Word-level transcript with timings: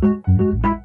Thank 0.00 0.26
you. 0.64 0.77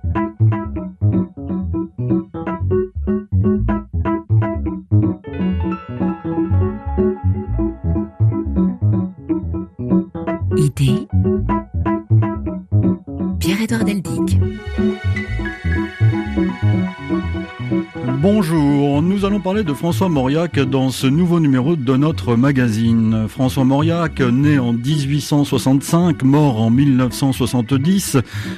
De 19.63 19.73
François 19.73 20.09
Mauriac 20.09 20.59
dans 20.59 20.89
ce 20.89 21.07
nouveau 21.07 21.39
numéro 21.39 21.75
de 21.75 21.95
notre 21.95 22.35
magazine. 22.35 23.27
François 23.29 23.63
Mauriac, 23.63 24.19
né 24.19 24.59
en 24.59 24.73
1865, 24.73 26.23
mort 26.23 26.61
en 26.61 26.69
1970, 26.69 28.17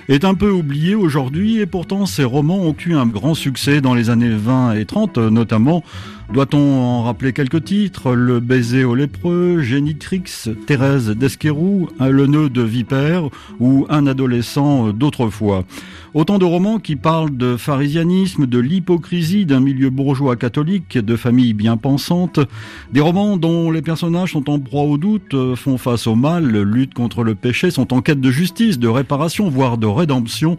est 0.10 0.26
un 0.26 0.34
peu 0.34 0.50
oublié 0.50 0.96
aujourd'hui 0.96 1.60
et 1.60 1.66
pourtant 1.66 2.06
ses 2.06 2.24
romans 2.24 2.62
ont 2.62 2.76
eu 2.86 2.96
un 2.96 3.06
grand 3.06 3.36
succès 3.36 3.82
dans 3.82 3.94
les 3.94 4.10
années 4.10 4.30
20 4.30 4.74
et 4.74 4.86
30, 4.86 5.18
notamment 5.18 5.84
doit-on 6.34 6.58
en 6.58 7.04
rappeler 7.04 7.34
quelques 7.34 7.64
titres? 7.66 8.14
Le 8.14 8.40
baiser 8.40 8.84
au 8.84 8.96
lépreux, 8.96 9.62
Génitrix, 9.62 10.50
Thérèse 10.66 11.10
d'Esquerou, 11.10 11.88
Le 12.00 12.26
nœud 12.26 12.50
de 12.50 12.64
vipère 12.64 13.30
ou 13.60 13.86
Un 13.90 14.08
adolescent 14.08 14.90
d'autrefois. 14.90 15.66
Autant 16.16 16.38
de 16.38 16.46
romans 16.46 16.80
qui 16.80 16.96
parlent 16.96 17.36
de 17.36 17.58
pharisianisme, 17.58 18.46
de 18.46 18.58
l'hypocrisie 18.58 19.46
d'un 19.46 19.60
milieu 19.60 19.90
bourgeois 19.90 20.38
catholique, 20.38 20.98
de 20.98 21.18
familles 21.18 21.54
bien 21.54 21.76
pensantes. 21.76 22.40
Des 22.94 23.02
romans 23.02 23.36
dont 23.36 23.70
les 23.70 23.82
personnages 23.82 24.32
sont 24.32 24.50
en 24.50 24.58
proie 24.58 24.84
au 24.84 24.98
doute, 24.98 25.36
font 25.56 25.78
face 25.78 26.08
au 26.08 26.16
mal, 26.16 26.46
luttent 26.62 26.94
contre 26.94 27.26
le 27.26 27.36
péché, 27.36 27.70
sont 27.70 27.94
en 27.94 28.00
quête 28.00 28.22
de 28.22 28.32
justice, 28.32 28.80
de 28.80 28.88
réparation, 28.88 29.50
voire 29.50 29.78
de 29.78 29.88
rédemption. 29.88 30.58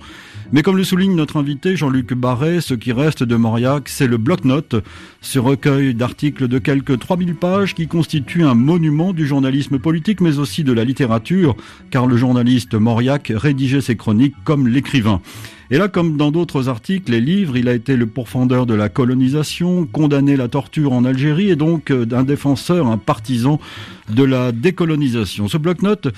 Mais 0.52 0.62
comme 0.62 0.76
le 0.76 0.84
souligne 0.84 1.16
notre 1.16 1.38
invité 1.38 1.74
Jean-Luc 1.74 2.12
Barret, 2.12 2.60
ce 2.60 2.74
qui 2.74 2.92
reste 2.92 3.22
de 3.22 3.34
Mauriac, 3.34 3.88
c'est 3.88 4.06
le 4.06 4.18
bloc-notes, 4.18 4.76
ce 5.22 5.38
recueil 5.38 5.94
d'articles 5.94 6.48
de 6.48 6.58
quelques 6.58 6.98
3000 6.98 7.34
pages 7.34 7.74
qui 7.74 7.88
constitue 7.88 8.44
un 8.44 8.54
monument 8.54 9.14
du 9.14 9.26
journalisme 9.26 9.78
politique 9.78 10.20
mais 10.20 10.38
aussi 10.38 10.64
de 10.64 10.72
la 10.74 10.84
littérature, 10.84 11.56
car 11.90 12.06
le 12.06 12.18
journaliste 12.18 12.74
Mauriac 12.74 13.32
rédigeait 13.34 13.80
ses 13.80 13.96
chroniques 13.96 14.36
comme 14.44 14.68
l'écrivain. 14.68 15.22
Et 15.70 15.78
là, 15.78 15.88
comme 15.88 16.16
dans 16.16 16.30
d'autres 16.30 16.68
articles 16.68 17.12
et 17.12 17.20
livres, 17.20 17.56
il 17.56 17.68
a 17.68 17.74
été 17.74 17.96
le 17.96 18.06
pourfendeur 18.06 18.66
de 18.66 18.74
la 18.74 18.88
colonisation, 18.88 19.86
condamné 19.86 20.36
la 20.36 20.48
torture 20.48 20.92
en 20.92 21.04
Algérie 21.04 21.50
et 21.50 21.56
donc 21.56 21.90
euh, 21.90 22.06
un 22.12 22.22
défenseur, 22.22 22.86
un 22.86 22.98
partisan 22.98 23.60
de 24.08 24.22
la 24.22 24.52
décolonisation. 24.52 25.48
Ce 25.48 25.58
bloc-notes 25.58 26.08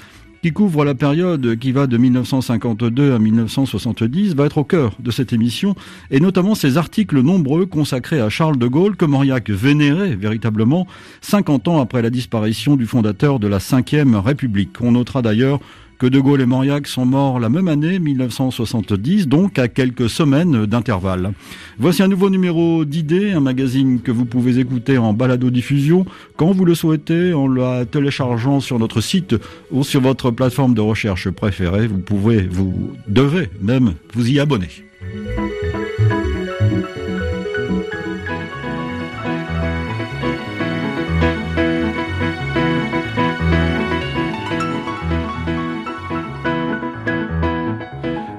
qui 0.42 0.52
couvre 0.52 0.84
la 0.84 0.94
période 0.94 1.58
qui 1.58 1.72
va 1.72 1.86
de 1.86 1.96
1952 1.96 3.12
à 3.12 3.18
1970, 3.18 4.34
va 4.34 4.46
être 4.46 4.58
au 4.58 4.64
cœur 4.64 4.94
de 5.00 5.10
cette 5.10 5.32
émission, 5.32 5.74
et 6.10 6.20
notamment 6.20 6.54
ces 6.54 6.76
articles 6.76 7.20
nombreux 7.20 7.66
consacrés 7.66 8.20
à 8.20 8.28
Charles 8.28 8.58
de 8.58 8.66
Gaulle 8.66 8.96
que 8.96 9.04
Mauriac 9.04 9.50
vénérait 9.50 10.14
véritablement 10.14 10.86
50 11.22 11.68
ans 11.68 11.80
après 11.80 12.02
la 12.02 12.10
disparition 12.10 12.76
du 12.76 12.86
fondateur 12.86 13.40
de 13.40 13.48
la 13.48 13.58
Ve 13.58 14.24
République. 14.24 14.80
On 14.80 14.92
notera 14.92 15.22
d'ailleurs 15.22 15.60
que 15.98 16.06
De 16.06 16.20
Gaulle 16.20 16.40
et 16.40 16.46
Mauriac 16.46 16.86
sont 16.86 17.04
morts 17.04 17.40
la 17.40 17.48
même 17.48 17.68
année, 17.68 17.98
1970, 17.98 19.26
donc 19.28 19.58
à 19.58 19.68
quelques 19.68 20.08
semaines 20.08 20.66
d'intervalle. 20.66 21.32
Voici 21.78 22.02
un 22.02 22.08
nouveau 22.08 22.30
numéro 22.30 22.84
d'Idées, 22.84 23.32
un 23.32 23.40
magazine 23.40 24.00
que 24.00 24.12
vous 24.12 24.24
pouvez 24.24 24.58
écouter 24.58 24.96
en 24.98 25.12
balado-diffusion 25.12 26.06
quand 26.36 26.52
vous 26.52 26.64
le 26.64 26.74
souhaitez, 26.74 27.34
en 27.34 27.48
la 27.48 27.84
téléchargeant 27.84 28.60
sur 28.60 28.78
notre 28.78 29.00
site 29.00 29.34
ou 29.70 29.82
sur 29.82 30.00
votre 30.00 30.30
plateforme 30.30 30.74
de 30.74 30.80
recherche 30.80 31.30
préférée. 31.30 31.88
Vous 31.88 31.98
pouvez, 31.98 32.42
vous 32.42 32.92
devez 33.08 33.50
même 33.60 33.94
vous 34.14 34.30
y 34.30 34.38
abonner. 34.38 34.68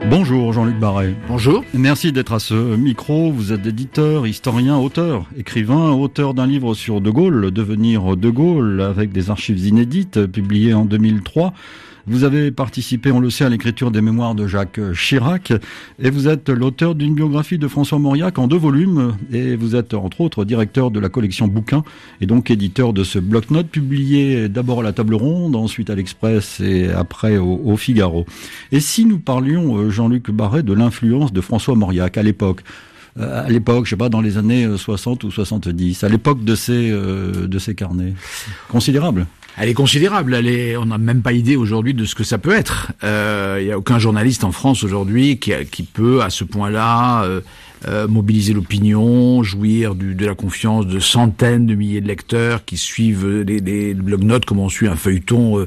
Bonjour 0.10 0.54
Jean-Luc 0.54 0.80
Barret. 0.80 1.14
Bonjour. 1.28 1.64
Merci 1.76 2.12
d'être 2.12 2.34
à 2.34 2.40
ce 2.40 2.56
micro. 2.56 3.32
Vous 3.32 3.54
êtes 3.54 3.68
éditeur, 3.68 4.26
historien, 4.26 4.76
auteur, 4.76 5.28
écrivain, 5.38 5.92
auteur 5.92 6.34
d'un 6.34 6.48
livre 6.48 6.74
sur 6.74 7.00
De 7.00 7.12
Gaulle, 7.12 7.52
Devenir 7.52 8.18
De 8.18 8.30
Gaulle, 8.32 8.82
avec 8.82 9.12
des 9.12 9.30
archives 9.30 9.64
inédites, 9.64 10.26
publié 10.26 10.74
en 10.74 10.86
2003. 10.86 11.54
Vous 12.08 12.24
avez 12.24 12.52
participé, 12.52 13.12
on 13.12 13.20
le 13.20 13.30
sait, 13.30 13.46
à 13.46 13.50
l'écriture 13.50 13.92
des 13.92 14.02
mémoires 14.02 14.36
de 14.36 14.48
Jacques 14.48 14.80
Chirac 14.94 15.54
et 16.00 16.10
vous 16.10 16.28
êtes 16.28 16.50
l'auteur 16.50 16.96
d'une 16.96 17.14
biographie 17.14 17.58
de 17.58 17.68
François 17.68 18.00
Mauriac 18.00 18.40
en 18.40 18.48
deux 18.48 18.58
volumes 18.58 19.16
et 19.32 19.56
vous 19.56 19.76
êtes 19.76 19.94
entre 19.94 20.22
autres 20.22 20.46
directeur 20.46 20.92
de 20.92 21.00
la 21.00 21.10
collection 21.10 21.48
bouquins 21.48 21.84
et 22.22 22.26
donc 22.26 22.52
éditeur 22.52 22.94
de 22.94 23.04
ce 23.04 23.20
bloc-notes 23.20 23.68
publié 23.68 24.50
d'abord 24.50 24.80
à 24.82 24.84
la 24.84 24.94
table 24.94 25.16
ronde, 25.16 25.56
ensuite 25.56 25.90
à 25.90 25.96
l'Express 25.96 26.60
et 26.60 26.90
après 26.90 27.38
au, 27.38 27.78
Figaro. 27.78 28.26
Et 28.72 28.80
si 28.80 29.06
nous 29.06 29.20
parlions, 29.20 29.78
euh, 29.78 29.90
Jean-Luc 29.90 30.32
Barret, 30.32 30.64
de 30.64 30.74
l'influence 30.74 31.32
de 31.32 31.42
François 31.42 31.76
Mauriac 31.76 32.18
à 32.18 32.24
l'époque 32.24 32.64
euh, 33.18 33.46
à 33.46 33.50
l'époque, 33.50 33.86
je 33.86 33.92
sais 33.92 33.98
pas, 33.98 34.10
dans 34.10 34.22
les 34.22 34.38
années 34.38 34.68
60 34.78 35.24
euh, 35.24 35.28
ou 35.28 35.32
70, 35.32 36.04
à 36.04 36.10
l'époque 36.10 36.44
de 36.44 36.56
ces, 36.56 36.92
de 36.92 37.60
ces 37.60 37.74
carnets. 37.74 38.14
Considérable? 38.70 39.26
Elle 39.58 39.70
est 39.70 39.74
considérable. 39.74 40.34
Elle 40.34 40.48
est, 40.48 40.78
on 40.78 40.86
n'a 40.86 40.98
même 40.98 41.22
pas 41.22 41.34
idée 41.34 41.56
aujourd'hui 41.56 41.94
de 41.94 42.06
ce 42.06 42.16
que 42.16 42.24
ça 42.24 42.38
peut 42.38 42.54
être. 42.54 42.92
Il 43.02 43.08
euh, 43.08 43.64
n'y 43.64 43.72
a 43.72 43.78
aucun 43.78 44.00
journaliste 44.00 44.44
en 44.44 44.52
France 44.52 44.84
aujourd'hui 44.84 45.38
qui, 45.38 45.54
qui, 45.72 45.84
peut, 45.84 46.22
à 46.22 46.30
ce 46.30 46.44
point-là, 46.44 47.24
euh, 47.24 47.42
euh, 47.88 48.08
mobiliser 48.08 48.54
l'opinion, 48.54 49.44
jouir 49.44 49.96
du, 49.96 50.16
de 50.16 50.26
la 50.26 50.36
confiance 50.36 50.86
de 50.88 51.00
centaines 51.00 51.66
de 51.66 51.76
milliers 51.76 52.02
de 52.02 52.08
lecteurs 52.08 52.66
qui 52.66 52.78
suivent 52.78 53.28
les, 53.28 53.60
les 53.60 53.94
blog-notes 53.94 54.46
comme 54.46 54.60
on 54.60 54.70
suit 54.70 54.88
un 54.88 54.96
feuilleton, 54.96 55.66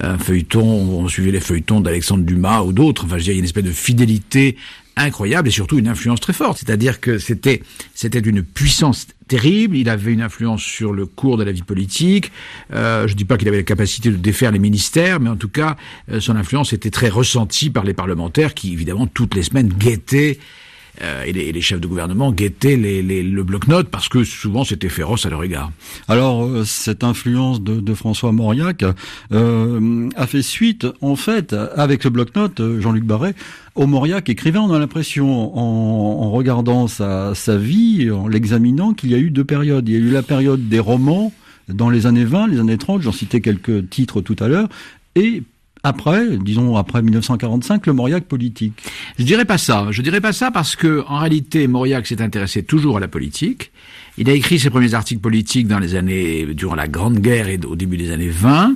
un 0.00 0.18
feuilleton, 0.18 0.62
on 0.62 1.08
suivait 1.08 1.32
les 1.32 1.40
feuilletons 1.40 1.80
d'Alexandre 1.80 2.24
Dumas 2.24 2.62
ou 2.62 2.72
d'autres. 2.72 3.04
Enfin, 3.04 3.18
je 3.18 3.24
dirais, 3.24 3.34
il 3.34 3.38
y 3.38 3.40
a 3.40 3.40
une 3.40 3.44
espèce 3.44 3.64
de 3.64 3.72
fidélité 3.72 4.56
incroyable 5.02 5.48
et 5.48 5.50
surtout 5.50 5.78
une 5.78 5.88
influence 5.88 6.20
très 6.20 6.32
forte. 6.32 6.58
C'est-à-dire 6.58 7.00
que 7.00 7.18
c'était 7.18 7.62
c'était 7.94 8.18
une 8.18 8.42
puissance 8.42 9.06
terrible. 9.26 9.76
Il 9.76 9.88
avait 9.88 10.12
une 10.12 10.22
influence 10.22 10.62
sur 10.62 10.92
le 10.92 11.06
cours 11.06 11.36
de 11.36 11.44
la 11.44 11.52
vie 11.52 11.62
politique. 11.62 12.32
Euh, 12.72 13.06
je 13.06 13.12
ne 13.12 13.18
dis 13.18 13.24
pas 13.24 13.36
qu'il 13.36 13.48
avait 13.48 13.58
la 13.58 13.62
capacité 13.62 14.10
de 14.10 14.16
défaire 14.16 14.50
les 14.50 14.58
ministères, 14.58 15.20
mais 15.20 15.30
en 15.30 15.36
tout 15.36 15.48
cas, 15.48 15.76
euh, 16.10 16.20
son 16.20 16.36
influence 16.36 16.72
était 16.72 16.90
très 16.90 17.08
ressentie 17.08 17.70
par 17.70 17.84
les 17.84 17.94
parlementaires 17.94 18.54
qui, 18.54 18.72
évidemment, 18.72 19.06
toutes 19.06 19.34
les 19.34 19.42
semaines 19.42 19.68
guettaient 19.68 20.38
euh, 21.02 21.24
et, 21.24 21.32
les, 21.32 21.60
chefs 21.60 21.80
de 21.80 21.86
gouvernement 21.86 22.32
guettaient 22.32 22.76
le 22.76 23.42
bloc-notes 23.42 23.88
parce 23.88 24.08
que 24.08 24.24
souvent 24.24 24.64
c'était 24.64 24.88
féroce 24.88 25.26
à 25.26 25.30
leur 25.30 25.42
égard. 25.44 25.70
Alors 26.08 26.44
euh, 26.44 26.64
cette 26.64 27.04
influence 27.04 27.62
de, 27.62 27.94
François 27.94 28.32
Mauriac 28.32 28.84
euh, 29.32 30.08
a 30.16 30.26
fait 30.26 30.42
suite 30.42 30.86
en 31.00 31.16
fait 31.16 31.54
avec 31.76 32.04
le 32.04 32.10
bloc-notes 32.10 32.62
Jean-Luc 32.80 33.04
Barret 33.04 33.34
au 33.74 33.86
Mauriac 33.86 34.28
écrivain. 34.28 34.60
On 34.60 34.72
a 34.72 34.78
l'impression 34.78 35.56
en, 35.56 36.24
en, 36.24 36.30
regardant 36.30 36.88
sa, 36.88 37.34
sa 37.34 37.56
vie, 37.56 38.10
en 38.10 38.28
l'examinant, 38.28 38.94
qu'il 38.94 39.10
y 39.10 39.14
a 39.14 39.18
eu 39.18 39.30
deux 39.30 39.44
périodes. 39.44 39.88
Il 39.88 39.94
y 39.94 39.96
a 39.96 40.00
eu 40.00 40.10
la 40.10 40.22
période 40.22 40.68
des 40.68 40.78
romans 40.78 41.32
dans 41.68 41.90
les 41.90 42.06
années 42.06 42.24
20, 42.24 42.48
les 42.48 42.60
années 42.60 42.78
30, 42.78 43.02
j'en 43.02 43.12
citais 43.12 43.40
quelques 43.40 43.90
titres 43.90 44.20
tout 44.20 44.36
à 44.40 44.48
l'heure, 44.48 44.68
et 45.14 45.42
après, 45.82 46.36
disons 46.38 46.76
après 46.76 47.02
1945, 47.02 47.86
le 47.86 47.92
Mauriac 47.92 48.24
politique 48.24 48.74
Je 49.18 49.24
dirais 49.24 49.44
pas 49.44 49.58
ça. 49.58 49.86
Je 49.90 50.02
dirais 50.02 50.20
pas 50.20 50.32
ça 50.32 50.50
parce 50.50 50.76
que 50.76 51.04
en 51.08 51.18
réalité, 51.18 51.66
Mauriac 51.68 52.06
s'est 52.06 52.20
intéressé 52.20 52.62
toujours 52.62 52.96
à 52.96 53.00
la 53.00 53.08
politique. 53.08 53.70
Il 54.16 54.28
a 54.28 54.32
écrit 54.32 54.58
ses 54.58 54.70
premiers 54.70 54.94
articles 54.94 55.20
politiques 55.20 55.68
dans 55.68 55.78
les 55.78 55.94
années 55.94 56.46
durant 56.46 56.74
la 56.74 56.88
Grande 56.88 57.20
Guerre 57.20 57.48
et 57.48 57.60
au 57.64 57.76
début 57.76 57.96
des 57.96 58.10
années 58.10 58.28
20. 58.28 58.74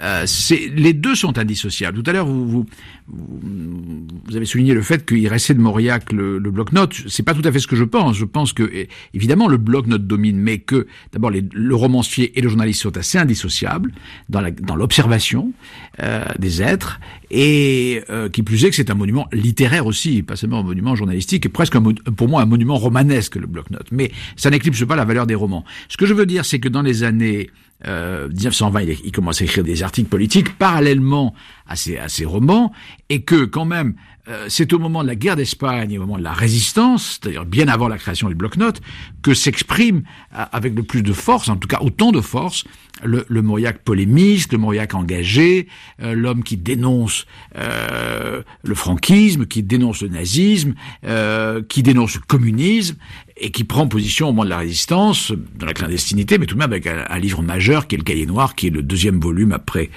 Euh, 0.00 0.26
les 0.74 0.92
deux 0.92 1.14
sont 1.14 1.38
indissociables. 1.38 2.02
Tout 2.02 2.10
à 2.10 2.12
l'heure, 2.12 2.26
vous, 2.26 2.48
vous, 2.48 2.66
vous, 3.08 4.36
avez 4.36 4.46
souligné 4.46 4.74
le 4.74 4.82
fait 4.82 5.04
qu'il 5.06 5.26
restait 5.28 5.54
de 5.54 5.60
Mauriac 5.60 6.12
le, 6.12 6.38
le 6.38 6.50
bloc-notes. 6.50 6.94
C'est 7.08 7.22
pas 7.22 7.34
tout 7.34 7.42
à 7.44 7.52
fait 7.52 7.58
ce 7.58 7.66
que 7.66 7.76
je 7.76 7.84
pense. 7.84 8.16
Je 8.16 8.24
pense 8.24 8.52
que, 8.52 8.70
évidemment, 9.14 9.48
le 9.48 9.58
bloc-notes 9.58 10.06
domine, 10.06 10.38
mais 10.38 10.58
que, 10.58 10.86
d'abord, 11.12 11.30
le 11.30 11.74
romancier 11.74 12.38
et 12.38 12.42
le 12.42 12.48
journaliste 12.48 12.82
sont 12.82 12.96
assez 12.96 13.18
indissociables 13.18 13.92
dans 14.28 14.76
l'observation 14.76 15.52
euh, 16.00 16.24
des 16.38 16.62
êtres, 16.62 17.00
et 17.34 18.04
euh, 18.10 18.28
qui 18.28 18.42
plus 18.42 18.62
est 18.64 18.70
que 18.70 18.76
c'est 18.76 18.90
un 18.90 18.94
monument 18.94 19.26
littéraire 19.32 19.86
aussi, 19.86 20.22
pas 20.22 20.36
seulement 20.36 20.60
un 20.60 20.62
monument 20.62 20.94
journalistique, 20.94 21.46
et 21.46 21.48
presque 21.48 21.76
pour 22.16 22.28
moi 22.28 22.42
un 22.42 22.46
monument 22.46 22.76
romanesque, 22.76 23.36
le 23.36 23.46
bloc-notes. 23.46 23.88
Mais 23.90 24.12
ça 24.36 24.50
n'éclipse 24.50 24.84
pas 24.84 24.96
la 24.96 25.06
valeur 25.06 25.26
des 25.26 25.34
romans. 25.34 25.64
Ce 25.88 25.96
que 25.96 26.04
je 26.04 26.12
veux 26.12 26.26
dire, 26.26 26.44
c'est 26.44 26.60
que 26.60 26.68
dans 26.68 26.82
les 26.82 27.04
années 27.04 27.48
euh, 27.88 28.28
1920, 28.28 28.82
il, 28.82 28.96
il, 29.06 29.12
commence 29.12 29.40
à 29.40 29.44
écrire 29.44 29.64
des 29.64 29.82
articles 29.82 30.10
politiques 30.10 30.56
parallèlement 30.58 31.34
à 31.66 31.74
ses, 31.74 31.96
à 31.96 32.10
ses 32.10 32.26
romans, 32.26 32.70
et 33.08 33.22
que 33.22 33.46
quand 33.46 33.64
même, 33.64 33.94
euh, 34.28 34.46
c'est 34.48 34.72
au 34.72 34.78
moment 34.78 35.02
de 35.02 35.08
la 35.08 35.16
guerre 35.16 35.36
d'Espagne, 35.36 35.98
au 35.98 36.02
moment 36.02 36.18
de 36.18 36.22
la 36.22 36.32
résistance, 36.32 37.18
c'est-à-dire 37.20 37.44
bien 37.44 37.68
avant 37.68 37.88
la 37.88 37.98
création 37.98 38.28
du 38.28 38.34
bloc-notes, 38.34 38.80
que 39.22 39.34
s'exprime 39.34 40.02
euh, 40.36 40.44
avec 40.52 40.74
le 40.74 40.82
plus 40.82 41.02
de 41.02 41.12
force, 41.12 41.48
en 41.48 41.56
tout 41.56 41.68
cas 41.68 41.78
autant 41.80 42.12
de 42.12 42.20
force, 42.20 42.64
le, 43.02 43.24
le 43.28 43.42
Mauriac 43.42 43.78
polémiste, 43.78 44.52
le 44.52 44.58
Mauriac 44.58 44.94
engagé, 44.94 45.68
euh, 46.00 46.14
l'homme 46.14 46.44
qui 46.44 46.56
dénonce 46.56 47.26
euh, 47.56 48.42
le 48.62 48.74
franquisme, 48.74 49.46
qui 49.46 49.62
dénonce 49.62 50.02
le 50.02 50.08
nazisme, 50.08 50.74
euh, 51.04 51.62
qui 51.68 51.82
dénonce 51.82 52.14
le 52.14 52.20
communisme, 52.20 52.96
et 53.36 53.50
qui 53.50 53.64
prend 53.64 53.86
position 53.86 54.28
au 54.28 54.32
moment 54.32 54.44
de 54.44 54.50
la 54.50 54.58
résistance, 54.58 55.32
dans 55.58 55.66
la 55.66 55.74
clandestinité, 55.74 56.38
mais 56.38 56.46
tout 56.46 56.54
de 56.54 56.60
même 56.60 56.70
avec 56.70 56.86
un, 56.86 57.04
un 57.08 57.18
livre 57.18 57.42
majeur 57.42 57.86
qui 57.86 57.94
est 57.94 57.98
le 57.98 58.04
Cahier 58.04 58.26
Noir, 58.26 58.54
qui 58.54 58.68
est 58.68 58.70
le 58.70 58.82
deuxième 58.82 59.20
volume 59.20 59.52
après 59.52 59.90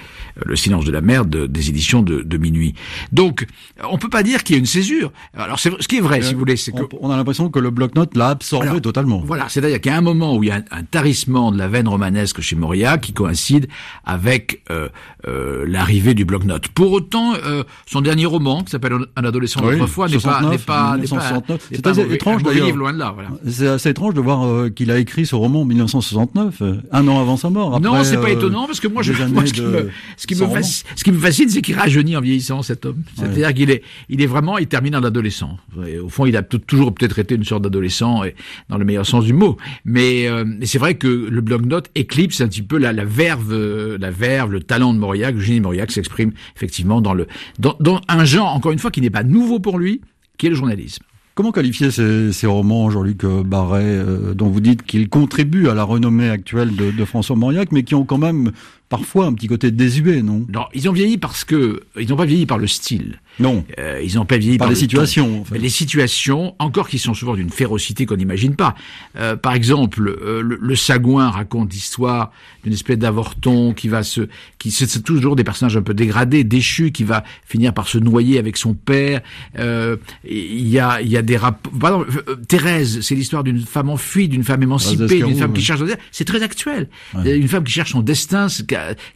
Le 0.44 0.56
silence 0.56 0.84
de 0.84 0.92
la 0.92 1.00
mer 1.00 1.24
de, 1.24 1.46
des 1.46 1.68
éditions 1.68 2.02
de, 2.02 2.22
de, 2.22 2.36
Minuit. 2.36 2.74
Donc, 3.12 3.46
on 3.90 3.98
peut 3.98 4.08
pas 4.08 4.22
dire 4.22 4.44
qu'il 4.44 4.54
y 4.54 4.58
a 4.58 4.60
une 4.60 4.66
césure. 4.66 5.12
Alors, 5.36 5.58
ce 5.58 5.68
qui 5.86 5.96
est 5.96 6.00
vrai, 6.00 6.22
si 6.22 6.34
vous 6.34 6.40
voulez, 6.40 6.56
c'est 6.56 6.72
que... 6.72 6.82
On 7.00 7.10
a 7.10 7.16
l'impression 7.16 7.48
que 7.50 7.58
le 7.58 7.70
bloc-notes 7.70 8.16
l'a 8.16 8.28
absorbé 8.28 8.68
Alors, 8.68 8.80
totalement. 8.80 9.22
Voilà, 9.24 9.48
c'est-à-dire 9.48 9.80
qu'il 9.80 9.90
y 9.90 9.94
a 9.94 9.98
un 9.98 10.02
moment 10.02 10.36
où 10.36 10.42
il 10.42 10.48
y 10.48 10.52
a 10.52 10.56
un, 10.56 10.64
un, 10.70 10.82
tarissement 10.82 11.52
de 11.52 11.58
la 11.58 11.68
veine 11.68 11.88
romanesque 11.88 12.40
chez 12.40 12.56
Mauriac 12.56 13.00
qui 13.00 13.12
coïncide 13.12 13.68
avec 14.04 14.62
euh, 14.70 14.88
euh, 15.26 15.64
l'arrivée 15.66 16.14
du 16.14 16.24
bloc-notes. 16.24 16.68
Pour 16.68 16.92
autant, 16.92 17.34
euh, 17.34 17.64
son 17.86 18.00
dernier 18.00 18.26
roman, 18.26 18.62
qui 18.62 18.70
s'appelle 18.70 18.92
Un 19.16 19.24
adolescent 19.24 19.60
oui, 19.64 19.72
d'autrefois, 19.72 20.08
n'est 20.08 20.18
pas... 20.18 20.40
N'est 20.42 20.58
pas, 20.58 20.92
assez 20.92 22.02
mauvais, 22.02 22.14
étrange 22.14 22.42
d'ailleurs. 22.42 22.74
loin 22.76 22.92
de 22.92 22.98
là, 22.98 23.12
voilà. 23.12 23.25
C'est 23.46 23.66
assez 23.66 23.90
étrange 23.90 24.14
de 24.14 24.20
voir 24.20 24.44
euh, 24.44 24.68
qu'il 24.70 24.90
a 24.90 24.98
écrit 24.98 25.26
ce 25.26 25.34
roman 25.34 25.62
en 25.62 25.64
1969, 25.64 26.62
euh, 26.62 26.74
un 26.92 27.08
an 27.08 27.20
avant 27.20 27.36
sa 27.36 27.50
mort. 27.50 27.74
Après, 27.74 27.88
non, 27.88 28.04
c'est 28.04 28.20
pas 28.20 28.30
étonnant 28.30 28.66
parce 28.66 28.80
que 28.80 28.88
moi, 28.88 29.02
je, 29.02 29.12
moi, 29.32 29.46
ce, 29.46 29.52
qui 29.52 29.62
me, 29.62 29.90
ce, 30.16 30.26
qui 30.26 30.34
me 30.34 30.46
fascine, 30.46 30.86
ce 30.94 31.04
qui 31.04 31.12
me 31.12 31.18
fascine, 31.18 31.48
c'est 31.48 31.62
qu'il 31.62 31.76
rajeunit 31.76 32.16
en 32.16 32.20
vieillissant 32.20 32.62
cet 32.62 32.86
homme. 32.86 33.02
C'est-à-dire 33.16 33.48
ouais. 33.48 33.54
qu'il 33.54 33.70
est, 33.70 33.82
il 34.08 34.22
est 34.22 34.26
vraiment, 34.26 34.58
il 34.58 34.66
termine 34.66 34.96
en 34.96 35.02
adolescent. 35.02 35.56
Au 36.02 36.08
fond, 36.08 36.26
il 36.26 36.36
a 36.36 36.42
toujours 36.42 36.94
peut-être 36.94 37.18
été 37.18 37.34
une 37.34 37.44
sorte 37.44 37.62
d'adolescent, 37.62 38.22
dans 38.68 38.78
le 38.78 38.84
meilleur 38.84 39.06
sens 39.06 39.24
du 39.24 39.32
mot. 39.32 39.56
Mais 39.84 40.28
euh, 40.28 40.44
c'est 40.62 40.78
vrai 40.78 40.94
que 40.94 41.06
le 41.06 41.40
bloc-notes 41.40 41.90
éclipse 41.94 42.40
un 42.40 42.48
petit 42.48 42.62
peu 42.62 42.78
la, 42.78 42.92
la 42.92 43.04
verve, 43.04 43.54
la 43.98 44.10
verve, 44.10 44.52
le 44.52 44.60
talent 44.60 44.94
de 44.94 44.98
Mauriac. 44.98 45.34
Eugénie 45.34 45.60
Mauriac 45.60 45.90
s'exprime 45.92 46.32
effectivement 46.56 47.00
dans 47.00 47.14
le, 47.14 47.26
dans, 47.58 47.76
dans 47.80 48.00
un 48.08 48.24
genre 48.24 48.54
encore 48.54 48.72
une 48.72 48.78
fois 48.78 48.90
qui 48.90 49.00
n'est 49.00 49.10
pas 49.10 49.24
nouveau 49.24 49.60
pour 49.60 49.78
lui, 49.78 50.00
qui 50.38 50.46
est 50.46 50.50
le 50.50 50.56
journalisme. 50.56 51.04
Comment 51.36 51.52
qualifier 51.52 51.90
ces, 51.90 52.32
ces 52.32 52.46
romans, 52.46 52.88
Jean-Luc 52.88 53.26
Barret, 53.26 53.82
euh, 53.84 54.32
dont 54.32 54.48
vous 54.48 54.60
dites 54.60 54.82
qu'ils 54.84 55.10
contribuent 55.10 55.68
à 55.68 55.74
la 55.74 55.84
renommée 55.84 56.30
actuelle 56.30 56.74
de, 56.74 56.90
de, 56.90 57.04
François 57.04 57.36
Mauriac, 57.36 57.72
mais 57.72 57.82
qui 57.82 57.94
ont 57.94 58.06
quand 58.06 58.16
même 58.16 58.52
parfois 58.88 59.26
un 59.26 59.34
petit 59.34 59.46
côté 59.46 59.70
désuet, 59.70 60.22
non? 60.22 60.46
Non, 60.50 60.64
ils 60.72 60.88
ont 60.88 60.92
vieilli 60.92 61.18
parce 61.18 61.44
que 61.44 61.82
ils 62.00 62.08
n'ont 62.08 62.16
pas 62.16 62.24
vieilli 62.24 62.46
par 62.46 62.56
le 62.56 62.66
style. 62.66 63.20
Non. 63.38 63.64
Euh, 63.78 64.00
ils 64.02 64.14
n'ont 64.16 64.24
pas 64.24 64.38
vieilli 64.38 64.58
par, 64.58 64.66
par 64.66 64.70
les 64.72 64.78
situations. 64.78 65.40
En 65.40 65.44
fait. 65.44 65.58
Les 65.58 65.68
situations, 65.68 66.54
encore 66.58 66.88
qui 66.88 66.98
sont 66.98 67.14
souvent 67.14 67.34
d'une 67.34 67.50
férocité 67.50 68.06
qu'on 68.06 68.16
n'imagine 68.16 68.56
pas. 68.56 68.74
Euh, 69.16 69.36
par 69.36 69.54
exemple, 69.54 70.08
euh, 70.08 70.40
le, 70.40 70.58
le, 70.60 70.76
Sagouin 70.76 71.30
raconte 71.30 71.72
l'histoire 71.72 72.32
d'une 72.64 72.72
espèce 72.72 72.98
d'avorton 72.98 73.72
qui 73.72 73.88
va 73.88 74.02
se, 74.02 74.28
qui 74.58 74.70
c'est 74.70 75.02
toujours 75.02 75.36
des 75.36 75.44
personnages 75.44 75.76
un 75.76 75.82
peu 75.82 75.94
dégradés, 75.94 76.44
déchus, 76.44 76.92
qui 76.92 77.04
va 77.04 77.24
finir 77.44 77.72
par 77.72 77.88
se 77.88 77.98
noyer 77.98 78.38
avec 78.38 78.56
son 78.56 78.74
père. 78.74 79.20
Euh, 79.58 79.96
il 80.28 80.68
y 80.68 80.78
a, 80.78 81.00
il 81.00 81.08
y 81.08 81.16
a 81.16 81.22
des 81.22 81.36
rapports. 81.36 81.72
Pardon, 81.78 82.04
euh, 82.28 82.36
Thérèse, 82.48 83.00
c'est 83.02 83.14
l'histoire 83.14 83.44
d'une 83.44 83.60
femme 83.60 83.90
en 83.90 83.96
fuite, 83.96 84.30
d'une 84.30 84.44
femme 84.44 84.62
émancipée, 84.62 85.22
d'une 85.22 85.36
femme 85.36 85.52
qui 85.52 85.62
cherche. 85.62 85.80
C'est 86.10 86.24
très 86.24 86.42
actuel. 86.42 86.88
Ouais. 87.14 87.36
Une 87.36 87.48
femme 87.48 87.64
qui 87.64 87.72
cherche 87.72 87.92
son 87.92 88.00
destin, 88.00 88.46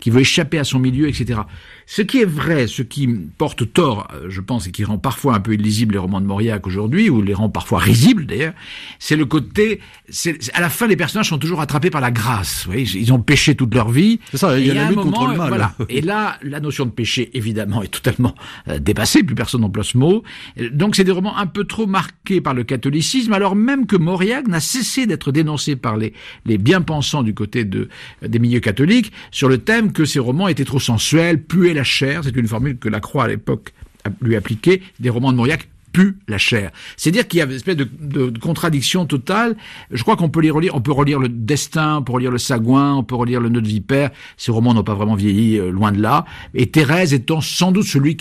qui 0.01 0.11
veut 0.11 0.21
échapper 0.21 0.59
à 0.59 0.65
son 0.65 0.79
milieu, 0.79 1.09
etc. 1.09 1.41
Ce 1.93 2.03
qui 2.03 2.21
est 2.21 2.25
vrai, 2.25 2.69
ce 2.69 2.83
qui 2.83 3.09
porte 3.09 3.73
tort, 3.73 4.07
je 4.29 4.41
pense, 4.41 4.69
et 4.69 4.71
qui 4.71 4.85
rend 4.85 4.99
parfois 4.99 5.35
un 5.35 5.41
peu 5.41 5.55
illisible 5.55 5.95
les 5.95 5.99
romans 5.99 6.21
de 6.21 6.27
Mauriac 6.27 6.65
aujourd'hui, 6.69 7.11
ou 7.11 7.21
les 7.21 7.35
rend 7.35 7.49
parfois 7.49 7.81
risibles 7.81 8.27
d'ailleurs, 8.27 8.53
c'est 9.01 9.17
le 9.17 9.27
côté, 9.27 9.81
c'est, 10.09 10.39
à 10.55 10.61
la 10.61 10.71
fin 10.71 10.87
les 10.87 10.95
personnages 10.95 11.31
sont 11.31 11.39
toujours 11.39 11.61
attrapés 11.61 11.91
par 11.91 12.01
la 12.01 12.13
grâce. 12.13 12.63
Vous 12.65 12.71
voyez, 12.71 12.87
ils 12.95 13.13
ont 13.13 13.19
péché 13.19 13.57
toute 13.57 13.75
leur 13.75 13.91
vie. 13.91 14.21
C'est 14.31 14.37
ça, 14.37 14.57
il 14.57 14.69
y 14.69 14.71
a 14.71 14.75
la 14.75 14.87
lutte 14.87 14.99
moment, 14.99 15.11
contre 15.11 15.33
le 15.33 15.37
mal. 15.37 15.49
Voilà. 15.49 15.75
et 15.89 16.01
là, 16.01 16.39
la 16.43 16.61
notion 16.61 16.87
de 16.87 16.93
péché, 16.93 17.29
évidemment, 17.35 17.83
est 17.83 17.89
totalement 17.89 18.37
euh, 18.69 18.79
dépassée, 18.79 19.25
plus 19.25 19.35
personne 19.35 19.63
n'emploie 19.63 19.83
ce 19.83 19.99
mot. 19.99 20.23
Donc 20.71 20.95
c'est 20.95 21.03
des 21.03 21.11
romans 21.11 21.37
un 21.39 21.47
peu 21.47 21.65
trop 21.65 21.89
marqués 21.89 22.41
par 22.41 22.55
le 22.55 22.63
catholicisme, 22.63 23.33
alors 23.33 23.57
même 23.57 23.87
que 23.87 23.97
Mauriac 23.97 24.47
n'a 24.47 24.61
cessé 24.61 25.07
d'être 25.07 25.33
dénoncé 25.33 25.75
par 25.75 25.97
les, 25.97 26.13
les 26.47 26.57
bien-pensants 26.57 27.25
du 27.25 27.35
côté 27.35 27.65
de, 27.65 27.89
des 28.23 28.39
milieux 28.39 28.61
catholiques 28.61 29.11
sur 29.33 29.49
le 29.49 29.59
thème 29.59 29.91
que 29.91 30.05
ces 30.05 30.21
romans 30.21 30.47
étaient 30.47 30.65
trop 30.65 30.79
sensuels, 30.79 31.43
puaient 31.43 31.80
la 31.81 31.85
chair, 31.85 32.21
c'est 32.25 32.37
une 32.37 32.47
formule 32.47 32.77
que 32.77 32.91
la 32.91 33.01
Croix 33.01 33.25
à 33.25 33.29
l'époque 33.29 33.73
lui 34.21 34.37
appliquait, 34.37 34.83
des 34.99 35.09
romans 35.09 35.33
de 35.33 35.39
Mauriac 35.39 35.67
puent 35.93 36.19
la 36.29 36.37
chair. 36.37 36.73
C'est-à-dire 36.99 37.27
qu'il 37.27 37.39
y 37.39 37.43
a 37.43 37.47
une 37.47 37.53
espèce 37.53 37.77
de, 37.77 38.39
contradiction 38.39 39.07
totale. 39.07 39.57
Je 39.91 40.03
crois 40.03 40.17
qu'on 40.17 40.29
peut 40.29 40.43
les 40.43 40.51
relire, 40.51 40.75
on 40.75 40.83
peut 40.83 40.93
relire 40.93 41.19
le 41.19 41.31
Destin, 41.31 41.97
on 41.97 42.03
peut 42.03 42.13
relire 42.13 42.31
le 42.31 42.37
Sagouin, 42.39 42.95
on 42.97 43.03
peut 43.03 43.15
relire 43.15 43.41
le 43.41 43.49
Nœud 43.49 43.63
de 43.63 43.67
Vipère. 43.67 44.11
Ces 44.37 44.53
romans 44.53 44.75
n'ont 44.75 44.85
pas 44.85 44.95
vraiment 44.95 45.15
vieilli, 45.15 45.59
euh, 45.59 45.71
loin 45.71 45.91
de 45.91 46.03
là. 46.03 46.27
Et 46.53 46.67
Thérèse 46.67 47.15
étant 47.15 47.41
sans 47.41 47.73
doute 47.73 47.87
celui 47.87 48.19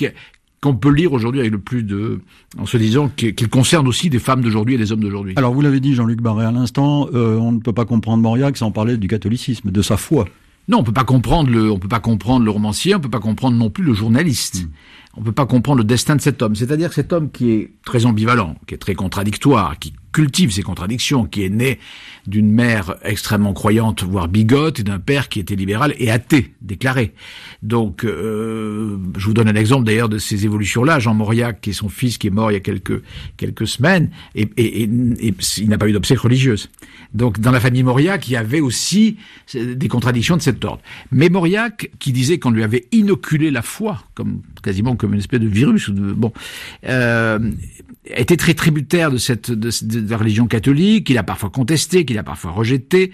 qu'on 0.61 0.75
peut 0.75 0.91
lire 0.91 1.11
aujourd'hui 1.11 1.41
avec 1.41 1.51
le 1.51 1.59
plus 1.59 1.83
de, 1.83 2.21
en 2.57 2.65
se 2.65 2.77
disant 2.77 3.09
qu'il 3.09 3.50
concerne 3.50 3.89
aussi 3.89 4.09
des 4.09 4.19
femmes 4.19 4.41
d'aujourd'hui 4.41 4.75
et 4.75 4.77
des 4.77 4.94
hommes 4.94 5.01
d'aujourd'hui. 5.01 5.33
Alors 5.35 5.53
vous 5.53 5.61
l'avez 5.61 5.81
dit 5.81 5.95
Jean-Luc 5.95 6.21
Barré 6.21 6.45
à 6.45 6.51
l'instant, 6.51 7.09
euh, 7.13 7.35
on 7.35 7.51
ne 7.51 7.59
peut 7.59 7.73
pas 7.73 7.85
comprendre 7.85 8.23
Mauriac 8.23 8.56
sans 8.56 8.71
parler 8.71 8.95
du 8.95 9.09
catholicisme, 9.09 9.69
de 9.69 9.81
sa 9.81 9.97
foi. 9.97 10.25
Non, 10.69 10.80
on 10.80 10.83
peut 10.83 10.94
pas 10.94 11.04
comprendre 11.04 11.50
le, 11.50 11.71
on 11.71 11.80
peut 11.80 11.88
pas 11.88 12.00
comprendre 12.00 12.45
le 12.45 12.51
romancier, 12.51 12.94
on 12.94 13.00
peut 13.00 13.10
pas 13.10 13.19
comprendre 13.19 13.57
non 13.57 13.71
plus 13.71 13.83
le 13.83 13.94
journaliste. 13.94 14.63
Mmh. 14.63 14.69
On 15.17 15.21
peut 15.21 15.31
pas 15.31 15.45
comprendre 15.45 15.79
le 15.79 15.83
destin 15.83 16.15
de 16.15 16.21
cet 16.21 16.41
homme. 16.41 16.56
C'est-à-dire 16.56 16.94
cet 16.94 17.13
homme 17.13 17.31
qui 17.31 17.51
est 17.51 17.71
très 17.83 18.06
ambivalent, 18.06 18.56
qui 18.67 18.75
est 18.75 18.77
très 18.77 18.95
contradictoire, 18.95 19.77
qui 19.79 19.94
cultive 20.11 20.51
ses 20.51 20.63
contradictions, 20.63 21.25
qui 21.25 21.44
est 21.44 21.50
né 21.50 21.79
d'une 22.25 22.51
mère 22.51 22.95
extrêmement 23.03 23.53
croyante, 23.53 24.03
voire 24.03 24.27
bigote, 24.27 24.79
et 24.79 24.83
d'un 24.83 25.00
père 25.00 25.29
qui 25.29 25.39
était 25.39 25.56
libéral 25.56 25.94
et 25.97 26.09
athée, 26.09 26.53
déclaré. 26.61 27.13
Donc, 27.61 28.03
euh, 28.03 28.97
je 29.17 29.25
vous 29.25 29.33
donne 29.33 29.47
un 29.47 29.56
exemple 29.56 29.85
d'ailleurs 29.85 30.09
de 30.09 30.17
ces 30.17 30.45
évolutions-là. 30.45 31.00
Jean 31.00 31.13
Mauriac, 31.13 31.61
qui 31.61 31.71
est 31.71 31.73
son 31.73 31.89
fils, 31.89 32.17
qui 32.17 32.27
est 32.27 32.31
mort 32.31 32.51
il 32.51 32.56
y 32.56 32.57
a 32.57 32.61
quelques 32.61 33.01
quelques 33.38 33.67
semaines, 33.67 34.09
et, 34.35 34.50
et, 34.57 34.83
et, 34.83 35.27
et 35.27 35.33
il 35.57 35.69
n'a 35.69 35.77
pas 35.77 35.88
eu 35.88 35.91
d'obsèques 35.91 36.19
religieuses. 36.19 36.69
Donc, 37.13 37.39
dans 37.39 37.51
la 37.51 37.59
famille 37.59 37.83
Mauriac, 37.83 38.27
il 38.27 38.31
y 38.31 38.38
avait 38.38 38.61
aussi 38.61 39.17
des 39.53 39.88
contradictions 39.88 40.38
de 40.38 40.41
cet 40.41 40.63
ordre. 40.65 40.81
Mais 41.11 41.29
Mauriac, 41.29 41.91
qui 42.00 42.11
disait 42.11 42.39
qu'on 42.39 42.51
lui 42.51 42.63
avait 42.63 42.88
inoculé 42.91 43.51
la 43.51 43.61
foi, 43.61 44.03
comme 44.15 44.41
quasiment 44.63 44.95
comme 45.00 45.13
une 45.13 45.19
espèce 45.19 45.40
de 45.40 45.48
virus, 45.48 45.90
de, 45.90 46.13
bon, 46.13 46.31
euh, 46.88 47.40
était 48.06 48.38
très 48.38 48.54
tributaire 48.54 49.12
de 49.12 49.18
cette 49.18 49.51
de, 49.51 49.72
de 49.84 50.10
la 50.10 50.18
religion 50.18 50.48
catholique, 50.48 51.07
qu'il 51.07 51.18
a 51.18 51.24
parfois 51.24 51.50
contesté, 51.50 52.06
qu'il 52.06 52.18
a 52.18 52.24
parfois 52.24 52.51
rejeté. 52.51 53.12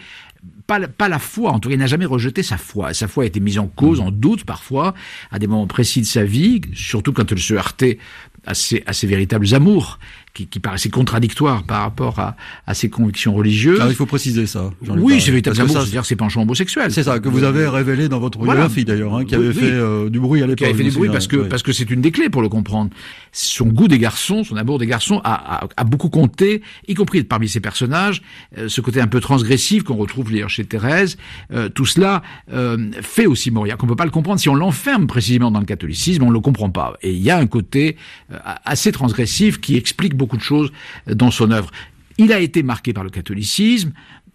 Pas, 0.68 0.80
pas, 0.88 1.10
la 1.10 1.20
foi, 1.20 1.52
en 1.52 1.60
tout 1.60 1.70
cas, 1.70 1.76
il 1.76 1.80
n'a 1.80 1.88
jamais 1.88 2.06
rejeté 2.06 2.44
sa 2.44 2.58
foi. 2.58 2.94
Sa 2.94 3.08
foi 3.08 3.24
a 3.24 3.28
été 3.28 3.40
mise 3.40 3.58
en 3.60 3.68
cause, 3.68 4.00
en 4.00 4.12
doute 4.12 4.46
parfois, 4.46 4.94
à 5.32 5.40
des 5.40 5.48
moments 5.48 5.68
précis 5.68 6.02
de 6.02 6.06
sa 6.06 6.24
vie, 6.24 6.62
surtout 6.74 7.14
quand 7.14 7.32
elle 7.32 7.40
se 7.40 7.54
heurtait 7.54 7.98
à 8.46 8.54
ses, 8.54 8.84
à 8.86 8.94
ses 8.94 9.08
véritables 9.08 9.54
amours 9.56 10.00
qui, 10.36 10.46
qui 10.46 10.60
paraissait 10.60 10.90
contradictoire 10.90 11.64
par 11.64 11.82
rapport 11.82 12.20
à, 12.20 12.36
à 12.68 12.74
ses 12.76 12.90
convictions 12.90 13.34
religieuses. 13.34 13.80
Alors 13.80 13.92
il 13.92 13.96
faut 13.96 14.06
préciser 14.06 14.46
ça. 14.46 14.70
Oui, 14.88 15.20
c'est 15.20 15.32
véritablement, 15.32 15.68
c'est-à-dire 15.68 16.06
ses 16.06 16.16
penchants 16.16 16.44
homosexuels. 16.44 16.92
C'est 16.92 17.04
ça 17.04 17.20
que 17.20 17.30
vous 17.30 17.44
avez 17.44 17.68
révélé 17.68 18.10
dans 18.10 18.20
votre 18.20 18.38
biographie 18.38 18.84
voilà. 18.84 19.00
d'ailleurs, 19.00 19.16
hein, 19.16 19.26
qui 19.26 19.34
avait 19.34 19.48
oui, 19.48 19.54
fait 19.54 19.72
euh, 19.72 20.10
du 20.10 20.20
bruit 20.20 20.44
à 20.44 20.46
l'époque. 20.46 20.60
Qui 20.60 20.66
avait 20.66 20.74
fait 20.76 20.84
du 20.84 20.92
bruit 20.92 21.10
parce 21.10 21.28
que 21.28 21.38
oui. 21.38 21.48
parce 21.50 21.64
que 21.64 21.72
c'est 21.72 21.90
une 21.90 22.02
des 22.02 22.12
clés 22.12 22.30
pour 22.30 22.42
le 22.42 22.50
comprendre. 22.50 22.92
Son 23.32 23.68
goût 23.68 23.88
des 23.88 23.98
garçons, 23.98 24.44
son 24.44 24.58
amour 24.58 24.78
des 24.78 24.88
garçons 24.88 25.22
a, 25.24 25.64
a, 25.64 25.68
a 25.78 25.84
beaucoup 25.84 26.10
compté, 26.10 26.62
y 26.88 26.94
compris 26.94 27.24
parmi 27.24 27.48
ses 27.48 27.62
personnages, 27.62 28.22
euh, 28.58 28.68
ce 28.68 28.82
côté 28.82 29.00
un 29.00 29.08
peu 29.08 29.22
transgressif 29.22 29.84
qu'on 29.84 29.96
retrouve 29.96 30.32
d'ailleurs 30.32 30.50
chez 30.50 30.66
Thérèse. 30.66 31.18
Euh, 31.54 31.70
tout 31.70 31.86
cela 31.86 32.24
euh, 32.52 32.92
fait 33.02 33.26
aussi 33.26 33.52
Mauriac. 33.52 33.82
On 33.84 33.88
peut 33.88 33.96
pas 33.96 34.06
le 34.06 34.12
comprendre 34.12 34.40
si 34.40 34.50
on 34.50 34.56
l'enferme 34.56 35.08
précisément 35.08 35.52
dans 35.52 35.60
le 35.60 35.66
catholicisme, 35.66 36.24
on 36.24 36.30
le 36.30 36.40
comprend 36.42 36.70
pas. 36.70 36.98
Et 37.02 37.12
il 37.12 37.22
y 37.22 37.30
a 37.30 37.38
un 37.38 37.48
côté 37.48 37.96
euh, 38.32 38.38
assez 38.66 38.92
transgressif 38.92 39.62
qui 39.62 39.78
explique 39.78 40.16
beaucoup 40.16 40.25
beaucoup 40.26 40.38
de 40.38 40.42
choses 40.42 40.72
dans 41.08 41.32
son 41.32 41.52
œuvre. 41.52 41.72
Il 42.18 42.32
a 42.32 42.40
été 42.40 42.64
marqué 42.64 42.94
par 42.94 43.04
le 43.04 43.10
catholicisme, 43.10 43.92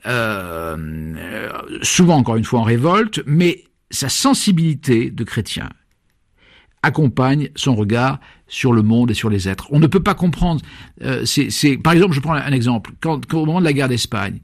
euh, 0.06 0.76
souvent 1.82 2.16
encore 2.16 2.36
une 2.36 2.44
fois 2.44 2.60
en 2.60 2.64
révolte, 2.64 3.22
mais 3.26 3.64
sa 3.90 4.08
sensibilité 4.08 5.10
de 5.10 5.24
chrétien 5.24 5.68
accompagne 6.82 7.50
son 7.56 7.74
regard 7.74 8.18
sur 8.46 8.72
le 8.72 8.82
monde 8.82 9.10
et 9.10 9.14
sur 9.14 9.28
les 9.28 9.48
êtres. 9.48 9.66
On 9.70 9.78
ne 9.78 9.86
peut 9.86 10.02
pas 10.02 10.14
comprendre. 10.14 10.62
Euh, 11.02 11.24
c'est, 11.24 11.76
par 11.76 11.92
exemple, 11.92 12.14
je 12.14 12.20
prends 12.20 12.34
un 12.34 12.52
exemple. 12.52 12.92
Quand, 13.00 13.26
quand 13.26 13.40
au 13.40 13.46
moment 13.46 13.60
de 13.60 13.64
la 13.64 13.72
guerre 13.72 13.88
d'Espagne, 13.88 14.40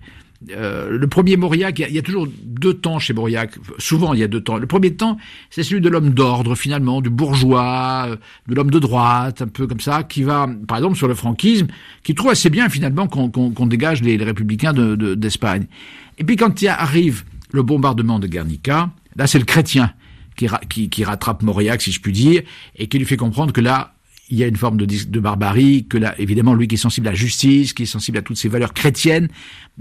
euh, 0.51 0.89
le 0.91 1.07
premier 1.09 1.37
Mauriac, 1.37 1.79
il 1.79 1.95
y, 1.95 1.99
a, 1.99 2.03
toujours 2.03 2.29
deux 2.45 2.75
temps 2.75 2.99
chez 2.99 3.13
Mauriac. 3.13 3.55
Souvent, 3.79 4.15
il 4.15 4.21
y 4.21 4.23
a 4.23 4.29
deux 4.29 4.41
temps. 4.41 4.59
Le 4.59 4.67
premier 4.67 4.95
temps, 4.95 5.17
c'est 5.51 5.63
celui 5.63 5.81
de 5.81 5.89
l'homme 5.89 6.11
d'ordre, 6.11 6.55
finalement, 6.55 7.01
du 7.01 7.11
bourgeois, 7.11 8.07
euh, 8.09 8.17
de 8.47 8.55
l'homme 8.55 8.71
de 8.71 8.79
droite, 8.79 9.43
un 9.43 9.49
peu 9.49 9.67
comme 9.67 9.81
ça, 9.81 10.05
qui 10.05 10.23
va, 10.23 10.49
par 10.69 10.79
exemple, 10.79 10.97
sur 10.97 11.09
le 11.09 11.15
franquisme, 11.15 11.67
qui 12.05 12.15
trouve 12.15 12.31
assez 12.31 12.51
bien, 12.51 12.69
finalement, 12.69 13.09
qu'on 13.09 13.29
qu 13.29 13.55
qu 13.55 13.67
dégage 13.67 14.03
les, 14.03 14.17
républicains 14.17 14.73
d'Espagne. 14.73 15.63
De, 15.63 15.67
de, 15.67 15.71
et 16.19 16.25
puis, 16.25 16.37
quand 16.37 16.63
il 16.63 16.69
arrive 16.69 17.25
le 17.53 17.63
bombardement 17.63 18.19
de 18.19 18.27
Guernica, 18.27 18.91
là 19.17 19.27
c'est 19.27 19.39
le 19.39 19.45
chrétien 19.45 19.93
qui 20.37 21.05
rattrape 21.05 21.43
Mauriac, 21.43 21.81
si 21.81 21.93
je 21.93 22.01
puis 22.01 22.13
dire, 22.13 22.43
et 22.77 22.89
qui 22.89 22.99
lui 22.99 23.07
fait 23.07 23.17
comprendre 23.17 23.55
que 23.55 23.63
là, 23.63 23.96
il 24.29 24.39
y 24.39 24.45
a 24.45 24.47
une 24.47 24.57
forme 24.57 24.77
de, 24.77 24.87
de, 24.87 25.21
barbarie, 25.21 25.87
que 25.89 25.99
là, 25.99 26.15
évidemment, 26.19 26.55
lui 26.55 26.67
qui 26.67 26.75
est 26.75 26.79
sensible 26.79 27.07
à 27.07 27.13
la 27.13 27.17
justice, 27.17 27.73
qui 27.73 27.85
est 27.85 27.87
sensible 27.87 28.19
à 28.19 28.23
toutes 28.23 28.37
ces 28.37 28.49
valeurs 28.49 28.75
chrétiennes, 28.75 29.29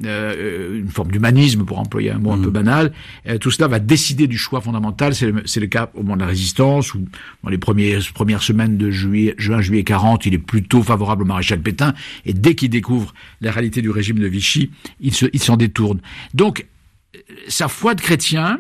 euh, 0.04 0.80
une 0.80 0.90
forme 0.90 1.12
d'humanisme, 1.12 1.64
pour 1.66 1.80
employer 1.80 2.12
un 2.12 2.20
mot 2.20 2.32
un 2.32 2.38
peu 2.38 2.50
mm. 2.50 2.54
banal, 2.54 2.94
euh, 3.28 3.38
tout 3.38 3.50
cela 3.50 3.68
va 3.68 3.80
décider 3.80 4.28
du 4.28 4.38
choix 4.38 4.62
fondamental. 4.62 5.16
C'est 5.16 5.28
le, 5.32 5.44
le, 5.44 5.68
cas 5.68 5.90
au 5.96 6.04
moment 6.04 6.16
de 6.16 6.22
la 6.22 6.28
résistance, 6.28 6.94
où 6.94 7.00
dans 7.44 7.50
les 7.50 7.58
premières, 7.58 8.02
premières 8.14 8.44
semaines 8.44 8.78
de 8.78 8.92
juillet, 8.92 9.34
juin, 9.38 9.62
juillet 9.62 9.84
40, 9.84 10.26
il 10.28 10.36
est 10.36 10.40
plutôt 10.40 10.84
favorable 10.84 11.24
au 11.24 11.26
maréchal 11.26 11.60
Pétain, 11.62 11.94
et 12.26 12.34
dès 12.34 12.54
qu'il 12.56 12.70
découvre 12.70 13.14
la 13.42 13.52
réalité 13.52 13.82
du 13.82 13.90
régime 13.90 14.20
de 14.20 14.28
Vichy, 14.28 14.70
il 15.00 15.14
s'en 15.14 15.28
il 15.32 15.58
détourne. 15.58 16.02
Donc, 16.34 16.68
sa 17.48 17.68
foi 17.68 17.96
de 17.96 18.02
chrétien, 18.02 18.60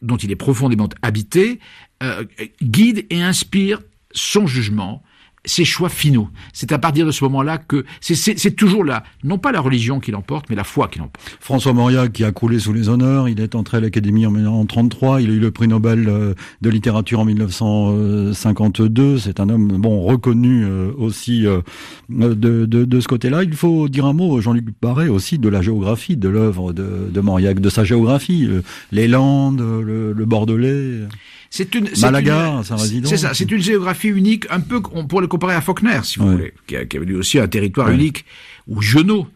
dont 0.00 0.16
il 0.16 0.30
est 0.30 0.36
profondément 0.36 0.88
habité, 1.02 1.58
euh, 2.02 2.24
guide 2.62 3.04
et 3.10 3.20
inspire 3.20 3.80
son 4.12 4.46
jugement, 4.46 5.02
ses 5.44 5.64
choix 5.64 5.88
finaux. 5.88 6.28
C'est 6.52 6.72
à 6.72 6.78
partir 6.78 7.06
de 7.06 7.10
ce 7.10 7.24
moment-là 7.24 7.58
que 7.58 7.84
c'est 8.00 8.56
toujours 8.56 8.84
là, 8.84 9.02
non 9.24 9.38
pas 9.38 9.52
la 9.52 9.60
religion 9.60 10.00
qui 10.00 10.10
l'emporte, 10.10 10.46
mais 10.50 10.56
la 10.56 10.64
foi 10.64 10.88
qui 10.88 10.98
l'emporte. 10.98 11.36
François 11.40 11.72
Mauriac 11.72 12.12
qui 12.12 12.24
a 12.24 12.32
coulé 12.32 12.58
sous 12.58 12.72
les 12.72 12.88
honneurs, 12.88 13.28
il 13.28 13.40
est 13.40 13.54
entré 13.54 13.78
à 13.78 13.80
l'Académie 13.80 14.26
en 14.26 14.30
1933, 14.30 15.22
il 15.22 15.30
a 15.30 15.32
eu 15.32 15.38
le 15.38 15.50
prix 15.50 15.68
Nobel 15.68 16.08
euh, 16.08 16.34
de 16.60 16.70
littérature 16.70 17.20
en 17.20 17.24
1952. 17.24 19.18
C'est 19.18 19.40
un 19.40 19.48
homme 19.48 19.68
bon 19.78 20.02
reconnu 20.02 20.64
euh, 20.64 20.90
aussi 20.98 21.46
euh, 21.46 21.60
de, 22.08 22.34
de, 22.34 22.84
de 22.84 23.00
ce 23.00 23.08
côté-là. 23.08 23.44
Il 23.44 23.54
faut 23.54 23.88
dire 23.88 24.06
un 24.06 24.12
mot, 24.12 24.40
Jean-Luc 24.40 24.66
Barré, 24.80 25.08
aussi 25.08 25.38
de 25.38 25.48
la 25.48 25.62
géographie 25.62 26.16
de 26.16 26.28
l'œuvre 26.28 26.72
de, 26.72 27.08
de 27.10 27.20
Mauriac, 27.20 27.60
de 27.60 27.70
sa 27.70 27.84
géographie, 27.84 28.48
les 28.92 29.08
Landes, 29.08 29.60
le, 29.60 30.12
le 30.12 30.24
Bordelais. 30.24 31.06
C'est 31.50 31.74
une 31.74 31.88
Malaga, 32.00 32.62
sa 32.64 32.76
résidence. 32.76 33.10
C'est 33.10 33.16
ça, 33.16 33.34
c'est 33.34 33.50
une 33.50 33.60
géographie 33.60 34.08
unique, 34.08 34.46
un 34.50 34.60
peu 34.60 34.82
on 34.92 35.06
pourrait 35.06 35.22
le 35.22 35.28
comparer 35.28 35.54
à 35.54 35.60
Faulkner, 35.60 36.00
si 36.02 36.18
vous 36.18 36.30
voulez, 36.32 36.52
qui, 36.66 36.76
a, 36.76 36.84
qui 36.84 36.96
avait 36.96 37.12
aussi 37.14 37.38
un 37.38 37.48
territoire 37.48 37.90
unique, 37.90 38.24
ou 38.66 38.82
Genot. 38.82 39.26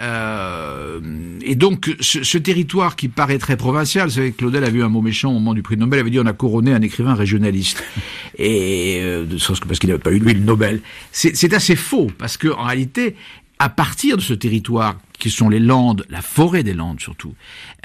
Euh, 0.00 1.00
et 1.42 1.54
donc, 1.54 1.94
ce, 2.00 2.24
ce, 2.24 2.38
territoire 2.38 2.96
qui 2.96 3.08
paraît 3.08 3.38
très 3.38 3.58
provincial, 3.58 4.08
vous 4.08 4.14
savez, 4.14 4.32
Claudel 4.32 4.64
a 4.64 4.70
vu 4.70 4.82
un 4.82 4.88
mot 4.88 5.02
méchant 5.02 5.30
au 5.30 5.34
moment 5.34 5.52
du 5.52 5.62
prix 5.62 5.76
Nobel, 5.76 5.98
il 5.98 6.00
avait 6.00 6.10
dit 6.10 6.18
on 6.18 6.26
a 6.26 6.32
couronné 6.32 6.72
un 6.72 6.80
écrivain 6.80 7.14
régionaliste. 7.14 7.84
et 8.38 9.00
euh, 9.02 9.26
parce 9.66 9.78
qu'il 9.78 9.90
n'avait 9.90 10.00
pas 10.00 10.12
eu 10.12 10.18
lui 10.18 10.32
le 10.32 10.40
Nobel. 10.40 10.80
C'est 11.10 11.52
assez 11.52 11.76
faux, 11.76 12.10
parce 12.16 12.38
que 12.38 12.48
en 12.48 12.64
réalité, 12.64 13.16
à 13.58 13.68
partir 13.68 14.16
de 14.16 14.22
ce 14.22 14.32
territoire, 14.32 14.98
qui 15.18 15.30
sont 15.30 15.48
les 15.48 15.60
Landes, 15.60 16.04
la 16.10 16.20
forêt 16.20 16.64
des 16.64 16.74
Landes 16.74 17.00
surtout, 17.00 17.34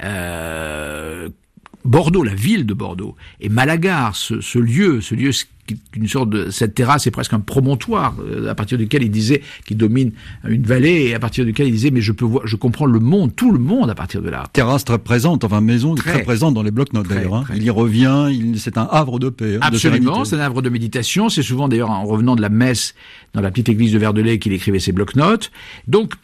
euh, 0.02 1.28
Bordeaux, 1.88 2.22
la 2.22 2.34
ville 2.34 2.66
de 2.66 2.74
Bordeaux, 2.74 3.16
et 3.40 3.48
Malagar, 3.48 4.14
ce, 4.14 4.40
ce 4.40 4.58
lieu, 4.58 5.00
ce 5.00 5.14
lieu 5.14 5.32
une 5.94 6.08
sorte 6.08 6.30
de 6.30 6.50
cette 6.50 6.74
terrasse 6.74 7.06
est 7.06 7.10
presque 7.10 7.32
un 7.32 7.40
promontoire 7.40 8.14
euh, 8.20 8.48
à 8.48 8.54
partir 8.54 8.78
duquel 8.78 9.02
il 9.02 9.10
disait 9.10 9.42
qu'il 9.66 9.76
domine 9.76 10.12
une 10.46 10.62
vallée 10.62 11.08
et 11.08 11.14
à 11.14 11.18
partir 11.18 11.44
duquel 11.44 11.66
il 11.66 11.72
disait 11.72 11.90
mais 11.90 12.00
je 12.00 12.12
peux 12.12 12.24
voir 12.24 12.46
je 12.46 12.56
comprends 12.56 12.86
le 12.86 13.00
monde 13.00 13.34
tout 13.34 13.52
le 13.52 13.58
monde 13.58 13.90
à 13.90 13.94
partir 13.94 14.22
de 14.22 14.30
là. 14.30 14.44
Terrasse 14.52 14.84
très 14.84 14.98
présente 14.98 15.44
enfin 15.44 15.60
maison 15.60 15.94
très, 15.94 16.22
présente 16.22 16.54
dans 16.54 16.62
les 16.62 16.70
blocs 16.70 16.92
notes 16.92 17.08
d'ailleurs 17.08 17.34
hein. 17.34 17.44
il 17.54 17.62
y 17.62 17.70
revient 17.70 18.28
c'est 18.56 18.78
un 18.78 18.88
havre 18.90 19.18
de 19.18 19.28
paix 19.28 19.56
hein, 19.56 19.60
absolument 19.60 20.24
c'est 20.24 20.36
un 20.36 20.40
havre 20.40 20.62
de 20.62 20.70
méditation. 20.70 21.28
C'est 21.28 21.42
souvent 21.42 21.68
d'ailleurs 21.68 21.90
en 21.90 22.04
revenant 22.04 22.36
de 22.36 22.42
la 22.42 22.48
messe 22.48 22.94
dans 23.34 23.40
la 23.40 23.50
petite 23.50 23.68
église 23.68 23.92
de 23.92 23.98
Verdelais 23.98 24.38
qu'il 24.38 24.52
écrivait 24.52 24.80
ses 24.80 24.92
blocs 24.92 25.16
notes 25.16 25.50
donc 25.86 26.14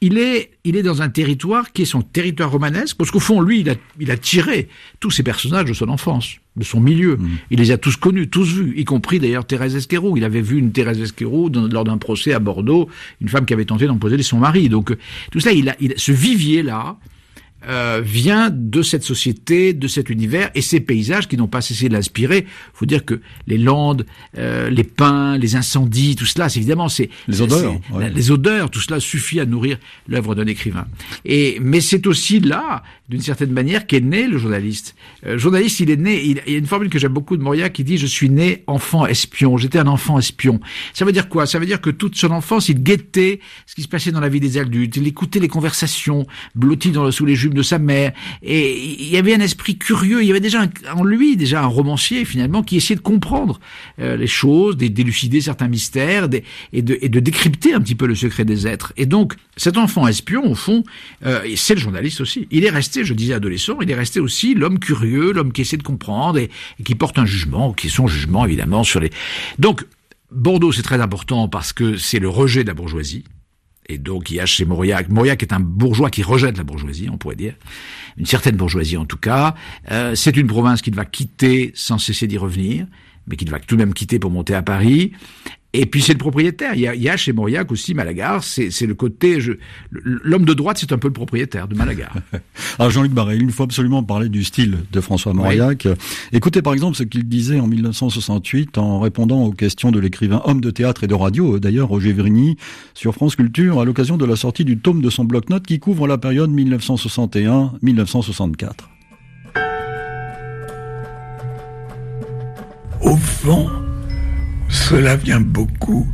il 0.00 0.18
est, 0.18 0.52
il 0.64 0.76
est 0.76 0.82
dans 0.82 1.02
un 1.02 1.08
territoire 1.08 1.72
qui 1.72 1.82
est 1.82 1.86
son 1.86 2.02
territoire 2.02 2.50
romanesque, 2.50 2.96
parce 2.96 3.10
qu'au 3.10 3.20
fond, 3.20 3.40
lui, 3.40 3.60
il 3.60 3.70
a, 3.70 3.74
il 3.98 4.10
a 4.10 4.16
tiré 4.16 4.68
tous 5.00 5.10
ses 5.10 5.22
personnages 5.22 5.64
de 5.64 5.72
son 5.72 5.88
enfance, 5.88 6.36
de 6.56 6.64
son 6.64 6.80
milieu. 6.80 7.16
Mm. 7.16 7.28
Il 7.50 7.58
les 7.58 7.70
a 7.72 7.78
tous 7.78 7.96
connus, 7.96 8.28
tous 8.28 8.54
vus, 8.54 8.74
y 8.76 8.84
compris 8.84 9.18
d'ailleurs 9.18 9.44
Thérèse 9.44 9.74
Esquerou. 9.74 10.16
Il 10.16 10.24
avait 10.24 10.40
vu 10.40 10.58
une 10.58 10.70
Thérèse 10.70 11.00
Esquerou 11.00 11.50
lors 11.50 11.84
d'un 11.84 11.98
procès 11.98 12.32
à 12.32 12.38
Bordeaux, 12.38 12.88
une 13.20 13.28
femme 13.28 13.44
qui 13.44 13.54
avait 13.54 13.64
tenté 13.64 13.86
d'empoisonner 13.86 14.22
son 14.22 14.38
mari. 14.38 14.68
Donc, 14.68 14.96
tout 15.32 15.40
cela, 15.40 15.52
il 15.52 15.68
a, 15.68 15.76
il, 15.80 15.94
ce 15.96 16.12
vivier-là, 16.12 16.96
euh, 17.66 18.00
vient 18.04 18.50
de 18.50 18.82
cette 18.82 19.02
société, 19.02 19.72
de 19.72 19.88
cet 19.88 20.10
univers, 20.10 20.50
et 20.54 20.62
ces 20.62 20.78
paysages 20.78 21.26
qui 21.26 21.36
n'ont 21.36 21.48
pas 21.48 21.60
cessé 21.60 21.88
de 21.88 21.92
l'inspirer. 21.94 22.46
faut 22.72 22.86
dire 22.86 23.04
que 23.04 23.20
les 23.46 23.58
landes, 23.58 24.06
euh, 24.36 24.70
les 24.70 24.84
pins, 24.84 25.36
les 25.36 25.56
incendies, 25.56 26.14
tout 26.14 26.26
cela, 26.26 26.48
c'est 26.48 26.60
évidemment, 26.60 26.88
c'est 26.88 27.10
les 27.26 27.42
odeurs, 27.42 27.74
les 28.14 28.30
odeurs, 28.30 28.70
tout 28.70 28.80
cela 28.80 29.00
suffit 29.00 29.40
à 29.40 29.46
nourrir 29.46 29.78
l'œuvre 30.06 30.34
d'un 30.34 30.46
écrivain. 30.46 30.86
Et 31.24 31.58
mais 31.60 31.80
c'est 31.80 32.06
aussi 32.06 32.40
là, 32.40 32.82
d'une 33.08 33.20
certaine 33.20 33.50
manière, 33.50 33.86
qu'est 33.86 34.00
né 34.00 34.28
le 34.28 34.38
journaliste. 34.38 34.94
Euh, 35.26 35.38
journaliste, 35.38 35.80
il 35.80 35.90
est 35.90 35.96
né. 35.96 36.22
Il, 36.24 36.42
y 36.46 36.54
a 36.54 36.58
une 36.58 36.66
formule 36.66 36.90
que 36.90 36.98
j'aime 36.98 37.12
beaucoup 37.12 37.36
de 37.36 37.42
Moria 37.42 37.70
qui 37.70 37.82
dit 37.82 37.96
:«Je 37.98 38.06
suis 38.06 38.30
né 38.30 38.62
enfant 38.66 39.06
espion. 39.06 39.56
J'étais 39.56 39.78
un 39.78 39.86
enfant 39.86 40.18
espion.» 40.18 40.60
Ça 40.92 41.04
veut 41.04 41.12
dire 41.12 41.28
quoi? 41.28 41.46
Ça 41.46 41.58
veut 41.58 41.66
dire 41.66 41.80
que 41.80 41.90
toute 41.90 42.16
son 42.16 42.30
enfance, 42.30 42.68
il 42.68 42.82
guettait 42.82 43.40
ce 43.66 43.74
qui 43.74 43.82
se 43.82 43.88
passait 43.88 44.12
dans 44.12 44.20
la 44.20 44.28
vie 44.28 44.40
des 44.40 44.58
adultes. 44.58 44.96
Il 44.96 45.06
écoutait 45.06 45.40
les 45.40 45.48
conversations, 45.48 46.26
blotti 46.54 46.90
dans, 46.90 47.10
sous 47.10 47.24
les 47.24 47.34
jupes 47.34 47.47
de 47.54 47.62
sa 47.62 47.78
mère. 47.78 48.12
Et 48.42 48.78
il 48.78 49.08
y 49.08 49.16
avait 49.16 49.34
un 49.34 49.40
esprit 49.40 49.78
curieux. 49.78 50.22
Il 50.22 50.26
y 50.26 50.30
avait 50.30 50.40
déjà 50.40 50.66
en 50.94 51.04
lui 51.04 51.36
déjà 51.36 51.62
un 51.62 51.66
romancier 51.66 52.24
finalement 52.24 52.62
qui 52.62 52.76
essayait 52.76 52.96
de 52.96 53.00
comprendre 53.00 53.60
euh, 54.00 54.16
les 54.16 54.26
choses, 54.26 54.76
d'élucider 54.76 55.40
certains 55.40 55.68
mystères, 55.68 56.28
et, 56.72 56.82
de, 56.82 56.98
et 57.00 57.08
de 57.08 57.20
décrypter 57.20 57.72
un 57.72 57.80
petit 57.80 57.94
peu 57.94 58.06
le 58.06 58.14
secret 58.14 58.44
des 58.44 58.66
êtres. 58.66 58.92
Et 58.96 59.06
donc 59.06 59.34
cet 59.56 59.76
enfant 59.76 60.06
espion, 60.06 60.50
au 60.50 60.54
fond, 60.54 60.84
euh, 61.26 61.40
c'est 61.56 61.74
le 61.74 61.80
journaliste 61.80 62.20
aussi. 62.20 62.46
Il 62.50 62.64
est 62.64 62.70
resté, 62.70 63.04
je 63.04 63.14
disais 63.14 63.34
adolescent, 63.34 63.78
il 63.80 63.90
est 63.90 63.94
resté 63.94 64.20
aussi 64.20 64.54
l'homme 64.54 64.78
curieux, 64.78 65.32
l'homme 65.32 65.52
qui 65.52 65.62
essaie 65.62 65.76
de 65.76 65.82
comprendre 65.82 66.38
et, 66.38 66.50
et 66.78 66.82
qui 66.82 66.94
porte 66.94 67.18
un 67.18 67.26
jugement, 67.26 67.72
qui 67.72 67.88
est 67.88 67.90
son 67.90 68.06
jugement 68.06 68.44
évidemment 68.44 68.84
sur 68.84 69.00
les. 69.00 69.10
Donc 69.58 69.84
Bordeaux, 70.30 70.72
c'est 70.72 70.82
très 70.82 71.00
important 71.00 71.48
parce 71.48 71.72
que 71.72 71.96
c'est 71.96 72.18
le 72.18 72.28
rejet 72.28 72.62
de 72.62 72.68
la 72.68 72.74
bourgeoisie. 72.74 73.24
Et 73.90 73.96
donc 73.96 74.30
il 74.30 74.36
y 74.36 74.40
a 74.40 74.46
chez 74.46 74.66
Mauriac, 74.66 75.08
Mauriac 75.08 75.42
est 75.42 75.52
un 75.52 75.60
bourgeois 75.60 76.10
qui 76.10 76.22
rejette 76.22 76.58
la 76.58 76.64
bourgeoisie, 76.64 77.08
on 77.10 77.16
pourrait 77.16 77.36
dire, 77.36 77.54
une 78.18 78.26
certaine 78.26 78.56
bourgeoisie 78.56 78.98
en 78.98 79.06
tout 79.06 79.16
cas. 79.16 79.54
Euh, 79.90 80.14
c'est 80.14 80.36
une 80.36 80.46
province 80.46 80.82
qu'il 80.82 80.94
va 80.94 81.06
quitter 81.06 81.72
sans 81.74 81.96
cesser 81.96 82.26
d'y 82.26 82.36
revenir, 82.36 82.86
mais 83.26 83.36
qu'il 83.36 83.50
va 83.50 83.58
tout 83.60 83.76
de 83.76 83.80
même 83.80 83.94
quitter 83.94 84.18
pour 84.18 84.30
monter 84.30 84.54
à 84.54 84.62
Paris. 84.62 85.12
Et 85.80 85.86
puis 85.86 86.02
c'est 86.02 86.12
le 86.12 86.18
propriétaire. 86.18 86.74
Il 86.74 86.80
y 86.80 86.88
a, 86.88 86.94
il 86.96 87.00
y 87.00 87.08
a 87.08 87.16
chez 87.16 87.32
Mauriac 87.32 87.70
aussi 87.70 87.94
Malagar. 87.94 88.42
C'est 88.42 88.84
le 88.84 88.96
côté. 88.96 89.38
L'homme 89.92 90.44
de 90.44 90.52
droite, 90.52 90.78
c'est 90.80 90.90
un 90.90 90.98
peu 90.98 91.06
le 91.06 91.12
propriétaire 91.12 91.68
de 91.68 91.76
Malagar. 91.76 92.16
Alors 92.80 92.90
Jean-Luc 92.90 93.12
Barré, 93.12 93.36
il 93.36 93.52
faut 93.52 93.62
absolument 93.62 94.02
parler 94.02 94.28
du 94.28 94.42
style 94.42 94.78
de 94.90 95.00
François 95.00 95.34
Mauriac. 95.34 95.86
Écoutez 96.32 96.62
par 96.62 96.72
exemple 96.72 96.96
ce 96.96 97.04
qu'il 97.04 97.28
disait 97.28 97.60
en 97.60 97.68
1968 97.68 98.76
en 98.76 98.98
répondant 98.98 99.44
aux 99.44 99.52
questions 99.52 99.92
de 99.92 100.00
l'écrivain 100.00 100.42
homme 100.46 100.60
de 100.60 100.72
théâtre 100.72 101.04
et 101.04 101.06
de 101.06 101.14
radio, 101.14 101.60
d'ailleurs 101.60 101.86
Roger 101.86 102.12
Vrigny, 102.12 102.56
sur 102.94 103.14
France 103.14 103.36
Culture, 103.36 103.80
à 103.80 103.84
l'occasion 103.84 104.16
de 104.16 104.24
la 104.24 104.34
sortie 104.34 104.64
du 104.64 104.78
tome 104.78 105.00
de 105.00 105.10
son 105.10 105.24
bloc-notes 105.24 105.64
qui 105.64 105.78
couvre 105.78 106.08
la 106.08 106.18
période 106.18 106.50
1961-1964. 106.50 108.72
Au 113.00 113.16
fond, 113.16 113.70
cela 114.68 115.16
vient 115.16 115.40
beaucoup 115.40 116.06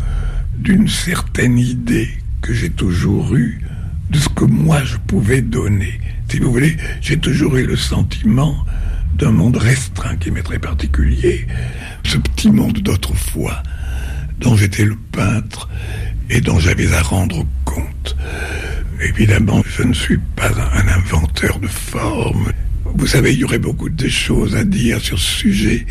d'une 0.58 0.88
certaine 0.88 1.58
idée 1.58 2.08
que 2.40 2.54
j'ai 2.54 2.70
toujours 2.70 3.34
eue 3.36 3.60
de 4.10 4.18
ce 4.18 4.28
que 4.28 4.44
moi 4.44 4.82
je 4.84 4.96
pouvais 4.96 5.42
donner. 5.42 6.00
Si 6.28 6.38
vous 6.38 6.52
voulez, 6.52 6.76
j'ai 7.00 7.18
toujours 7.18 7.56
eu 7.56 7.66
le 7.66 7.76
sentiment 7.76 8.56
d'un 9.16 9.30
monde 9.30 9.56
restreint 9.56 10.16
qui 10.16 10.30
m'est 10.30 10.42
très 10.42 10.58
particulier, 10.58 11.46
ce 12.04 12.18
petit 12.18 12.50
monde 12.50 12.78
d'autrefois, 12.78 13.62
dont 14.40 14.56
j'étais 14.56 14.84
le 14.84 14.96
peintre 15.12 15.68
et 16.30 16.40
dont 16.40 16.58
j'avais 16.58 16.92
à 16.92 17.02
rendre 17.02 17.46
compte. 17.64 18.16
Évidemment, 19.00 19.62
je 19.66 19.82
ne 19.82 19.94
suis 19.94 20.18
pas 20.36 20.50
un 20.50 20.88
inventeur 20.88 21.58
de 21.60 21.68
formes. 21.68 22.52
Vous 22.84 23.06
savez, 23.06 23.32
il 23.32 23.40
y 23.40 23.44
aurait 23.44 23.58
beaucoup 23.58 23.88
de 23.88 24.08
choses 24.08 24.56
à 24.56 24.64
dire 24.64 25.00
sur 25.00 25.18
ce 25.18 25.38
sujet, 25.38 25.86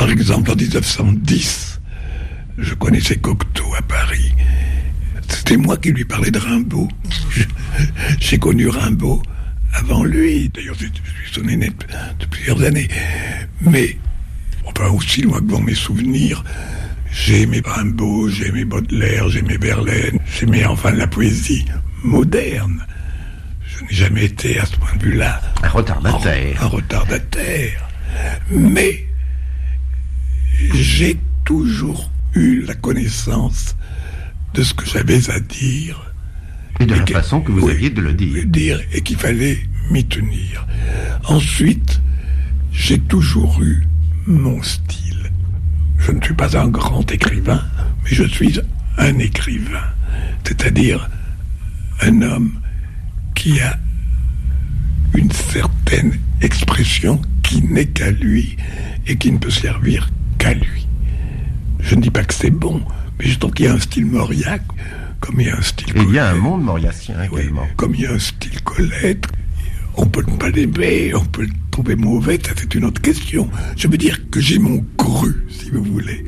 par 0.00 0.08
exemple, 0.08 0.50
en 0.50 0.56
1910, 0.56 1.78
je 2.56 2.72
connaissais 2.72 3.16
Cocteau 3.16 3.66
à 3.76 3.82
Paris. 3.82 4.32
C'était 5.28 5.58
moi 5.58 5.76
qui 5.76 5.92
lui 5.92 6.06
parlais 6.06 6.30
de 6.30 6.38
Rimbaud. 6.38 6.88
J'ai 8.18 8.38
connu 8.38 8.66
Rimbaud 8.68 9.20
avant 9.74 10.02
lui. 10.02 10.48
D'ailleurs, 10.48 10.74
je 10.80 10.86
suis 10.86 11.34
son 11.34 11.46
aîné 11.46 11.68
de 12.18 12.24
plusieurs 12.24 12.62
années. 12.62 12.88
Mais, 13.60 13.98
enfin, 14.64 14.88
aussi 14.88 15.20
loin 15.20 15.38
que 15.40 15.50
dans 15.50 15.60
mes 15.60 15.74
souvenirs, 15.74 16.44
j'ai 17.12 17.42
aimé 17.42 17.60
Rimbaud, 17.62 18.30
j'ai 18.30 18.48
aimé 18.48 18.64
Baudelaire, 18.64 19.28
j'ai 19.28 19.40
aimé 19.40 19.58
Verlaine, 19.60 20.18
j'ai 20.32 20.46
aimé 20.46 20.64
enfin 20.64 20.92
la 20.92 21.08
poésie 21.08 21.66
moderne. 22.02 22.86
Je 23.66 23.84
n'ai 23.84 23.92
jamais 23.92 24.24
été 24.24 24.58
à 24.58 24.64
ce 24.64 24.76
point 24.76 24.96
de 24.96 25.02
vue-là. 25.02 25.42
Un 25.62 25.68
retardataire. 25.68 26.62
Un 26.62 26.68
retardataire. 26.68 27.86
Mais 28.50 29.09
j'ai 30.74 31.18
toujours 31.44 32.10
eu 32.34 32.62
la 32.62 32.74
connaissance 32.74 33.76
de 34.54 34.62
ce 34.62 34.74
que 34.74 34.86
j'avais 34.86 35.30
à 35.30 35.40
dire 35.40 36.12
Et 36.78 36.86
de 36.86 36.94
la 36.94 37.06
façon 37.06 37.40
que 37.40 37.52
vous 37.52 37.68
aviez 37.68 37.90
de 37.90 38.00
le 38.00 38.12
dire. 38.12 38.46
Dire 38.46 38.80
et 38.92 39.00
qu'il 39.00 39.16
fallait 39.16 39.58
m'y 39.90 40.04
tenir. 40.04 40.66
Ensuite, 41.24 42.00
j'ai 42.72 42.98
toujours 42.98 43.62
eu 43.62 43.86
mon 44.26 44.62
style. 44.62 45.30
Je 45.98 46.12
ne 46.12 46.22
suis 46.22 46.34
pas 46.34 46.56
un 46.56 46.68
grand 46.68 47.10
écrivain, 47.10 47.62
mais 48.04 48.10
je 48.10 48.24
suis 48.24 48.60
un 48.98 49.18
écrivain. 49.18 49.84
C'est-à-dire 50.44 51.10
un 52.00 52.22
homme 52.22 52.52
qui 53.34 53.60
a 53.60 53.78
une 55.14 55.30
certaine 55.30 56.18
expression 56.40 57.20
qui 57.42 57.62
n'est 57.62 57.86
qu'à 57.86 58.10
lui 58.10 58.56
et 59.06 59.16
qui 59.16 59.32
ne 59.32 59.38
peut 59.38 59.50
servir 59.50 60.10
qu'à 60.40 60.54
lui. 60.54 60.88
Je 61.78 61.94
ne 61.94 62.00
dis 62.00 62.10
pas 62.10 62.24
que 62.24 62.34
c'est 62.34 62.50
bon, 62.50 62.82
mais 63.18 63.26
je 63.26 63.38
trouve 63.38 63.52
qu'il 63.52 63.66
y 63.66 63.68
a 63.68 63.74
un 63.74 63.78
style 63.78 64.06
mauriac, 64.06 64.62
comme 65.20 65.40
il 65.40 65.46
y 65.46 65.50
a 65.50 65.56
un 65.56 65.62
style. 65.62 65.96
Et 65.96 66.00
il 66.02 66.14
y 66.14 66.18
a 66.18 66.30
un 66.30 66.34
monde 66.34 66.64
mauriacien 66.64 67.14
également. 67.22 67.66
comme 67.76 67.94
il 67.94 68.00
y 68.00 68.06
a 68.06 68.12
un 68.12 68.18
style 68.18 68.60
Colette, 68.62 69.26
on 69.96 70.06
peut 70.06 70.24
ne 70.26 70.36
pas 70.36 70.50
l'aimer, 70.50 71.14
on 71.14 71.24
peut 71.24 71.42
le 71.42 71.52
trouver 71.70 71.94
mauvais, 71.94 72.38
ça 72.42 72.52
c'est 72.56 72.74
une 72.74 72.84
autre 72.84 73.00
question. 73.02 73.48
Je 73.76 73.86
veux 73.86 73.98
dire 73.98 74.18
que 74.30 74.40
j'ai 74.40 74.58
mon 74.58 74.84
cru, 74.96 75.46
si 75.50 75.70
vous 75.70 75.84
voulez. 75.84 76.24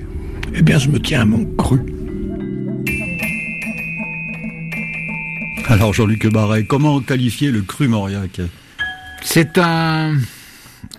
Eh 0.55 0.63
bien, 0.63 0.79
je 0.79 0.89
me 0.89 1.01
tiens 1.01 1.23
à 1.23 1.25
mon 1.25 1.45
cru. 1.57 1.81
Alors 5.69 5.95
Jean-Luc 5.95 6.27
Barret, 6.27 6.65
comment 6.65 7.01
qualifier 7.01 7.51
le 7.51 7.63
cru 7.63 7.89
Mauriac? 7.89 8.43
C'est 9.23 9.57
un... 9.57 10.17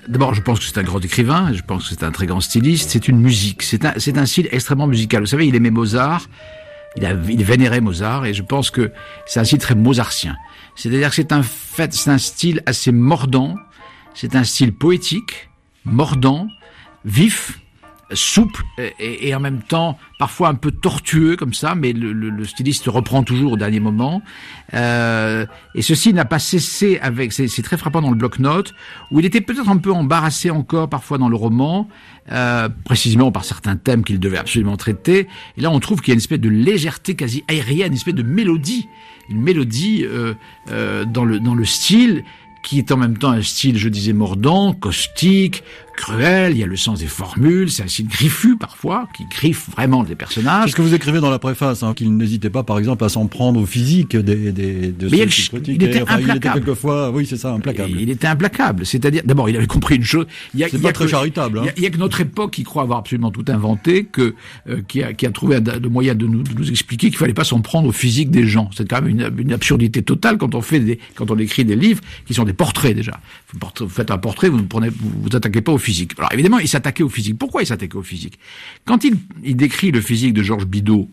D'abord, 0.08 0.34
je 0.34 0.42
pense 0.42 0.60
que 0.60 0.66
c'est 0.66 0.78
un 0.78 0.84
grand 0.84 1.04
écrivain, 1.04 1.54
je 1.54 1.62
pense 1.62 1.84
que 1.84 1.96
c'est 1.96 2.04
un 2.04 2.12
très 2.12 2.26
grand 2.26 2.42
styliste, 2.42 2.90
c'est 2.90 3.08
une 3.08 3.20
musique, 3.20 3.64
c'est 3.64 3.86
un, 3.86 3.94
c'est 3.98 4.18
un 4.18 4.26
style 4.26 4.50
extrêmement 4.52 4.88
musical. 4.88 5.22
Vous 5.22 5.28
savez, 5.28 5.48
il 5.48 5.56
aimait 5.56 5.72
Mozart, 5.72 6.28
il, 6.98 7.06
a, 7.06 7.14
il 7.30 7.44
vénérait 7.44 7.80
Mozart, 7.80 8.26
et 8.26 8.34
je 8.34 8.44
pense 8.44 8.70
que 8.70 8.92
c'est 9.26 9.40
un 9.40 9.46
style 9.46 9.60
très 9.60 9.76
mozartien. 9.76 10.36
C'est-à-dire 10.76 11.10
que 11.10 11.16
c'est 11.16 11.32
un 11.32 11.44
fait, 11.44 11.94
c'est 11.94 12.10
un 12.10 12.18
style 12.18 12.62
assez 12.66 12.92
mordant, 12.92 13.56
c'est 14.14 14.36
un 14.36 14.44
style 14.44 14.74
poétique, 14.74 15.50
mordant, 15.86 16.48
vif, 17.06 17.60
souple 18.16 18.64
et, 19.00 19.34
en 19.36 19.40
même 19.40 19.62
temps 19.62 19.98
parfois 20.20 20.50
un 20.50 20.56
peu 20.56 20.72
tortueux 20.72 21.36
comme 21.36 21.54
ça, 21.54 21.76
mais 21.76 21.94
le 21.94 22.44
styliste 22.46 22.86
reprend 22.88 23.24
toujours 23.24 23.54
au 23.54 23.58
dernier 23.58 23.80
moment. 23.80 24.22
Euh, 24.74 25.46
et 25.76 25.82
ceci 25.82 26.14
n'a 26.14 26.26
pas 26.26 26.40
cessé 26.40 26.98
avec, 27.02 27.32
c'est 27.34 27.62
très 27.62 27.78
frappant 27.78 28.02
dans 28.02 28.10
le 28.10 28.16
bloc-notes, 28.16 28.74
où 29.12 29.20
il 29.20 29.26
était 29.26 29.42
peut-être 29.42 29.70
un 29.70 29.78
peu 29.78 29.92
embarrassé 29.92 30.50
encore 30.50 30.90
parfois 30.90 31.18
dans 31.18 31.30
le 31.30 31.36
roman, 31.36 31.88
euh, 32.32 32.70
précisément 32.86 33.32
par 33.32 33.46
certains 33.46 33.76
thèmes 33.76 34.04
qu'il 34.04 34.20
devait 34.20 34.38
absolument 34.38 34.78
traiter. 34.78 35.28
Et 35.58 35.62
là, 35.62 35.70
on 35.70 35.80
trouve 35.80 36.02
qu'il 36.02 36.10
y 36.10 36.14
a 36.14 36.16
une 36.16 36.20
espèce 36.20 36.40
de 36.40 36.50
légèreté 36.50 37.16
quasi 37.16 37.44
aérienne, 37.48 37.88
une 37.88 37.98
espèce 37.98 38.16
de 38.16 38.24
mélodie, 38.24 38.88
une 39.30 39.42
mélodie 39.42 40.06
euh, 40.06 40.34
euh 40.72 41.06
dans 41.06 41.26
le 41.26 41.40
dans 41.40 41.56
le 41.56 41.66
style 41.66 42.24
qui 42.64 42.80
est 42.80 42.92
en 42.92 42.98
même 42.98 43.18
temps 43.18 43.32
un 43.32 43.42
style, 43.42 43.78
je 43.78 43.90
disais, 43.90 44.14
mordant, 44.14 44.74
caustique, 44.74 45.64
cruel, 45.96 46.54
il 46.54 46.58
y 46.58 46.64
a 46.64 46.68
le 46.68 46.76
sens 46.76 47.00
des 47.00 47.08
formules, 47.08 47.70
c'est 47.70 47.84
un 47.84 47.88
style 47.88 48.08
griffu 48.08 48.58
parfois, 48.58 49.08
qui 49.16 49.26
griffe 49.26 49.70
vraiment 49.70 50.04
des 50.04 50.16
personnages. 50.16 50.66
C'est 50.66 50.72
ce 50.72 50.76
que 50.76 50.82
vous 50.82 50.94
écrivez 50.94 51.20
dans 51.20 51.30
la 51.30 51.40
préface, 51.40 51.84
hein, 51.84 51.94
qu'il 51.94 52.16
n'hésitait 52.16 52.50
pas 52.50 52.64
par 52.64 52.80
exemple 52.80 53.04
à 53.04 53.10
s'en 53.10 53.28
prendre 53.28 53.60
au 53.62 53.66
physique 53.66 54.16
des, 54.16 54.52
des 54.52 54.92
de 54.92 55.10
Mais 55.10 55.30
ceux 55.30 55.58
il, 55.66 55.76
il, 55.76 55.84
était 55.84 56.02
enfin, 56.02 56.16
implacable. 56.16 56.32
il 56.32 56.38
était 56.38 56.50
quelquefois, 56.54 57.12
oui 57.12 57.26
c'est 57.26 57.38
ça, 57.38 57.54
implacable. 57.54 57.94
Il 58.00 58.10
était 58.10 58.28
implacable, 58.28 58.86
c'est-à-dire, 58.86 59.22
d'abord 59.26 59.50
il 59.50 59.56
avait 59.56 59.68
compris 59.68 59.96
une 59.96 60.04
chose, 60.04 60.26
il 60.54 60.60
y 60.60 60.64
a, 60.64 60.70
c'est 60.70 60.78
il 60.78 60.84
y 60.84 60.86
a 60.86 60.90
pas 60.90 60.94
très 60.94 61.06
que, 61.06 61.12
charitable. 61.12 61.60
Hein. 61.60 61.66
Il 61.78 61.84
y, 61.84 61.86
a, 61.86 61.88
y 61.88 61.92
a 61.92 61.94
que 61.94 61.98
notre 61.98 62.22
époque 62.22 62.52
qui 62.52 62.64
croit 62.64 62.84
avoir 62.84 63.00
absolument 63.00 63.32
tout 63.32 63.46
inventé, 63.48 64.06
que 64.06 64.36
euh, 64.70 64.82
qui, 64.88 65.04
a, 65.04 65.14
qui 65.14 65.26
a 65.26 65.32
trouvé 65.32 65.60
le 65.60 65.90
moyen 65.90 66.16
de 66.16 66.26
nous, 66.26 66.44
de 66.44 66.54
nous 66.54 66.70
expliquer 66.70 67.10
qu'il 67.10 67.18
fallait 67.18 67.34
pas 67.34 67.44
s'en 67.44 67.62
prendre 67.62 67.88
au 67.88 67.92
physique 67.92 68.32
des 68.32 68.48
gens. 68.48 68.70
C'est 68.76 68.88
quand 68.88 69.02
même 69.02 69.20
une, 69.20 69.32
une 69.38 69.54
absurdité 69.54 70.02
totale 70.02 70.38
quand 70.38 70.56
on 70.56 70.62
fait 70.62 70.80
des, 70.80 71.00
quand 71.16 71.32
on 71.32 71.38
écrit 71.38 71.66
des 71.66 71.76
livres 71.76 72.02
qui 72.26 72.34
sont 72.34 72.44
des 72.44 72.54
portraits 72.54 72.96
déjà. 72.96 73.20
Vous 73.54 73.90
faites 73.90 74.12
un 74.12 74.18
portrait, 74.18 74.50
vous 74.50 74.58
ne 74.58 74.64
prenez, 74.64 74.90
vous, 74.90 75.12
vous 75.24 75.36
attaquez 75.36 75.62
pas 75.62 75.72
au 75.72 75.78
physique. 75.84 76.14
Alors 76.18 76.32
évidemment, 76.34 76.60
il 76.60 76.68
s'attaquait 76.68 77.04
au 77.04 77.10
physique. 77.10 77.38
Pourquoi 77.38 77.62
il 77.62 77.68
s'attaquait 77.68 77.98
au 77.98 78.04
physique? 78.04 78.40
Quand 78.86 79.04
il, 79.04 79.16
il 79.44 79.56
décrit 79.56 79.92
le 79.92 80.02
physique 80.02 80.34
de 80.34 80.42
Georges 80.42 80.66
Bidault, 80.66 81.10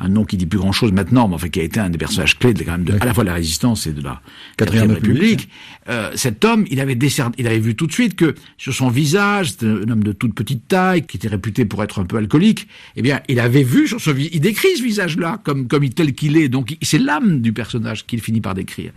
un 0.00 0.08
nom 0.08 0.24
qui 0.24 0.36
dit 0.36 0.46
plus 0.46 0.58
grand 0.58 0.72
chose 0.72 0.92
maintenant, 0.92 1.28
mais 1.28 1.36
enfin 1.36 1.48
qui 1.48 1.60
a 1.60 1.62
été 1.62 1.78
un 1.78 1.88
des 1.88 1.98
personnages 1.98 2.36
clés 2.36 2.52
de, 2.52 2.64
quand 2.64 2.72
même 2.72 2.84
de, 2.84 2.94
à 3.00 3.04
la 3.04 3.14
fois 3.14 3.22
de 3.22 3.28
la 3.28 3.34
résistance 3.34 3.86
et 3.86 3.92
de 3.92 4.02
la 4.02 4.20
Quatrième 4.56 4.90
République. 4.90 5.48
Euh, 5.88 6.10
cet 6.16 6.44
homme, 6.44 6.66
il 6.68 6.80
avait 6.80 6.96
décerné, 6.96 7.34
il 7.38 7.46
avait 7.46 7.60
vu 7.60 7.76
tout 7.76 7.86
de 7.86 7.92
suite 7.92 8.16
que 8.16 8.34
sur 8.58 8.74
son 8.74 8.88
visage, 8.88 9.52
c'était 9.52 9.66
un 9.66 9.88
homme 9.88 10.02
de 10.02 10.12
toute 10.12 10.34
petite 10.34 10.66
taille, 10.66 11.06
qui 11.06 11.16
était 11.16 11.28
réputé 11.28 11.64
pour 11.64 11.82
être 11.84 12.00
un 12.00 12.06
peu 12.06 12.16
alcoolique. 12.16 12.66
Eh 12.96 13.02
bien, 13.02 13.20
il 13.28 13.38
avait 13.38 13.62
vu 13.62 13.86
sur 13.86 14.00
ce 14.00 14.10
visage, 14.10 14.32
il 14.34 14.40
décrit 14.40 14.76
ce 14.76 14.82
visage-là 14.82 15.40
comme 15.44 15.68
comme 15.68 15.88
tel 15.90 16.12
qu'il 16.12 16.36
est. 16.36 16.48
Donc, 16.48 16.76
c'est 16.82 16.98
l'âme 16.98 17.40
du 17.40 17.52
personnage 17.52 18.04
qu'il 18.04 18.20
finit 18.20 18.40
par 18.40 18.54
décrire. 18.54 18.90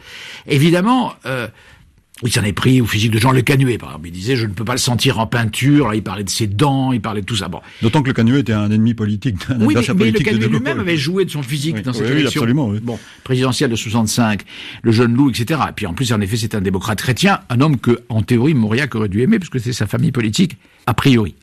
Évidemment. 0.48 1.14
Euh, 1.26 1.48
il 2.24 2.32
s'en 2.32 2.44
est 2.44 2.54
pris 2.54 2.82
au 2.82 2.86
physique 2.86 3.12
de 3.12 3.20
Jean 3.20 3.32
Le 3.32 3.42
Canuet, 3.42 3.78
par 3.78 3.90
exemple. 3.90 4.08
Il 4.08 4.12
disait, 4.12 4.36
je 4.36 4.46
ne 4.48 4.52
peux 4.52 4.64
pas 4.66 4.74
le 4.74 4.80
sentir 4.80 5.20
en 5.20 5.28
peinture. 5.28 5.88
Là, 5.90 5.96
il 5.96 6.02
parlait 6.02 6.24
de 6.24 6.30
ses 6.30 6.48
dents, 6.48 6.92
il 6.92 7.00
parlait 7.00 7.22
de 7.22 7.26
tout 7.26 7.36
ça. 7.36 7.48
Bon. 7.48 7.62
D'autant 7.82 8.02
que 8.02 8.08
Le 8.08 8.14
Canuet 8.14 8.40
était 8.40 8.54
un 8.54 8.72
ennemi 8.72 8.94
politique, 8.96 9.36
un 9.50 9.60
Oui, 9.62 9.76
mais, 9.76 9.82
mais 9.82 9.88
Le 9.88 9.94
politique 9.96 10.26
Canuet 10.26 10.48
lui-même 10.48 10.80
avait 10.80 10.98
joué 10.98 11.26
de 11.26 11.30
son 11.30 11.44
physique 11.44 11.76
Oui, 11.76 11.82
dans 11.84 11.94
cette 11.94 12.04
oui, 12.04 12.14
oui, 12.14 12.20
élection. 12.22 12.42
absolument, 12.42 12.70
oui. 12.70 12.80
Bon, 12.82 12.98
présidentielle 13.24 13.70
de 13.70 13.76
65, 13.76 14.42
le 14.82 14.92
jeune 14.92 15.14
loup, 15.14 15.30
etc. 15.30 15.60
Et 15.70 15.74
puis 15.76 15.86
en 15.86 15.94
plus, 15.94 16.12
en 16.12 16.20
effet, 16.22 16.38
c'est 16.38 16.56
un 16.56 16.62
démocrate 16.62 17.00
chrétien, 17.00 17.42
un 17.50 17.62
homme 17.62 17.78
que, 17.78 18.00
en 18.10 18.24
théorie, 18.24 18.56
Mauriac 18.56 18.96
aurait 18.96 19.10
dû 19.10 19.22
aimer, 19.22 19.38
puisque 19.38 19.60
c'est 19.60 19.74
sa 19.74 19.86
famille 19.86 20.12
politique, 20.12 20.58
a 20.88 20.94
priori. 20.94 21.36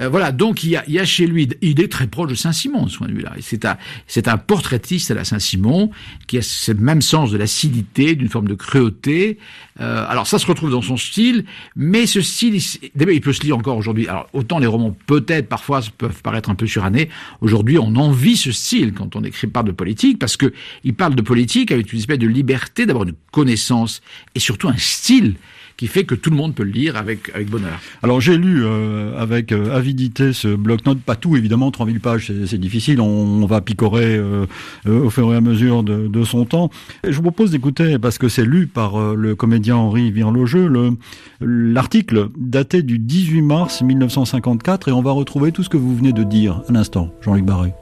Euh, 0.00 0.08
voilà, 0.08 0.32
donc 0.32 0.64
il 0.64 0.70
y, 0.70 0.76
a, 0.76 0.84
il 0.88 0.94
y 0.94 0.98
a 0.98 1.04
chez 1.04 1.26
lui, 1.26 1.48
il 1.62 1.80
est 1.80 1.90
très 1.90 2.06
proche 2.06 2.30
de 2.30 2.34
Saint-Simon, 2.34 2.88
ce 2.88 2.98
point 2.98 3.08
de 3.08 3.12
vue-là. 3.12 3.32
C'est 3.40 3.64
un, 3.64 3.76
c'est 4.06 4.28
un 4.28 4.36
portraitiste 4.38 5.10
à 5.10 5.14
la 5.14 5.24
Saint-Simon 5.24 5.90
qui 6.26 6.38
a 6.38 6.42
ce 6.42 6.72
même 6.72 7.02
sens 7.02 7.30
de 7.30 7.36
l'acidité, 7.38 8.14
d'une 8.14 8.28
forme 8.28 8.48
de 8.48 8.54
cruauté. 8.54 9.38
Euh, 9.80 10.04
alors 10.08 10.26
ça 10.26 10.38
se 10.38 10.46
retrouve 10.46 10.70
dans 10.70 10.82
son 10.82 10.96
style, 10.96 11.44
mais 11.76 12.06
ce 12.06 12.20
style, 12.20 12.54
il- 12.56 13.08
il 13.12 13.20
peut 13.20 13.32
se 13.32 13.42
lire 13.42 13.56
encore 13.56 13.76
aujourd'hui. 13.76 14.08
Alors 14.08 14.28
autant 14.32 14.58
les 14.58 14.66
romans 14.66 14.96
peut-être 15.06 15.48
parfois 15.48 15.80
peuvent 15.98 16.22
paraître 16.22 16.50
un 16.50 16.54
peu 16.54 16.66
surannés. 16.66 17.08
Aujourd'hui, 17.40 17.78
on 17.78 17.94
envie 17.96 18.36
ce 18.36 18.52
style 18.52 18.92
quand 18.92 19.16
on 19.16 19.24
écrit 19.24 19.46
parle 19.46 19.66
de 19.66 19.72
politique 19.72 20.18
parce 20.18 20.36
que 20.36 20.52
il 20.84 20.94
parle 20.94 21.14
de 21.14 21.22
politique 21.22 21.70
avec 21.72 21.92
une 21.92 21.98
espèce 21.98 22.18
de 22.18 22.26
liberté, 22.26 22.86
d'abord 22.86 23.04
une 23.04 23.14
connaissance 23.32 24.00
et 24.34 24.40
surtout 24.40 24.68
un 24.68 24.76
style 24.76 25.34
qui 25.76 25.86
fait 25.86 26.04
que 26.04 26.14
tout 26.14 26.30
le 26.30 26.36
monde 26.36 26.54
peut 26.54 26.62
le 26.62 26.70
lire 26.70 26.96
avec 26.96 27.30
avec 27.34 27.50
bonheur. 27.50 27.80
Alors 28.02 28.20
j'ai 28.20 28.36
lu 28.36 28.64
euh, 28.64 29.18
avec 29.18 29.52
euh, 29.52 29.74
avidité 29.74 30.32
ce 30.32 30.48
bloc-notes, 30.48 31.00
pas 31.00 31.16
tout 31.16 31.36
évidemment, 31.36 31.70
3000 31.70 32.00
pages 32.00 32.32
c'est- 32.46 32.58
difficile, 32.58 33.00
on, 33.00 33.44
va 33.46 33.60
picorer 33.60 34.16
euh, 34.16 34.46
au 34.86 35.10
fur 35.10 35.32
et 35.32 35.36
à 35.36 35.40
mesure 35.40 35.82
de, 35.82 36.24
son 36.24 36.44
temps. 36.44 36.70
Je 37.06 37.14
vous 37.16 37.22
propose 37.22 37.50
d'écouter, 37.50 37.98
parce 37.98 38.16
que 38.16 38.28
c'est 38.28 38.44
lu 38.44 38.66
par 38.66 39.14
le 39.14 39.34
comédien 39.34 39.76
Henri 39.76 40.10
Virlogeux, 40.10 40.68
le- 40.68 40.92
l'article 41.40 42.28
daté 42.38 42.82
du 42.82 42.98
18 42.98 43.42
mars 43.42 43.82
1954 43.82 44.88
et 44.88 44.92
on 44.92 45.02
va 45.02 45.10
retrouver 45.10 45.52
tout 45.52 45.62
ce 45.62 45.68
que 45.68 45.76
vous 45.76 45.94
venez 45.96 46.12
de 46.12 46.22
dire 46.22 46.62
à 46.68 46.72
l'instant, 46.72 47.10
Jean-Luc 47.20 47.44
Barré. 47.44 47.74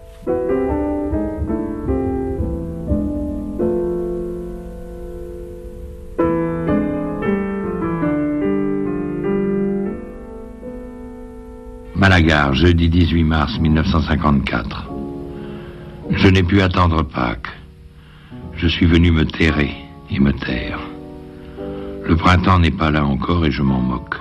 Jeudi 12.28 12.88
18 12.88 13.24
mars 13.24 13.58
1954. 13.58 14.88
Je 16.10 16.28
n'ai 16.28 16.44
pu 16.44 16.60
attendre 16.62 17.02
Pâques. 17.02 17.50
Je 18.56 18.68
suis 18.68 18.86
venu 18.86 19.10
me 19.10 19.24
terrer 19.24 19.74
et 20.08 20.20
me 20.20 20.32
taire. 20.32 20.78
Le 22.04 22.14
printemps 22.14 22.60
n'est 22.60 22.70
pas 22.70 22.92
là 22.92 23.04
encore 23.04 23.44
et 23.44 23.50
je 23.50 23.62
m'en 23.62 23.80
moque. 23.80 24.14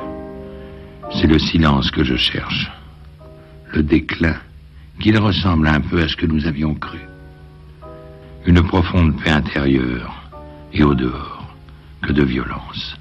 C'est 1.13 1.27
le 1.27 1.37
silence 1.37 1.91
que 1.91 2.03
je 2.03 2.15
cherche. 2.15 2.71
Le 3.71 3.83
déclin, 3.83 4.37
qu'il 4.99 5.19
ressemble 5.19 5.67
un 5.67 5.81
peu 5.81 6.01
à 6.01 6.07
ce 6.07 6.15
que 6.15 6.25
nous 6.25 6.47
avions 6.47 6.73
cru. 6.73 6.99
Une 8.47 8.63
profonde 8.63 9.21
paix 9.21 9.29
intérieure 9.29 10.11
et 10.73 10.83
au 10.83 10.95
dehors, 10.95 11.53
que 12.01 12.13
de 12.13 12.23
violence. 12.23 12.97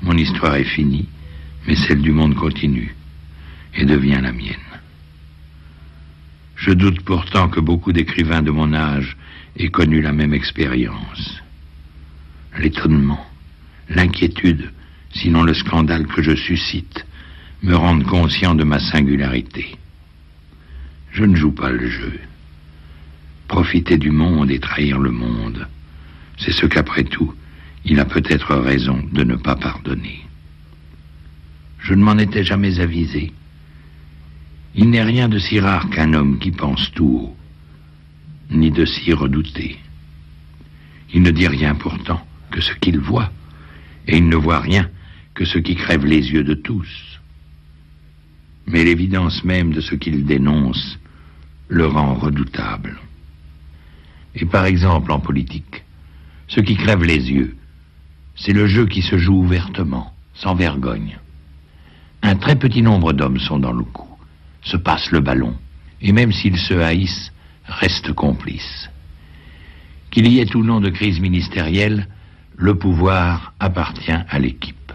Mon 0.00 0.16
histoire 0.16 0.54
est 0.54 0.64
finie, 0.76 1.08
mais 1.66 1.74
celle 1.74 2.02
du 2.02 2.12
monde 2.12 2.36
continue 2.36 2.94
et 3.76 3.84
devient 3.84 4.20
la 4.22 4.32
mienne. 4.32 4.56
Je 6.56 6.72
doute 6.72 7.00
pourtant 7.02 7.48
que 7.48 7.60
beaucoup 7.60 7.92
d'écrivains 7.92 8.42
de 8.42 8.50
mon 8.50 8.72
âge 8.72 9.16
aient 9.56 9.70
connu 9.70 10.00
la 10.00 10.12
même 10.12 10.32
expérience. 10.32 11.42
L'étonnement, 12.58 13.26
l'inquiétude, 13.88 14.70
sinon 15.12 15.42
le 15.42 15.54
scandale 15.54 16.06
que 16.06 16.22
je 16.22 16.34
suscite, 16.34 17.04
me 17.62 17.74
rendent 17.74 18.04
conscient 18.04 18.54
de 18.54 18.64
ma 18.64 18.78
singularité. 18.78 19.76
Je 21.12 21.24
ne 21.24 21.36
joue 21.36 21.52
pas 21.52 21.70
le 21.70 21.88
jeu. 21.88 22.18
Profiter 23.48 23.98
du 23.98 24.10
monde 24.10 24.50
et 24.50 24.58
trahir 24.58 24.98
le 24.98 25.10
monde, 25.10 25.66
c'est 26.38 26.52
ce 26.52 26.66
qu'après 26.66 27.04
tout, 27.04 27.34
il 27.84 28.00
a 28.00 28.04
peut-être 28.04 28.54
raison 28.54 29.02
de 29.12 29.24
ne 29.24 29.36
pas 29.36 29.56
pardonner. 29.56 30.24
Je 31.78 31.94
ne 31.94 32.02
m'en 32.02 32.16
étais 32.16 32.44
jamais 32.44 32.80
avisé. 32.80 33.32
Il 34.76 34.90
n'est 34.90 35.02
rien 35.02 35.28
de 35.28 35.38
si 35.38 35.60
rare 35.60 35.88
qu'un 35.90 36.14
homme 36.14 36.38
qui 36.38 36.50
pense 36.50 36.90
tout 36.92 37.06
haut, 37.06 37.36
ni 38.50 38.70
de 38.70 38.84
si 38.84 39.12
redouté. 39.12 39.78
Il 41.12 41.22
ne 41.22 41.30
dit 41.30 41.46
rien 41.46 41.74
pourtant 41.74 42.26
que 42.50 42.60
ce 42.60 42.72
qu'il 42.74 42.98
voit, 42.98 43.30
et 44.08 44.16
il 44.16 44.28
ne 44.28 44.36
voit 44.36 44.60
rien 44.60 44.90
que 45.34 45.44
ce 45.44 45.58
qui 45.58 45.76
crève 45.76 46.04
les 46.04 46.32
yeux 46.32 46.44
de 46.44 46.54
tous. 46.54 47.20
Mais 48.66 48.84
l'évidence 48.84 49.44
même 49.44 49.72
de 49.72 49.80
ce 49.80 49.94
qu'il 49.94 50.24
dénonce 50.24 50.98
le 51.68 51.86
rend 51.86 52.14
redoutable. 52.14 52.98
Et 54.34 54.44
par 54.44 54.64
exemple 54.64 55.12
en 55.12 55.20
politique, 55.20 55.84
ce 56.48 56.60
qui 56.60 56.76
crève 56.76 57.04
les 57.04 57.30
yeux, 57.30 57.56
c'est 58.36 58.52
le 58.52 58.66
jeu 58.66 58.86
qui 58.86 59.02
se 59.02 59.18
joue 59.18 59.36
ouvertement, 59.36 60.12
sans 60.34 60.54
vergogne. 60.54 61.18
Un 62.22 62.36
très 62.36 62.56
petit 62.56 62.82
nombre 62.82 63.12
d'hommes 63.12 63.38
sont 63.38 63.58
dans 63.58 63.72
le 63.72 63.84
coup, 63.84 64.13
se 64.64 64.76
passent 64.76 65.10
le 65.10 65.20
ballon, 65.20 65.54
et 66.00 66.12
même 66.12 66.32
s'ils 66.32 66.58
se 66.58 66.74
haïssent, 66.74 67.32
restent 67.66 68.12
complices. 68.12 68.90
Qu'il 70.10 70.26
y 70.28 70.40
ait 70.40 70.56
ou 70.56 70.62
non 70.62 70.80
de 70.80 70.90
crise 70.90 71.20
ministérielle, 71.20 72.08
le 72.56 72.74
pouvoir 72.76 73.54
appartient 73.58 74.12
à 74.28 74.38
l'équipe. 74.38 74.92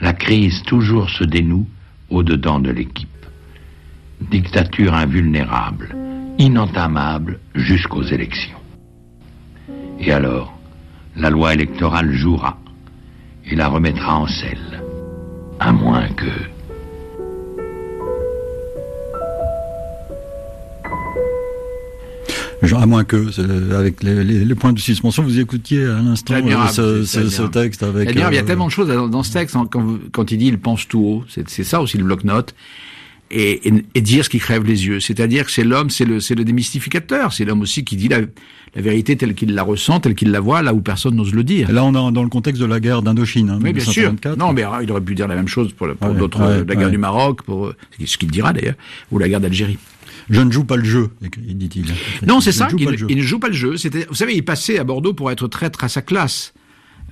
La 0.00 0.12
crise 0.12 0.62
toujours 0.62 1.10
se 1.10 1.24
dénoue 1.24 1.68
au-dedans 2.10 2.58
de 2.58 2.70
l'équipe. 2.70 3.08
Dictature 4.20 4.94
invulnérable, 4.94 5.94
inentamable 6.38 7.38
jusqu'aux 7.54 8.02
élections. 8.02 8.58
Et 10.00 10.12
alors, 10.12 10.58
la 11.16 11.30
loi 11.30 11.54
électorale 11.54 12.12
jouera 12.12 12.58
et 13.46 13.54
la 13.54 13.68
remettra 13.68 14.18
en 14.18 14.26
selle, 14.26 14.82
à 15.60 15.72
moins 15.72 16.08
que... 16.08 16.53
à 22.72 22.86
moins 22.86 23.04
que, 23.04 23.74
avec 23.74 24.02
les, 24.02 24.54
points 24.54 24.72
de 24.72 24.78
suspension, 24.78 25.22
vous 25.22 25.38
écoutiez 25.38 25.84
à 25.84 26.00
l'instant 26.00 26.34
euh, 26.34 27.04
ce, 27.04 27.42
texte 27.48 27.82
avec. 27.82 28.10
il 28.10 28.18
y 28.18 28.22
a 28.22 28.30
euh, 28.30 28.42
tellement 28.42 28.66
de 28.66 28.72
choses 28.72 28.88
dans, 28.88 29.22
ce 29.22 29.32
texte 29.32 29.56
quand, 29.70 29.84
quand 30.12 30.30
il 30.32 30.38
dit 30.38 30.46
il 30.46 30.58
pense 30.58 30.88
tout 30.88 31.00
haut. 31.00 31.24
C'est 31.28 31.64
ça 31.64 31.80
aussi 31.80 31.98
le 31.98 32.04
bloc-notes 32.04 32.54
et, 33.30 33.60
et, 33.94 34.00
dire 34.00 34.24
ce 34.24 34.30
qui 34.30 34.38
crève 34.38 34.64
les 34.64 34.86
yeux. 34.86 35.00
C'est-à-dire 35.00 35.46
que 35.46 35.50
c'est 35.50 35.64
l'homme, 35.64 35.90
c'est 35.90 36.04
le, 36.04 36.18
le 36.18 36.44
démystificateur. 36.44 37.32
C'est 37.32 37.44
l'homme 37.44 37.62
aussi 37.62 37.84
qui 37.84 37.96
dit 37.96 38.08
la, 38.08 38.20
la 38.74 38.82
vérité 38.82 39.16
telle 39.16 39.34
qu'il 39.34 39.54
la 39.54 39.62
ressent, 39.62 40.00
telle 40.00 40.14
qu'il 40.14 40.30
la 40.30 40.40
voit, 40.40 40.62
là 40.62 40.72
où 40.74 40.80
personne 40.80 41.16
n'ose 41.16 41.32
le 41.32 41.42
dire. 41.42 41.72
Là, 41.72 41.84
on 41.84 41.90
est 41.90 42.12
dans 42.12 42.22
le 42.22 42.28
contexte 42.28 42.60
de 42.60 42.66
la 42.66 42.80
guerre 42.80 43.02
d'Indochine. 43.02 43.50
Hein, 43.50 43.58
oui, 43.62 43.72
bien 43.72 43.84
sûr. 43.84 44.14
Non, 44.38 44.52
mais 44.52 44.64
il 44.82 44.90
aurait 44.90 45.00
pu 45.00 45.14
dire 45.14 45.26
la 45.26 45.34
même 45.36 45.48
chose 45.48 45.72
pour, 45.72 45.88
pour 45.94 46.14
d'autres, 46.14 46.64
la 46.66 46.74
guerre 46.74 46.90
du 46.90 46.98
Maroc, 46.98 47.42
pour 47.42 47.72
ce 48.04 48.16
qu'il 48.16 48.30
dira 48.30 48.52
d'ailleurs, 48.52 48.76
ou 49.10 49.18
la 49.18 49.28
guerre 49.28 49.40
d'Algérie. 49.40 49.78
Je 50.30 50.40
ne 50.40 50.50
joue 50.50 50.64
pas 50.64 50.76
le 50.76 50.84
jeu, 50.84 51.10
dit-il. 51.20 51.92
Non, 52.26 52.40
c'est 52.40 52.52
ça. 52.52 52.68
Il, 52.76 53.06
il, 53.08 53.18
ne 53.18 53.22
joue 53.22 53.38
pas 53.38 53.48
le 53.48 53.54
jeu. 53.54 53.74
Vous 54.08 54.14
savez, 54.14 54.34
il 54.34 54.44
passait 54.44 54.78
à 54.78 54.84
Bordeaux 54.84 55.14
pour 55.14 55.30
être 55.30 55.48
traître 55.48 55.84
à 55.84 55.88
sa 55.88 56.02
classe. 56.02 56.54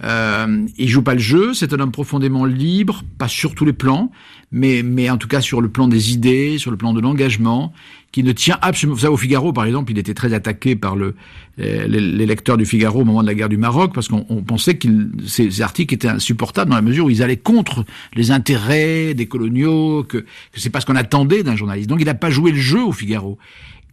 Euh, 0.02 0.66
il 0.78 0.88
joue 0.88 1.02
pas 1.02 1.14
le 1.14 1.20
jeu, 1.20 1.54
c'est 1.54 1.72
un 1.72 1.80
homme 1.80 1.92
profondément 1.92 2.44
libre, 2.44 3.02
pas 3.18 3.28
sur 3.28 3.54
tous 3.54 3.64
les 3.64 3.72
plans, 3.72 4.10
mais, 4.52 4.82
mais 4.82 5.10
en 5.10 5.16
tout 5.16 5.28
cas 5.28 5.40
sur 5.40 5.60
le 5.60 5.68
plan 5.68 5.88
des 5.88 6.12
idées, 6.12 6.58
sur 6.58 6.70
le 6.70 6.76
plan 6.76 6.92
de 6.92 7.00
l'engagement, 7.00 7.72
qui 8.12 8.22
ne 8.22 8.32
tient 8.32 8.58
absolument. 8.60 8.94
Vous 8.94 9.00
savez, 9.00 9.12
au 9.12 9.16
Figaro, 9.16 9.52
par 9.54 9.64
exemple, 9.64 9.90
il 9.90 9.98
était 9.98 10.12
très 10.12 10.34
attaqué 10.34 10.76
par 10.76 10.94
le, 10.94 11.14
euh, 11.58 11.86
les, 11.88 12.26
lecteurs 12.26 12.58
du 12.58 12.66
Figaro 12.66 13.00
au 13.00 13.04
moment 13.04 13.22
de 13.22 13.26
la 13.26 13.34
guerre 13.34 13.48
du 13.48 13.56
Maroc, 13.56 13.92
parce 13.94 14.08
qu'on 14.08 14.42
pensait 14.46 14.74
que 14.74 14.88
ces 15.26 15.62
articles 15.62 15.94
étaient 15.94 16.08
insupportables 16.08 16.70
dans 16.70 16.76
la 16.76 16.82
mesure 16.82 17.06
où 17.06 17.10
ils 17.10 17.22
allaient 17.22 17.38
contre 17.38 17.84
les 18.14 18.30
intérêts 18.30 19.14
des 19.14 19.26
coloniaux, 19.26 20.04
que, 20.04 20.18
que 20.18 20.60
c'est 20.60 20.70
pas 20.70 20.80
ce 20.80 20.86
qu'on 20.86 20.96
attendait 20.96 21.42
d'un 21.42 21.56
journaliste. 21.56 21.88
Donc 21.88 22.00
il 22.00 22.06
n'a 22.06 22.14
pas 22.14 22.30
joué 22.30 22.52
le 22.52 22.60
jeu 22.60 22.82
au 22.84 22.92
Figaro. 22.92 23.38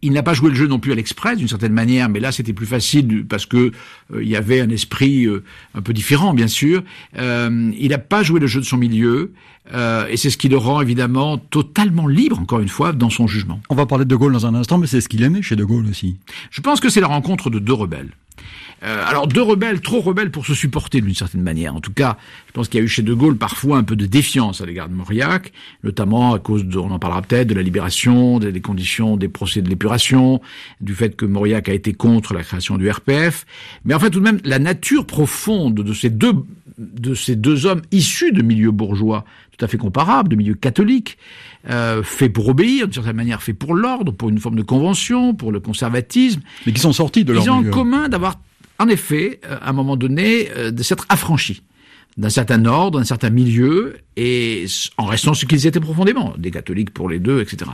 Il 0.02 0.14
n'a 0.14 0.24
pas 0.24 0.34
joué 0.34 0.50
le 0.50 0.56
jeu 0.56 0.68
non 0.68 0.80
plus 0.80 0.92
à 0.92 0.96
l'Express 0.96 1.38
d'une 1.38 1.48
certaine 1.48 1.74
manière, 1.74 2.10
mais 2.10 2.20
là 2.20 2.32
c'était 2.32 2.54
plus 2.54 2.66
facile 2.66 3.26
parce 3.28 3.46
que 3.46 3.72
euh, 4.14 4.24
il 4.24 4.30
y 4.30 4.36
avait 4.36 4.62
un 4.62 4.70
esprit 4.70 5.26
euh, 5.26 5.44
un 5.76 5.82
peu 5.82 5.94
différent, 5.94 6.34
bien 6.34 6.48
sûr. 6.48 6.84
Euh, 7.18 7.72
il 7.78 7.90
n'a 7.90 7.98
pas 7.98 8.24
joué 8.24 8.40
le 8.40 8.48
jeu 8.48 8.60
de 8.60 8.66
son 8.66 8.78
milieu, 8.78 9.32
et 10.10 10.18
c'est 10.18 10.32
ce 10.32 10.38
qui 10.38 10.50
le 10.50 10.58
rend 10.58 10.82
évidemment 10.82 11.38
totalement 11.38 12.08
libre, 12.08 12.40
encore 12.40 12.60
une 12.60 12.70
fois, 12.70 12.92
dans 12.92 13.12
son 13.12 13.28
jugement. 13.28 13.62
On 13.70 13.76
va 13.76 13.86
parler 13.86 14.04
de 14.04 14.10
De 14.10 14.16
Gaulle 14.16 14.34
dans 14.34 14.48
un 14.48 14.56
instant, 14.56 14.80
mais 14.80 14.88
c'est 14.88 15.00
ce 15.00 15.08
qu'il 15.08 15.22
aimait 15.22 15.44
chez 15.44 15.56
De 15.56 15.64
Gaulle 15.64 15.86
aussi. 15.86 16.18
Je 16.50 16.62
pense 16.62 16.80
que 16.80 16.90
c'est 16.90 17.02
la 17.02 17.08
rencontre 17.08 17.52
de 17.52 17.60
deux 17.60 17.74
rebelles. 17.74 18.10
Euh, 18.84 19.04
alors 19.06 19.28
deux 19.28 19.42
rebelles, 19.42 19.82
trop 19.82 20.00
rebelles 20.00 20.32
pour 20.32 20.46
se 20.46 20.54
supporter 20.54 21.02
d'une 21.02 21.16
certaine 21.16 21.42
manière. 21.42 21.76
En 21.76 21.82
tout 21.82 21.92
cas, 21.92 22.18
je 22.48 22.54
pense 22.54 22.70
qu'il 22.70 22.80
y 22.80 22.82
a 22.82 22.86
eu 22.86 22.88
chez 22.88 23.02
De 23.02 23.14
Gaulle 23.14 23.38
parfois 23.38 23.78
un 23.78 23.84
peu 23.84 23.96
de 23.96 24.06
défiance 24.06 24.62
à 24.62 24.66
l'égard 24.66 24.88
de 24.88 24.94
Mauriac, 24.94 25.52
notamment 25.84 26.34
à 26.34 26.40
cause, 26.40 26.66
de, 26.66 26.78
on 26.78 26.92
en 26.92 27.00
parlera 27.00 27.22
peut-être, 27.22 27.48
de 27.48 27.56
la 27.56 27.62
libération, 27.62 28.40
des, 28.40 28.62
conditions 28.62 29.18
des 29.18 29.28
procès 29.28 29.62
de 29.62 29.70
l'épuration, 29.70 30.42
du 30.80 30.96
fait 30.96 31.16
que 31.16 31.26
Mauriac 31.26 31.68
a 31.68 31.74
été 31.74 31.94
contre 31.94 32.34
la 32.34 32.44
création 32.44 32.78
du 32.78 32.90
RPF. 32.90 33.46
Mais 33.84 33.94
en 33.94 34.00
fait, 34.00 34.10
tout 34.10 34.20
de 34.20 34.26
même, 34.26 34.40
la 34.44 34.60
nature 34.60 35.06
profonde 35.06 35.76
de 35.76 35.94
ces 35.94 36.10
deux 36.10 36.34
de 36.78 37.14
ces 37.14 37.36
deux 37.36 37.66
hommes 37.66 37.82
issus 37.92 38.32
de 38.32 38.42
milieux 38.42 38.72
bourgeois 38.72 39.26
tout 39.60 39.66
à 39.66 39.68
fait 39.68 39.78
comparables, 39.78 40.30
de 40.30 40.38
milieux 40.38 40.54
catholiques, 40.54 41.18
euh, 41.70 42.02
fait 42.02 42.30
pour 42.30 42.48
obéir, 42.48 42.86
d'une 42.86 42.94
certaine 42.94 43.18
manière, 43.18 43.44
fait 43.44 43.54
pour 43.54 43.76
l'ordre, 43.76 44.14
pour 44.14 44.30
une 44.30 44.40
forme 44.40 44.56
de 44.56 44.64
convention, 44.64 45.34
pour 45.34 45.52
le 45.52 45.60
conservatisme. 45.60 46.40
Mais 46.66 46.72
qui 46.72 46.80
sont 46.80 46.94
sortis 46.94 47.26
de 47.26 47.34
leur 47.34 47.44
Ils 47.44 47.50
ont 47.50 47.56
en 47.56 47.64
commun 47.64 48.08
d'avoir 48.08 48.40
en 48.80 48.88
effet, 48.88 49.40
euh, 49.46 49.58
à 49.62 49.70
un 49.70 49.74
moment 49.74 49.98
donné, 49.98 50.50
euh, 50.56 50.72
de 50.72 50.84
s'être 50.84 51.06
affranchis 51.10 51.62
d'un 52.18 52.30
certain 52.30 52.66
ordre, 52.66 53.00
d'un 53.00 53.06
certain 53.06 53.30
milieu, 53.30 53.98
et 54.18 54.66
en 54.98 55.06
restant 55.06 55.34
ce 55.34 55.46
qu'ils 55.46 55.68
étaient 55.68 55.80
profondément, 55.80 56.34
des 56.38 56.52
catholiques 56.52 56.90
pour 56.90 57.08
les 57.08 57.20
deux, 57.20 57.40
etc. 57.40 57.72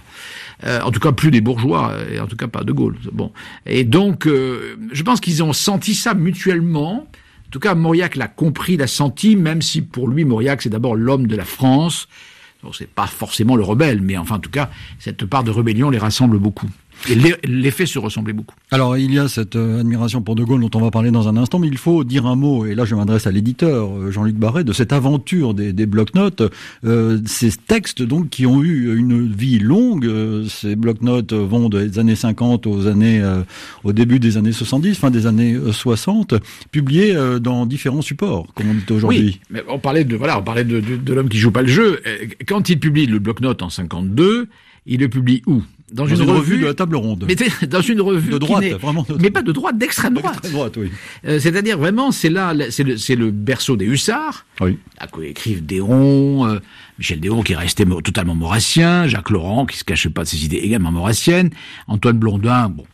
Euh, 0.66 0.82
en 0.82 0.92
tout 0.92 1.00
cas, 1.00 1.12
plus 1.14 1.32
des 1.32 1.42
bourgeois, 1.42 1.96
et 2.12 2.20
en 2.20 2.28
tout 2.28 2.36
cas 2.36 2.48
pas 2.48 2.64
de 2.64 2.72
Gaulle. 2.72 2.98
Bon, 3.12 3.32
et 3.66 3.86
donc, 3.86 4.28
je 4.28 5.04
pense 5.04 5.20
qu'ils 5.20 5.42
ont 5.42 5.54
senti 5.54 5.96
ça 5.96 6.14
mutuellement. 6.14 7.08
En 7.48 7.50
tout 7.50 7.60
cas, 7.60 7.74
Mauriac 7.74 8.16
l'a 8.16 8.28
compris, 8.28 8.78
l'a 8.78 8.86
senti, 8.86 9.36
même 9.36 9.64
si 9.64 9.82
pour 9.82 10.10
lui, 10.10 10.26
Mauriac, 10.26 10.62
c'est 10.62 10.70
d'abord 10.70 10.96
l'homme 10.96 11.26
de 11.26 11.36
la 11.36 11.46
France. 11.46 12.08
c'est 12.72 12.90
pas 12.90 13.08
forcément 13.08 13.56
le 13.56 13.64
rebelle, 13.64 14.02
mais 14.02 14.16
enfin, 14.16 14.36
en 14.36 14.40
tout 14.40 14.52
cas, 14.52 14.70
cette 15.00 15.26
part 15.26 15.44
de 15.44 15.50
rébellion 15.50 15.90
les 15.90 15.98
rassemble 15.98 16.38
beaucoup. 16.38 16.70
Et 17.10 17.16
l'effet 17.48 17.86
se 17.86 18.00
ressemblait 18.00 18.34
beaucoup. 18.34 18.56
Alors 18.72 18.98
il 18.98 19.14
y 19.14 19.20
a 19.20 19.28
cette 19.28 19.56
euh, 19.56 19.82
admiration 19.82 20.22
pour 20.22 20.36
De 20.36 20.44
Gaulle 20.44 20.62
dont 20.62 20.72
on 20.76 20.82
va 20.82 20.92
parler 20.92 21.12
dans 21.12 21.28
un 21.28 21.38
instant, 21.38 21.60
mais 21.60 21.68
il 21.68 21.78
faut 21.78 22.04
dire 22.04 22.26
un 22.26 22.36
mot, 22.36 22.66
et 22.66 22.76
là 22.76 22.86
je 22.86 22.96
m'adresse 22.96 23.28
à 23.28 23.32
l'éditeur 23.32 23.90
euh, 23.90 24.12
Jean-Luc 24.12 24.36
Barret, 24.36 24.64
de 24.64 24.74
cette 24.74 24.94
aventure 24.94 25.54
des, 25.54 25.74
des 25.74 25.86
blocs-notes, 25.86 26.44
euh, 26.86 27.20
ces 27.26 27.52
textes 27.52 28.02
donc 28.02 28.30
qui 28.30 28.46
ont 28.46 28.64
eu 28.64 28.98
une 28.98 29.32
vie 29.32 29.60
longue, 29.60 30.10
ces 30.48 30.76
blocs-notes 30.76 31.34
vont 31.34 31.70
des 31.70 32.00
années 32.00 32.16
50 32.16 32.68
aux 32.68 32.88
années, 32.88 33.24
au 33.84 33.94
début 33.94 34.20
des 34.20 34.38
années 34.38 34.52
70, 34.52 34.96
fin 34.96 35.12
des 35.12 35.28
années 35.28 35.58
60, 35.72 36.36
publiés 36.72 37.16
dans 37.42 37.66
différents 37.66 38.02
supports, 38.02 38.48
comme 38.54 38.70
on 38.70 38.74
dit 38.74 38.86
aujourd'hui. 38.92 39.20
Oui, 39.20 39.40
mais 39.50 39.64
on 39.68 39.80
parlait 39.80 40.04
de 40.04 40.16
voilà, 40.16 40.40
on 40.40 40.44
parlait 40.44 40.64
de, 40.64 40.80
de, 40.80 40.96
de 40.98 41.14
l'homme 41.14 41.30
qui 41.30 41.38
joue 41.38 41.52
pas 41.52 41.62
le 41.62 41.68
jeu. 41.68 42.02
Quand 42.48 42.70
il 42.70 42.80
publie 42.80 43.06
le 43.06 43.20
bloc-notes 43.20 43.62
en 43.62 43.70
52, 43.70 44.48
il 44.86 45.00
le 45.00 45.10
publie 45.10 45.42
où? 45.46 45.62
Dans, 45.92 46.08
une, 46.08 46.20
revue, 46.24 46.58
de 46.58 46.66
la 46.66 46.74
table 46.74 46.96
ronde. 46.96 47.26
Mais 47.28 47.36
dans 47.68 47.82
une 47.82 48.02
revue 48.02 48.32
de 48.32 48.38
droite, 48.40 48.66
vraiment. 48.82 49.06
Mais 49.20 49.30
pas 49.30 49.44
de 49.44 49.52
droite, 49.52 49.78
d'extrême 49.78 50.16
droite. 50.16 50.52
droite 50.52 50.74
oui. 50.78 50.90
Euh, 51.26 51.40
c'est-à-dire 51.40 51.78
vraiment, 51.78 52.12
c'est 52.12 52.32
là, 52.32 52.54
c'est 52.72 52.84
le, 52.84 52.96
le, 53.16 53.32
berceau 53.32 53.78
des 53.78 53.86
hussards. 53.86 54.46
Oui. 54.62 54.80
À 54.98 55.06
quoi 55.06 55.26
écrivent 55.28 55.64
Déron, 55.64 56.48
euh, 56.48 56.60
Michel 56.98 57.20
Déron 57.20 57.44
qui 57.44 57.54
est 57.54 57.56
resté 57.56 57.86
totalement 58.04 58.34
maurassien, 58.34 59.08
Jacques 59.08 59.30
Laurent 59.30 59.68
qui 59.68 59.78
se 59.78 59.84
cachait 59.84 60.10
pas 60.10 60.24
de 60.24 60.28
ses 60.28 60.44
idées 60.44 60.58
également 60.58 60.92
maurassiennes, 60.92 61.52
Antoine 61.88 62.18
Blondin, 62.18 62.70
bon, 62.70 62.86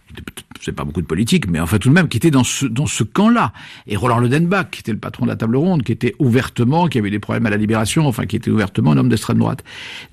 c'est 0.61 0.71
pas 0.71 0.83
beaucoup 0.83 1.01
de 1.01 1.07
politique, 1.07 1.47
mais 1.49 1.59
enfin 1.59 1.77
tout 1.79 1.89
de 1.89 1.93
même 1.93 2.07
qui 2.07 2.17
était 2.17 2.31
dans 2.31 2.43
ce 2.43 2.65
dans 2.65 2.85
ce 2.85 3.03
camp-là. 3.03 3.51
Et 3.87 3.95
Roland 3.95 4.19
Ledenbach, 4.19 4.69
qui 4.71 4.81
était 4.81 4.91
le 4.91 4.99
patron 4.99 5.25
de 5.25 5.31
la 5.31 5.35
table 5.35 5.55
ronde, 5.55 5.83
qui 5.83 5.91
était 5.91 6.15
ouvertement, 6.19 6.87
qui 6.87 6.99
avait 6.99 7.09
des 7.09 7.19
problèmes 7.19 7.45
à 7.45 7.49
la 7.49 7.57
libération, 7.57 8.07
enfin 8.07 8.25
qui 8.25 8.35
était 8.35 8.51
ouvertement 8.51 8.91
un 8.91 8.97
homme 8.97 9.09
d'extrême 9.09 9.39
droite. 9.39 9.63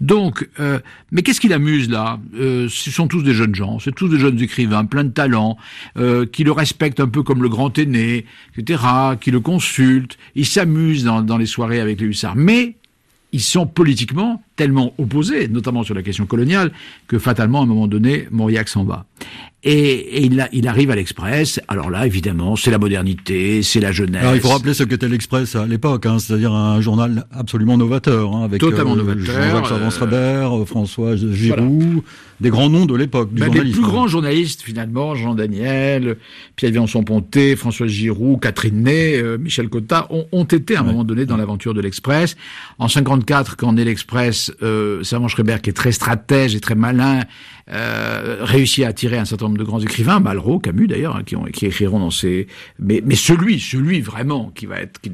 Donc, 0.00 0.48
euh, 0.58 0.78
mais 1.12 1.22
qu'est-ce 1.22 1.40
qui 1.40 1.48
l'amuse 1.48 1.90
là? 1.90 2.18
Euh, 2.34 2.68
Ce 2.68 2.90
sont 2.90 3.08
tous 3.08 3.22
des 3.22 3.34
jeunes 3.34 3.54
gens, 3.54 3.78
c'est 3.78 3.94
tous 3.94 4.08
des 4.08 4.18
jeunes 4.18 4.40
écrivains, 4.40 4.84
plein 4.84 5.04
de 5.04 5.10
talent, 5.10 5.58
euh, 5.98 6.24
qui 6.26 6.44
le 6.44 6.52
respectent 6.52 7.00
un 7.00 7.08
peu 7.08 7.22
comme 7.22 7.42
le 7.42 7.48
grand 7.48 7.76
aîné, 7.78 8.24
etc., 8.56 8.82
qui 9.20 9.30
le 9.30 9.40
consultent. 9.40 10.16
Ils 10.34 10.46
s'amusent 10.46 11.04
dans, 11.04 11.22
dans 11.22 11.36
les 11.36 11.46
soirées 11.46 11.80
avec 11.80 12.00
les 12.00 12.06
hussards, 12.06 12.36
mais 12.36 12.76
ils 13.32 13.42
sont 13.42 13.66
politiquement 13.66 14.42
tellement 14.56 14.92
opposés, 14.98 15.48
notamment 15.48 15.82
sur 15.84 15.94
la 15.94 16.02
question 16.02 16.26
coloniale, 16.26 16.72
que 17.06 17.18
fatalement, 17.18 17.60
à 17.60 17.62
un 17.62 17.66
moment 17.66 17.86
donné, 17.86 18.26
Mauriac 18.30 18.68
s'en 18.68 18.84
va. 18.84 19.04
Et, 19.64 20.24
il, 20.24 20.48
il, 20.52 20.68
arrive 20.68 20.90
à 20.90 20.96
l'Express. 20.96 21.60
Alors 21.68 21.90
là, 21.90 22.06
évidemment, 22.06 22.56
c'est 22.56 22.70
la 22.70 22.78
modernité, 22.78 23.62
c'est 23.62 23.80
la 23.80 23.92
jeunesse. 23.92 24.22
Alors 24.22 24.34
il 24.34 24.40
faut 24.40 24.48
rappeler 24.48 24.72
ce 24.72 24.84
qu'était 24.84 25.08
l'Express 25.08 25.56
à 25.56 25.66
l'époque, 25.66 26.06
hein, 26.06 26.18
c'est-à-dire 26.18 26.52
un 26.52 26.80
journal 26.80 27.26
absolument 27.32 27.76
novateur, 27.76 28.34
hein, 28.34 28.44
avec 28.44 28.60
Totalement 28.60 28.94
euh, 28.94 28.96
novateur, 28.96 29.24
Jean-Jacques 29.64 30.12
euh, 30.12 30.64
François 30.64 31.16
Giroud, 31.16 32.02
des 32.40 32.50
grands 32.50 32.70
noms 32.70 32.86
de 32.86 32.94
l'époque 32.94 33.32
du 33.32 33.40
ben, 33.40 33.52
Les 33.52 33.70
plus 33.70 33.82
grands 33.82 34.08
journalistes, 34.08 34.62
finalement, 34.62 35.14
Jean 35.14 35.34
Daniel, 35.34 36.16
Pierre 36.56 36.72
Viançon-Ponté, 36.72 37.56
François 37.56 37.86
Giroud, 37.86 38.40
Catherine 38.40 38.82
Ney, 38.82 39.16
euh, 39.16 39.38
Michel 39.38 39.68
Cotta, 39.68 40.06
ont, 40.10 40.26
ont, 40.32 40.44
été 40.44 40.76
à 40.76 40.80
un 40.80 40.84
moment 40.84 41.04
donné 41.04 41.26
dans 41.26 41.36
l'aventure 41.36 41.74
de 41.74 41.80
l'Express. 41.80 42.36
En 42.78 42.88
54, 42.88 43.56
quand 43.56 43.72
naît 43.72 43.84
l'Express, 43.84 44.08
l'Express, 44.08 44.52
euh, 44.62 45.02
Servan 45.02 45.28
Schreiber, 45.28 45.56
qui 45.62 45.70
est 45.70 45.74
très 45.74 45.92
stratège 45.92 46.54
et 46.54 46.60
très 46.60 46.74
malin, 46.74 47.20
euh, 47.70 48.38
réussit 48.40 48.84
à 48.84 48.88
attirer 48.88 49.18
un 49.18 49.24
certain 49.24 49.46
nombre 49.46 49.58
de 49.58 49.64
grands 49.64 49.80
écrivains, 49.80 50.20
Malraux, 50.20 50.58
Camus 50.58 50.86
d'ailleurs, 50.86 51.16
hein, 51.16 51.22
qui, 51.24 51.36
qui 51.52 51.66
écriront 51.66 51.98
dans 51.98 52.10
ces... 52.10 52.46
Mais, 52.78 53.02
mais 53.04 53.14
celui, 53.14 53.60
celui 53.60 54.00
vraiment 54.00 54.50
qui 54.54 54.66
va 54.66 54.80
être, 54.80 55.00
qui, 55.00 55.10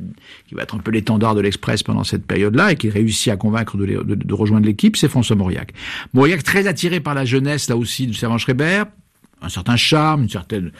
va 0.53 0.62
être 0.62 0.75
un 0.75 0.79
peu 0.79 0.90
l'étendard 0.90 1.35
de 1.35 1.40
l'Express 1.40 1.83
pendant 1.83 2.05
cette 2.05 2.27
période-là 2.27 2.73
et 2.73 2.77
qui 2.77 2.90
réussit 2.90 3.33
à 3.33 3.37
convaincre 3.37 3.77
de, 3.77 3.87
de, 3.87 4.14
de 4.14 4.35
rejoindre 4.35 4.67
l'équipe, 4.67 4.97
c'est 4.97 5.09
François 5.09 5.37
Mauriac. 5.37 5.73
Mauriac 6.12 6.43
très 6.43 6.67
attiré 6.67 7.01
par 7.01 7.14
la 7.14 7.25
jeunesse 7.25 7.69
là 7.69 7.77
aussi 7.77 8.07
du 8.07 8.14
Servan 8.14 8.38
Schreiber, 8.38 8.85
un 9.45 9.49
certain 9.49 9.77
charme, 9.77 10.23
une 10.23 10.29
certaine, 10.29 10.73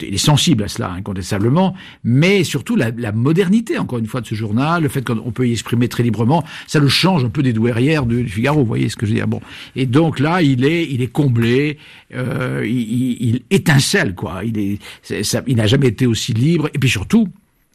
il 0.00 0.14
est 0.14 0.18
sensible 0.18 0.64
à 0.64 0.68
cela 0.68 0.90
incontestablement, 0.90 1.74
mais 2.04 2.44
surtout 2.44 2.76
la, 2.76 2.90
la, 2.90 3.12
modernité 3.12 3.78
encore 3.78 3.98
une 3.98 4.06
fois 4.06 4.20
de 4.20 4.26
ce 4.26 4.34
journal, 4.34 4.82
le 4.82 4.88
fait 4.88 5.04
qu'on 5.04 5.32
peut 5.32 5.48
y 5.48 5.52
exprimer 5.52 5.88
très 5.88 6.02
librement, 6.02 6.44
ça 6.66 6.78
le 6.78 6.88
change 6.88 7.24
un 7.24 7.28
peu 7.28 7.42
des 7.42 7.52
douairières 7.52 8.06
du 8.06 8.28
Figaro, 8.28 8.60
vous 8.60 8.66
voyez 8.66 8.88
ce 8.88 8.96
que 8.96 9.06
je 9.06 9.12
veux 9.12 9.16
dire. 9.16 9.28
Bon, 9.28 9.40
et 9.76 9.86
donc 9.86 10.20
là, 10.20 10.42
il 10.42 10.64
est, 10.64 10.84
il 10.90 11.02
est 11.02 11.12
comblé, 11.12 11.78
euh, 12.14 12.64
il, 12.66 13.22
il, 13.22 13.42
étincelle 13.50 14.14
quoi. 14.14 14.42
Il 14.44 14.58
est, 14.58 14.78
il 15.46 15.56
n'a 15.56 15.66
jamais 15.66 15.88
été 15.88 16.06
aussi 16.06 16.32
libre, 16.32 16.68
et 16.72 16.78
puis 16.78 16.90
surtout. 16.90 17.28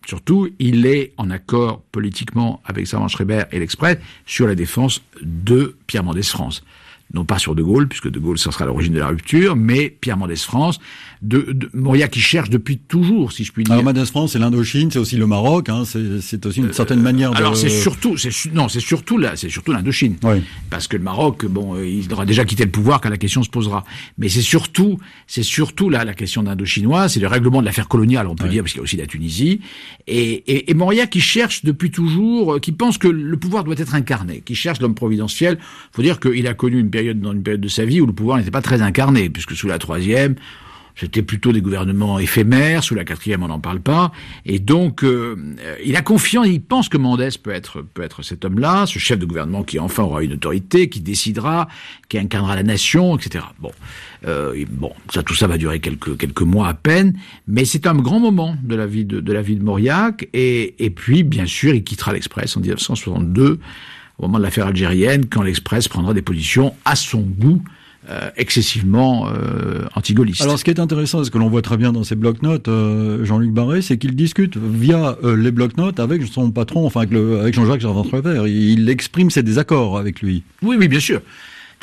Surtout, 0.07 0.49
il 0.57 0.87
est 0.87 1.13
en 1.17 1.29
accord 1.29 1.81
politiquement 1.91 2.61
avec 2.65 2.87
Servan 2.87 3.09
Schreiber 3.09 3.43
et 3.51 3.59
l'Express 3.59 3.97
sur 4.25 4.47
la 4.47 4.55
défense 4.55 5.03
de 5.21 5.75
Pierre 5.85 6.03
Mendès 6.03 6.23
France 6.23 6.63
non 7.13 7.25
pas 7.25 7.39
sur 7.39 7.55
De 7.55 7.63
Gaulle, 7.63 7.87
puisque 7.87 8.09
De 8.09 8.19
Gaulle, 8.19 8.37
ça 8.37 8.51
sera 8.51 8.65
l'origine 8.65 8.93
de 8.93 8.99
la 8.99 9.07
rupture, 9.07 9.55
mais 9.55 9.89
Pierre 9.89 10.17
Mendès 10.17 10.35
France, 10.35 10.79
de, 11.21 11.51
de 11.51 11.69
Moria 11.73 12.07
qui 12.07 12.21
cherche 12.21 12.49
depuis 12.49 12.77
toujours, 12.77 13.31
si 13.31 13.43
je 13.43 13.51
puis 13.51 13.63
dire. 13.63 13.73
Alors 13.73 13.83
Mendès 13.83 14.05
France, 14.05 14.33
c'est 14.33 14.39
l'Indochine, 14.39 14.89
c'est 14.89 14.99
aussi 14.99 15.17
le 15.17 15.27
Maroc, 15.27 15.67
hein, 15.69 15.83
c'est 15.85 16.45
aussi 16.45 16.59
une 16.59 16.71
certaine 16.71 17.01
manière 17.01 17.31
de... 17.31 17.37
Alors 17.37 17.57
c'est 17.57 17.69
surtout, 17.69 18.15
non, 18.53 18.69
c'est 18.69 18.79
surtout 18.79 19.17
là, 19.17 19.35
c'est 19.35 19.49
surtout 19.49 19.71
l'Indochine, 19.71 20.15
oui. 20.23 20.41
parce 20.69 20.87
que 20.87 20.95
le 20.95 21.03
Maroc, 21.03 21.45
bon, 21.45 21.75
euh, 21.75 21.87
il 21.87 22.11
aura 22.13 22.25
déjà 22.25 22.45
quitté 22.45 22.63
le 22.63 22.71
pouvoir 22.71 23.01
quand 23.01 23.09
la 23.09 23.17
question 23.17 23.43
se 23.43 23.49
posera, 23.49 23.83
mais 24.17 24.29
c'est 24.29 24.41
surtout, 24.41 24.99
c'est 25.27 25.43
surtout 25.43 25.89
là 25.89 26.05
la 26.05 26.13
question 26.13 26.43
d'Indochinois, 26.43 27.09
c'est 27.09 27.19
le 27.19 27.27
règlement 27.27 27.59
de 27.59 27.65
l'affaire 27.65 27.87
coloniale, 27.87 28.27
on 28.27 28.35
peut 28.35 28.47
dire, 28.47 28.63
parce 28.63 28.71
qu'il 28.71 28.79
y 28.79 28.81
a 28.81 28.83
aussi 28.83 28.97
la 28.97 29.07
Tunisie, 29.07 29.59
et, 30.07 30.31
et, 30.47 30.71
et 30.71 30.73
Moria 30.73 31.05
qui 31.05 31.21
cherche 31.21 31.65
depuis 31.65 31.91
toujours, 31.91 32.55
euh, 32.55 32.59
qui 32.59 32.71
pense 32.71 32.97
que 32.97 33.07
le 33.07 33.37
pouvoir 33.37 33.63
doit 33.63 33.75
être 33.77 33.95
incarné, 33.95 34.41
qui 34.45 34.55
cherche 34.55 34.79
l'homme 34.79 34.95
providentiel. 34.95 35.57
Faut 35.91 36.01
dire 36.01 36.19
qu'il 36.19 36.47
a 36.47 36.53
connu 36.53 36.79
une 36.79 36.89
période 36.89 37.19
dans 37.19 37.33
une 37.33 37.43
période 37.43 37.61
de 37.61 37.67
sa 37.67 37.85
vie 37.85 37.99
où 38.01 38.05
le 38.05 38.13
pouvoir 38.13 38.37
n'était 38.37 38.51
pas 38.51 38.61
très 38.61 38.81
incarné, 38.81 39.29
puisque 39.29 39.55
sous 39.55 39.67
la 39.67 39.79
troisième, 39.79 40.35
c'était 40.99 41.21
plutôt 41.21 41.51
des 41.51 41.61
gouvernements 41.61 42.19
éphémères, 42.19 42.83
sous 42.83 42.95
la 42.95 43.05
quatrième 43.05 43.43
on 43.43 43.47
n'en 43.47 43.59
parle 43.59 43.79
pas, 43.79 44.11
et 44.45 44.59
donc 44.59 45.03
euh, 45.03 45.35
euh, 45.59 45.75
il 45.85 45.95
a 45.95 46.01
confiance, 46.01 46.47
il 46.47 46.61
pense 46.61 46.89
que 46.89 46.97
Mendès 46.97 47.29
peut 47.41 47.51
être 47.51 47.81
peut 47.81 48.01
être 48.01 48.21
cet 48.21 48.43
homme-là, 48.43 48.85
ce 48.85 48.99
chef 48.99 49.17
de 49.17 49.25
gouvernement 49.25 49.63
qui 49.63 49.79
enfin 49.79 50.03
aura 50.03 50.23
une 50.23 50.33
autorité, 50.33 50.89
qui 50.89 50.99
décidera, 50.99 51.67
qui 52.09 52.17
incarnera 52.17 52.55
la 52.55 52.63
nation, 52.63 53.17
etc. 53.17 53.45
Bon, 53.59 53.71
euh, 54.27 54.65
bon, 54.69 54.91
ça 55.13 55.23
tout 55.23 55.35
ça 55.35 55.47
va 55.47 55.57
durer 55.57 55.79
quelques 55.79 56.17
quelques 56.17 56.41
mois 56.41 56.67
à 56.67 56.73
peine, 56.73 57.17
mais 57.47 57.65
c'est 57.65 57.87
un 57.87 57.95
grand 57.95 58.19
moment 58.19 58.57
de 58.61 58.75
la 58.75 58.85
vie 58.85 59.05
de, 59.05 59.21
de 59.21 59.33
la 59.33 59.41
vie 59.41 59.55
de 59.55 59.63
Mauriac, 59.63 60.27
et 60.33 60.75
et 60.83 60.89
puis 60.89 61.23
bien 61.23 61.45
sûr 61.45 61.73
il 61.73 61.83
quittera 61.83 62.11
l'Express 62.11 62.57
en 62.57 62.59
1962 62.59 63.59
au 64.17 64.23
moment 64.23 64.37
de 64.37 64.43
l'affaire 64.43 64.67
algérienne, 64.67 65.27
quand 65.27 65.41
l'Express 65.41 65.87
prendra 65.87 66.13
des 66.13 66.21
positions 66.21 66.75
à 66.83 66.97
son 66.97 67.21
goût 67.21 67.63
euh, 68.09 68.29
excessivement 68.37 69.27
euh, 69.27 69.85
antigaullistes. 69.95 70.41
Alors, 70.41 70.57
ce 70.57 70.63
qui 70.63 70.71
est 70.71 70.79
intéressant, 70.79 71.23
ce 71.23 71.31
que 71.31 71.37
l'on 71.37 71.49
voit 71.49 71.61
très 71.61 71.77
bien 71.77 71.91
dans 71.91 72.03
ces 72.03 72.15
blocs-notes, 72.15 72.67
euh, 72.67 73.23
Jean-Luc 73.25 73.51
Barré, 73.51 73.81
c'est 73.81 73.97
qu'il 73.97 74.15
discute 74.15 74.57
via 74.57 75.17
euh, 75.23 75.35
les 75.35 75.51
blocs-notes 75.51 75.99
avec 75.99 76.23
son 76.23 76.51
patron, 76.51 76.85
enfin 76.85 77.01
avec, 77.01 77.13
avec 77.13 77.53
Jean-Jacques 77.53 77.81
Jardin-Trevert. 77.81 78.47
Il 78.47 78.89
exprime 78.89 79.29
ses 79.29 79.43
désaccords 79.43 79.97
avec 79.97 80.21
lui. 80.21 80.43
Oui, 80.61 80.75
oui, 80.79 80.87
bien 80.87 80.99
sûr. 80.99 81.21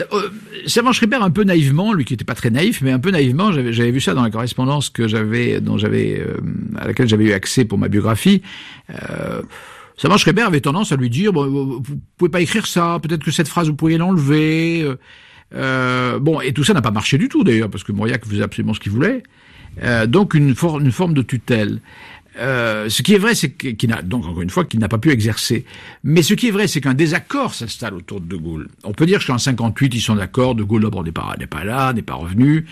Euh, 0.01 0.29
Servan 0.67 0.93
Schreiber 0.93 1.17
un 1.17 1.31
peu 1.31 1.45
naïvement, 1.45 1.93
lui 1.93 2.05
qui 2.05 2.13
n'était 2.13 2.25
pas 2.25 2.35
très 2.35 2.51
naïf, 2.51 2.83
mais 2.83 2.93
un 2.93 2.99
peu 2.99 3.11
naïvement, 3.11 3.53
j'avais 3.53 3.91
vu 3.91 4.01
ça 4.01 4.13
dans 4.13 4.23
la 4.23 4.31
correspondance 4.31 4.91
que 4.91 5.09
j'avais, 5.09 5.61
dont 5.61 5.79
j'avais, 5.79 6.21
euh, 6.21 6.37
à 6.77 6.87
laquelle 6.87 7.09
j'avais 7.09 7.25
eu 7.25 7.33
accès 7.33 7.65
pour 7.65 7.79
ma 7.79 7.89
biographie. 7.89 8.43
Euh, 8.91 9.43
Servan 9.97 10.19
Schreiber 10.19 10.43
avait 10.43 10.61
tendance 10.61 10.93
à 10.93 10.97
lui 10.97 11.09
dire, 11.09 11.33
bon, 11.33 11.47
vous 11.47 11.83
vous 11.83 12.01
pouvez 12.19 12.31
pas 12.31 12.43
écrire 12.43 12.67
ça, 12.67 12.99
peut-être 13.03 13.25
que 13.25 13.31
cette 13.31 13.49
phrase 13.49 13.69
vous 13.69 13.75
pourriez 13.75 13.97
l'enlever. 13.97 14.87
Euh, 15.55 16.19
bon, 16.19 16.41
et 16.41 16.53
tout 16.53 16.65
ça 16.65 16.75
n'a 16.75 16.83
pas 16.83 16.91
marché 16.91 17.19
du 17.19 17.29
tout 17.29 17.45
d'ailleurs, 17.45 17.71
parce 17.71 17.85
que 17.85 17.93
Mauriac 17.93 18.25
faisait 18.27 18.43
absolument 18.43 18.75
ce 18.75 18.81
qu'il 18.81 18.93
voulait. 18.93 19.23
Euh, 19.83 20.07
donc 20.07 20.35
une, 20.35 20.55
for- 20.55 20.81
une 20.81 20.93
forme 20.93 21.15
de 21.15 21.23
tutelle. 21.23 21.81
Euh, 22.39 22.89
ce 22.91 23.03
qui 23.03 23.15
est 23.15 23.19
vrai, 23.19 23.35
c'est 23.35 23.51
qu'il 23.53 23.89
n'a 23.89 24.03
donc 24.03 24.27
encore 24.27 24.43
une 24.43 24.51
fois 24.51 24.65
qu'il 24.67 24.79
n'a 24.81 24.89
pas 24.89 24.99
pu 24.99 25.11
exercer. 25.11 25.65
Mais 26.05 26.23
ce 26.23 26.35
qui 26.35 26.49
est 26.49 26.51
vrai, 26.51 26.67
c'est 26.67 26.81
qu'un 26.83 26.93
désaccord 26.95 27.55
s'installe 27.55 27.95
autour 27.95 28.21
de 28.21 28.27
De 28.27 28.37
Gaulle. 28.37 28.69
On 28.85 28.93
peut 28.93 29.07
dire 29.07 29.25
qu'en 29.25 29.39
58, 29.39 29.95
ils 29.95 30.01
sont 30.01 30.17
d'accord. 30.17 30.55
De 30.55 30.63
Gaulle 30.63 30.83
d'abord 30.83 31.03
n'est 31.05 31.13
pas 31.13 31.35
pas 31.49 31.65
là, 31.65 31.93
n'est 31.95 32.03
pas 32.03 32.15
revenu. 32.15 32.67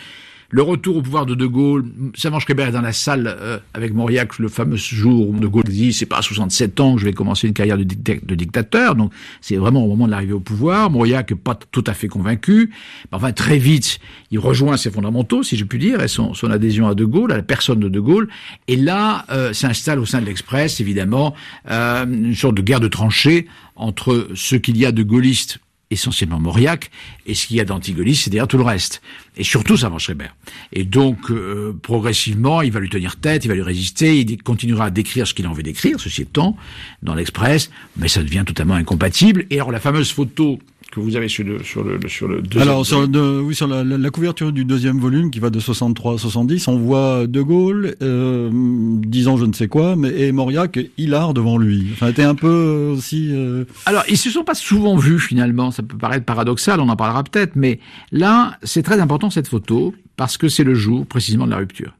Le 0.56 0.62
retour 0.62 0.98
au 0.98 1.02
pouvoir 1.02 1.26
de 1.26 1.34
De 1.34 1.46
Gaulle, 1.46 1.84
Servan 2.14 2.38
Schreiber 2.38 2.62
est 2.62 2.70
dans 2.70 2.80
la 2.80 2.92
salle 2.92 3.26
euh, 3.26 3.58
avec 3.74 3.92
Mauriac 3.92 4.38
le 4.38 4.46
fameux 4.46 4.76
jour 4.76 5.30
où 5.30 5.36
De 5.36 5.48
Gaulle 5.48 5.64
dit 5.64 5.92
c'est 5.92 6.06
pas 6.06 6.18
à 6.18 6.22
67 6.22 6.78
ans 6.78 6.94
que 6.94 7.00
je 7.00 7.06
vais 7.06 7.12
commencer 7.12 7.48
une 7.48 7.54
carrière 7.54 7.76
de, 7.76 7.82
dicta- 7.82 8.24
de 8.24 8.34
dictateur, 8.36 8.94
donc 8.94 9.12
c'est 9.40 9.56
vraiment 9.56 9.84
au 9.84 9.88
moment 9.88 10.06
de 10.06 10.12
l'arrivée 10.12 10.32
au 10.32 10.38
pouvoir. 10.38 10.90
Mauriac 10.92 11.32
est 11.32 11.34
pas 11.34 11.58
tout 11.72 11.82
à 11.88 11.92
fait 11.92 12.06
convaincu, 12.06 12.70
enfin 13.10 13.32
très 13.32 13.58
vite 13.58 13.98
il 14.30 14.38
rejoint 14.38 14.76
ses 14.76 14.92
fondamentaux, 14.92 15.42
si 15.42 15.56
je 15.56 15.64
puis 15.64 15.80
dire, 15.80 16.00
et 16.00 16.06
son, 16.06 16.34
son 16.34 16.52
adhésion 16.52 16.86
à 16.86 16.94
De 16.94 17.04
Gaulle, 17.04 17.32
à 17.32 17.36
la 17.36 17.42
personne 17.42 17.80
de 17.80 17.88
De 17.88 17.98
Gaulle, 17.98 18.28
et 18.68 18.76
là 18.76 19.24
euh, 19.32 19.52
s'installe 19.52 19.98
au 19.98 20.06
sein 20.06 20.20
de 20.20 20.26
l'Express 20.26 20.78
évidemment 20.78 21.34
euh, 21.68 22.04
une 22.06 22.36
sorte 22.36 22.54
de 22.54 22.62
guerre 22.62 22.78
de 22.78 22.86
tranchées 22.86 23.48
entre 23.74 24.28
ce 24.36 24.54
qu'il 24.54 24.76
y 24.76 24.86
a 24.86 24.92
de 24.92 25.02
gaullistes 25.02 25.58
essentiellement 25.94 26.38
Mauriac, 26.38 26.90
et 27.26 27.35
ce 27.35 27.46
qu'il 27.46 27.57
y 27.57 27.61
a 27.61 27.64
d'antigauliste, 27.64 28.24
c'est-à-dire 28.24 28.46
tout 28.46 28.59
le 28.59 28.64
reste. 28.64 29.02
Et 29.37 29.44
surtout 29.44 29.76
Servan 29.76 29.98
Schreiber. 29.98 30.28
Et 30.72 30.85
donc, 30.85 31.30
euh, 31.30 31.76
progressivement, 31.83 32.62
il 32.62 32.70
va 32.70 32.80
lui 32.80 32.90
tenir 32.90 33.16
tête, 33.16 33.44
il 33.44 33.48
va 33.48 33.54
lui 33.54 33.62
résister, 33.62 34.20
il 34.20 34.42
continuera 34.42 34.87
à 34.87 34.90
décrire 34.90 35.26
ce 35.26 35.35
qu'il 35.35 35.46
a 35.46 35.50
envie 35.50 35.62
d'écrire, 35.62 35.98
ceci 35.98 36.22
étant, 36.22 36.57
dans 37.02 37.14
l'Express, 37.14 37.70
mais 37.96 38.09
ça 38.09 38.22
devient 38.22 38.44
totalement 38.46 38.74
incompatible. 38.74 39.46
Et 39.50 39.57
alors, 39.57 39.72
la 39.72 39.80
fameuse 39.80 40.12
photo 40.12 40.59
que 40.94 41.00
vous 41.00 41.16
avez 41.16 41.28
sur 41.28 41.44
le, 41.44 41.62
sur 41.62 41.83
le, 41.85 41.98
sur 42.09 42.28
le 42.28 42.40
deuxième 42.42 42.62
Alors, 42.68 42.87
sur, 42.87 43.07
de- 43.09 43.40
oui, 43.40 43.54
sur 43.54 43.66
la, 43.66 43.83
la- 43.85 43.98
la 43.98 44.11
couverture 44.11 44.52
du 44.52 44.64
deuxième 44.64 44.98
volume, 44.98 45.30
qui 45.30 45.40
va 45.40 45.50
de 45.50 45.59
63 45.61 46.14
à 46.14 46.18
70, 46.18 46.68
on 46.68 46.78
voit 46.78 47.26
De 47.26 47.42
Gaulle 47.42 47.94
euh, 48.02 48.50
disant 48.52 49.37
je 49.37 49.44
ne 49.44 49.52
sais 49.52 49.68
quoi, 49.68 49.96
mais 49.96 50.11
et 50.20 50.33
Mauriac 50.33 50.78
hilar 50.98 51.35
devant 51.35 51.59
lui. 51.59 51.88
Enfin, 51.92 52.09
était 52.09 52.22
un 52.22 52.35
peu 52.35 52.92
aussi... 52.94 53.28
euh, 53.33 53.64
Alors, 53.87 54.04
ils 54.09 54.16
se 54.18 54.30
sont 54.30 54.44
pas 54.44 54.54
souvent 54.54 54.96
vus 54.96 55.18
finalement. 55.18 55.70
Ça 55.70 55.83
peut 55.83 55.96
paraître 55.98 56.24
paradoxal, 56.24 56.80
on 56.80 56.88
en 56.88 56.96
parlera 56.96 57.24
peut-être, 57.24 57.57
mais 57.57 57.80
là, 58.12 58.59
c'est 58.62 58.83
très 58.83 59.00
important 59.00 59.30
cette 59.30 59.48
photo 59.48 59.94
parce 60.16 60.37
que 60.38 60.48
c'est 60.48 60.64
le 60.64 60.74
jour 60.74 61.07
précisément 61.07 61.46
de 61.46 61.50
la 61.50 61.57
rupture. 61.59 61.92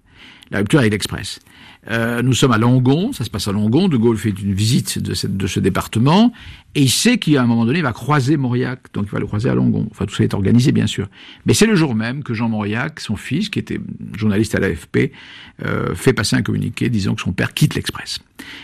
La 0.51 0.59
rupture 0.59 0.79
avec 0.81 0.93
l'Express. 0.93 1.41
Euh, 1.91 2.23
nous 2.23 2.33
sommes 2.33 2.53
à 2.53 2.59
Langon, 2.59 3.13
ça 3.13 3.25
se 3.25 3.31
passe 3.31 3.49
à 3.49 3.53
Langon. 3.53 3.89
De 3.89 3.97
Gaulle 3.97 4.17
fait 4.17 4.31
une 4.31 4.55
visite 4.55 4.99
de, 4.99 5.47
ce 5.47 5.61
département 5.61 6.33
et 6.75 6.83
il 6.83 6.91
sait 6.91 7.19
qu'à 7.19 7.43
un 7.43 7.47
moment 7.47 7.67
donné, 7.67 7.81
il 7.81 7.83
va 7.83 7.93
croiser 7.93 8.37
Mauriac, 8.37 8.81
donc 8.93 9.07
il 9.07 9.11
va 9.11 9.21
le 9.21 9.27
croiser 9.27 9.49
à 9.49 9.55
Langon. 9.55 9.87
Enfin, 9.91 10.07
tout 10.07 10.15
ça 10.15 10.25
est 10.25 10.35
organisé, 10.35 10.73
bien 10.73 10.87
sûr. 10.87 11.09
Mais 11.47 11.55
c'est 11.55 11.67
le 11.67 11.75
jour 11.75 11.95
même 11.95 12.23
que 12.23 12.35
Jean 12.35 12.49
Mauriac, 12.49 13.01
son 13.01 13.17
fils, 13.17 13.49
qui 13.49 13.59
était 13.59 13.81
journaliste 14.17 14.55
à 14.55 14.61
l'AFP, 14.61 15.13
euh, 15.65 15.95
fait 15.95 16.13
passer 16.13 16.37
un 16.37 16.43
communiqué 16.43 16.89
disant 16.89 17.15
que 17.15 17.21
son 17.21 17.33
père 17.33 17.55
quitte 17.55 17.75
l'Express. 17.75 18.21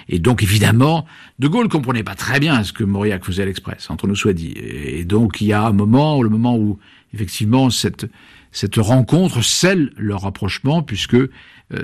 Et 0.08 0.18
donc, 0.18 0.42
évidemment, 0.42 1.06
De 1.38 1.48
Gaulle 1.48 1.68
comprenait 1.68 2.02
pas 2.02 2.14
très 2.14 2.40
bien 2.40 2.64
ce 2.64 2.72
que 2.72 2.84
Mauriac 2.84 3.24
faisait 3.24 3.42
à 3.42 3.46
l'Express, 3.46 3.90
entre 3.90 4.06
nous 4.06 4.16
soit 4.16 4.32
dit. 4.32 4.54
Et 4.56 5.04
donc, 5.04 5.40
il 5.40 5.46
y 5.46 5.52
a 5.52 5.66
un 5.66 5.72
moment, 5.72 6.22
le 6.22 6.28
moment 6.28 6.56
où, 6.56 6.78
effectivement, 7.14 7.70
cette, 7.70 8.06
cette 8.50 8.76
rencontre 8.76 9.42
scelle 9.42 9.92
leur 9.96 10.22
rapprochement, 10.22 10.82
puisque 10.82 11.16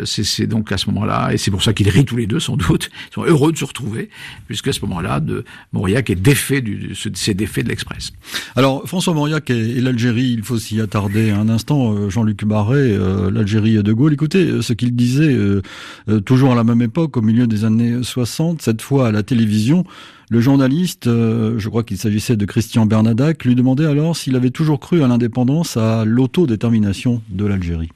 c'est 0.05 0.25
c'est 0.25 0.47
donc 0.47 0.73
à 0.73 0.79
ce 0.79 0.87
moment-là, 0.91 1.33
et 1.33 1.37
c'est 1.39 1.51
pour 1.51 1.63
ça 1.63 1.73
qu'ils 1.73 1.89
rient 1.89 2.05
tous 2.05 2.17
les 2.17 2.27
deux 2.27 2.41
sans 2.41 2.57
doute, 2.57 2.91
ils 3.11 3.15
sont 3.15 3.25
heureux 3.25 3.53
de 3.53 3.57
se 3.59 3.65
retrouver, 3.65 4.11
puisqu'à 4.47 4.73
ce 4.73 4.81
moment-là, 4.83 5.21
de 5.21 5.45
Mauriac 5.73 6.11
est 6.11 6.15
défait 6.15 6.61
du, 6.61 6.95
c'est 6.95 7.35
défait 7.35 7.63
de 7.63 7.69
l'Express. 7.69 8.13
Alors, 8.57 8.83
François 8.87 9.15
Mauriac 9.15 9.51
et, 9.51 9.79
et 9.79 9.81
l'Algérie, 9.81 10.33
il 10.37 10.43
faut 10.43 10.59
s'y 10.59 10.81
attarder 10.81 11.31
un 11.31 11.49
instant. 11.49 11.95
Euh, 11.95 12.11
Jean-Luc 12.11 12.45
Barré, 12.45 12.77
euh, 12.79 13.31
l'Algérie 13.31 13.77
et 13.77 13.83
De 13.83 13.93
Gaulle, 13.93 14.15
écoutez 14.15 14.47
euh, 14.47 14.63
ce 14.63 14.73
qu'il 14.73 14.95
disait 14.95 15.33
euh, 15.33 15.63
euh, 16.09 16.21
toujours 16.21 16.53
à 16.53 16.55
la 16.55 16.65
même 16.65 16.83
époque, 16.83 17.17
au 17.17 17.23
milieu 17.23 17.47
des 17.47 17.65
années 17.65 18.03
60, 18.03 18.63
cette 18.63 18.83
fois 18.83 19.09
à 19.09 19.13
la 19.13 19.23
télévision. 19.23 19.85
Le 20.29 20.41
journaliste, 20.41 21.07
euh, 21.07 21.55
je 21.59 21.69
crois 21.69 21.85
qu'il 21.85 21.99
s'agissait 21.99 22.37
de 22.37 22.45
Christian 22.47 22.87
Bernadac, 22.87 23.45
lui 23.45 23.55
demandait 23.55 23.87
alors 23.87 24.17
s'il 24.17 24.35
avait 24.35 24.51
toujours 24.51 24.81
cru 24.81 25.03
à 25.05 25.09
l'indépendance, 25.09 25.77
à 25.77 26.05
l'autodétermination 26.05 27.23
de 27.29 27.47
l'Algérie. 27.47 27.91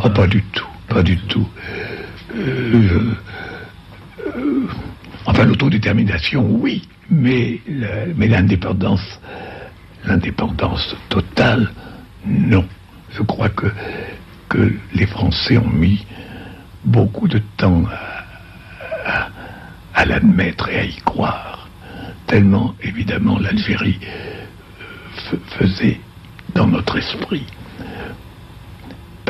Ah, 0.00 0.10
pas 0.10 0.26
du 0.26 0.42
tout, 0.52 0.66
pas 0.88 1.02
du 1.02 1.16
tout. 1.16 1.46
Euh, 2.34 3.14
euh, 4.36 4.66
enfin, 5.26 5.44
l'autodétermination, 5.44 6.46
oui, 6.50 6.88
mais 7.10 7.60
l'indépendance, 7.68 9.20
l'indépendance 10.04 10.96
totale, 11.08 11.70
non. 12.26 12.64
Je 13.10 13.22
crois 13.22 13.48
que, 13.48 13.66
les 14.94 15.06
Français 15.06 15.58
ont 15.58 15.68
mis 15.68 16.06
beaucoup 16.84 17.28
de 17.28 17.38
temps 17.58 17.84
à 19.94 20.04
l'admettre 20.06 20.70
et 20.70 20.78
à 20.78 20.84
y 20.84 20.96
croire. 20.96 21.68
Tellement, 22.26 22.74
évidemment, 22.82 23.38
l'Algérie 23.38 24.00
faisait 25.58 26.00
dans 26.54 26.66
notre 26.66 26.96
esprit 26.96 27.44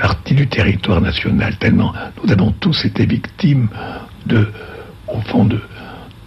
partie 0.00 0.34
du 0.34 0.46
territoire 0.46 1.00
national, 1.00 1.56
tellement 1.56 1.92
nous 2.22 2.32
avons 2.32 2.52
tous 2.52 2.84
été 2.84 3.04
victimes 3.04 3.68
de, 4.26 4.46
au 5.08 5.20
fond, 5.22 5.44
de, 5.44 5.60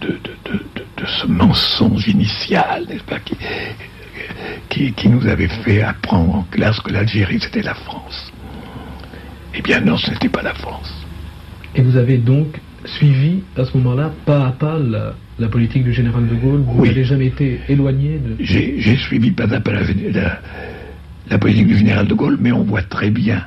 de, 0.01 0.07
de, 0.09 0.59
de 0.97 1.05
ce 1.05 1.27
mensonge 1.27 2.07
initial, 2.07 2.85
n'est-ce 2.89 3.03
pas, 3.03 3.19
qui, 3.19 3.35
qui, 4.69 4.91
qui, 4.93 5.09
nous 5.09 5.25
avait 5.27 5.47
fait 5.47 5.81
apprendre 5.81 6.35
en 6.35 6.43
classe 6.51 6.79
que 6.81 6.91
l'Algérie 6.91 7.39
c'était 7.39 7.61
la 7.61 7.73
France. 7.73 8.31
Eh 9.55 9.61
bien 9.61 9.79
non, 9.79 9.97
ce 9.97 10.11
n'était 10.11 10.29
pas 10.29 10.41
la 10.41 10.53
France. 10.53 10.91
Et 11.75 11.81
vous 11.81 11.95
avez 11.95 12.17
donc 12.17 12.59
suivi 12.85 13.43
à 13.57 13.63
ce 13.63 13.77
moment-là, 13.77 14.11
pas 14.25 14.47
à 14.47 14.51
pas, 14.51 14.77
la, 14.79 15.13
la, 15.39 15.47
politique 15.47 15.83
du 15.83 15.93
général 15.93 16.27
de 16.27 16.35
Gaulle? 16.35 16.61
Vous 16.65 16.85
n'avez 16.85 17.05
jamais 17.05 17.27
été 17.27 17.61
éloigné 17.69 18.19
de... 18.19 18.35
J'ai 18.39 18.97
suivi 18.97 19.31
pas 19.31 19.53
à 19.53 19.59
pas 19.61 19.71
la, 19.71 19.81
la, 20.11 20.39
la, 21.29 21.37
politique 21.37 21.67
du 21.67 21.77
général 21.77 22.07
de 22.07 22.13
Gaulle, 22.13 22.37
mais 22.41 22.51
on 22.51 22.63
voit 22.63 22.83
très 22.83 23.11
bien, 23.11 23.45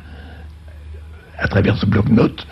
à 1.44 1.48
travers 1.48 1.76
ce 1.76 1.85
bloc-notes, 1.85 2.46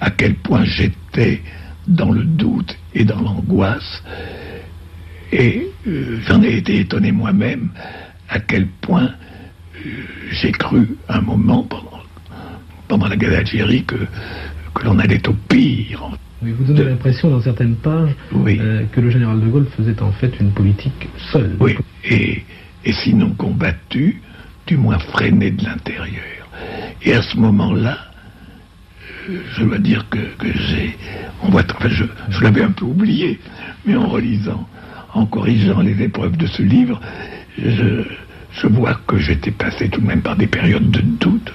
à 0.00 0.10
quel 0.10 0.34
point 0.34 0.64
j'étais 0.64 1.40
dans 1.86 2.10
le 2.10 2.24
doute 2.24 2.76
et 2.92 3.04
dans 3.04 3.20
l'angoisse. 3.20 4.02
Et 5.30 5.68
euh, 5.86 6.18
j'en 6.26 6.42
ai 6.42 6.56
été 6.56 6.80
étonné 6.80 7.12
moi-même 7.12 7.70
à 8.28 8.40
quel 8.40 8.66
point 8.66 9.10
euh, 9.76 9.90
j'ai 10.32 10.50
cru 10.50 10.96
un 11.08 11.20
moment 11.20 11.62
pendant, 11.62 12.02
pendant 12.88 13.06
la 13.06 13.16
guerre 13.16 13.30
d'Algérie 13.30 13.84
que, 13.84 13.94
que 14.74 14.84
l'on 14.84 14.98
allait 14.98 15.26
au 15.28 15.34
pire. 15.48 16.02
Oui, 16.42 16.50
vous 16.50 16.64
donnez 16.64 16.90
l'impression 16.90 17.30
dans 17.30 17.40
certaines 17.40 17.76
pages 17.76 18.10
oui. 18.32 18.58
euh, 18.60 18.82
que 18.90 19.00
le 19.00 19.10
général 19.10 19.40
de 19.40 19.46
Gaulle 19.46 19.68
faisait 19.76 20.02
en 20.02 20.10
fait 20.10 20.32
une 20.40 20.50
politique 20.50 21.08
seule. 21.30 21.56
Oui, 21.60 21.76
et, 22.04 22.42
et 22.84 22.92
sinon 22.92 23.30
combattue, 23.38 24.20
du 24.66 24.76
moins 24.76 24.98
freinée 24.98 25.52
de 25.52 25.64
l'intérieur. 25.64 26.48
Et 27.02 27.14
à 27.14 27.22
ce 27.22 27.36
moment-là, 27.36 28.11
je 29.28 29.64
dois 29.64 29.78
dire 29.78 30.06
que, 30.08 30.18
j'ai, 30.42 30.96
enfin, 31.42 31.62
je, 31.88 32.42
l'avais 32.42 32.62
un 32.62 32.70
peu 32.70 32.84
oublié, 32.84 33.38
mais 33.84 33.96
en 33.96 34.08
relisant, 34.08 34.68
en 35.14 35.26
corrigeant 35.26 35.80
les 35.80 36.00
épreuves 36.02 36.36
de 36.36 36.46
ce 36.46 36.62
livre, 36.62 37.00
je, 37.58 38.66
vois 38.68 38.94
que 39.06 39.18
j'étais 39.18 39.50
passé 39.50 39.88
tout 39.88 40.00
de 40.00 40.06
même 40.06 40.22
par 40.22 40.36
des 40.36 40.46
périodes 40.46 40.90
de 40.90 41.00
doute. 41.00 41.52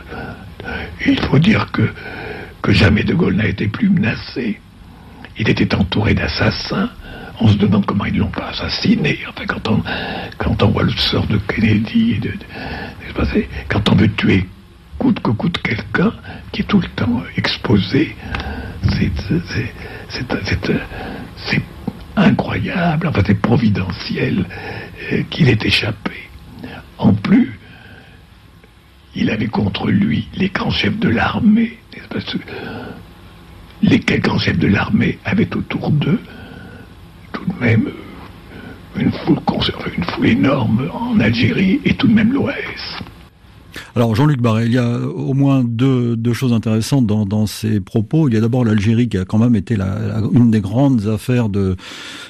Il 1.05 1.19
faut 1.21 1.39
dire 1.39 1.71
que, 1.71 1.89
jamais 2.71 3.03
De 3.03 3.13
Gaulle 3.13 3.35
n'a 3.35 3.47
été 3.47 3.67
plus 3.67 3.89
menacé. 3.89 4.59
Il 5.39 5.49
était 5.49 5.73
entouré 5.73 6.13
d'assassins. 6.13 6.89
On 7.39 7.47
se 7.47 7.55
demande 7.55 7.85
comment 7.85 8.03
ils 8.05 8.17
l'ont 8.17 8.27
pas 8.27 8.49
assassiné. 8.49 9.19
Enfin, 9.29 9.45
quand 9.45 10.63
on, 10.63 10.67
voit 10.67 10.83
le 10.83 10.91
sort 10.91 11.25
de 11.27 11.37
Kennedy, 11.37 12.19
quand 13.69 13.89
on 13.89 13.95
veut 13.95 14.11
tuer 14.15 14.45
coûte 14.97 15.19
que 15.19 15.31
coûte 15.31 15.57
quelqu'un 15.61 16.13
qui 16.51 16.61
est 16.61 16.65
tout 16.65 16.79
le 16.79 16.87
temps 16.89 17.23
exposé, 17.35 18.15
c'est 18.89 19.11
incroyable, 22.15 23.07
enfin 23.07 23.21
c'est 23.25 23.39
providentiel 23.39 24.45
euh, 25.11 25.23
qu'il 25.29 25.49
ait 25.49 25.59
échappé. 25.61 26.13
En 26.97 27.13
plus, 27.13 27.59
il 29.15 29.29
avait 29.29 29.47
contre 29.47 29.89
lui 29.89 30.27
les 30.35 30.49
grands 30.49 30.71
chefs 30.71 30.97
de 30.97 31.09
l'armée, 31.09 31.77
lesquels 33.81 34.21
grands 34.21 34.39
chefs 34.39 34.57
de 34.57 34.67
l'armée 34.67 35.19
avaient 35.25 35.55
autour 35.55 35.91
d'eux 35.91 36.19
tout 37.31 37.45
de 37.45 37.53
même 37.59 37.89
une 38.95 39.11
foule, 39.11 39.39
une 39.95 40.03
foule 40.03 40.27
énorme 40.27 40.89
en 40.91 41.19
Algérie 41.19 41.79
et 41.85 41.93
tout 41.93 42.07
de 42.07 42.13
même 42.13 42.33
l'Ouest. 42.33 43.03
Alors 43.95 44.15
Jean-Luc 44.15 44.41
Barret, 44.41 44.65
il 44.65 44.73
y 44.73 44.77
a 44.77 44.99
au 44.99 45.33
moins 45.33 45.63
deux, 45.63 46.15
deux 46.15 46.33
choses 46.33 46.53
intéressantes 46.53 47.05
dans, 47.05 47.25
dans, 47.25 47.47
ces 47.47 47.79
propos. 47.79 48.27
Il 48.29 48.33
y 48.33 48.37
a 48.37 48.41
d'abord 48.41 48.65
l'Algérie 48.65 49.09
qui 49.09 49.17
a 49.17 49.25
quand 49.25 49.37
même 49.37 49.55
été 49.55 49.75
la, 49.75 49.99
la, 49.99 50.21
une 50.33 50.51
des 50.51 50.61
grandes 50.61 51.07
affaires 51.07 51.49
de, 51.49 51.75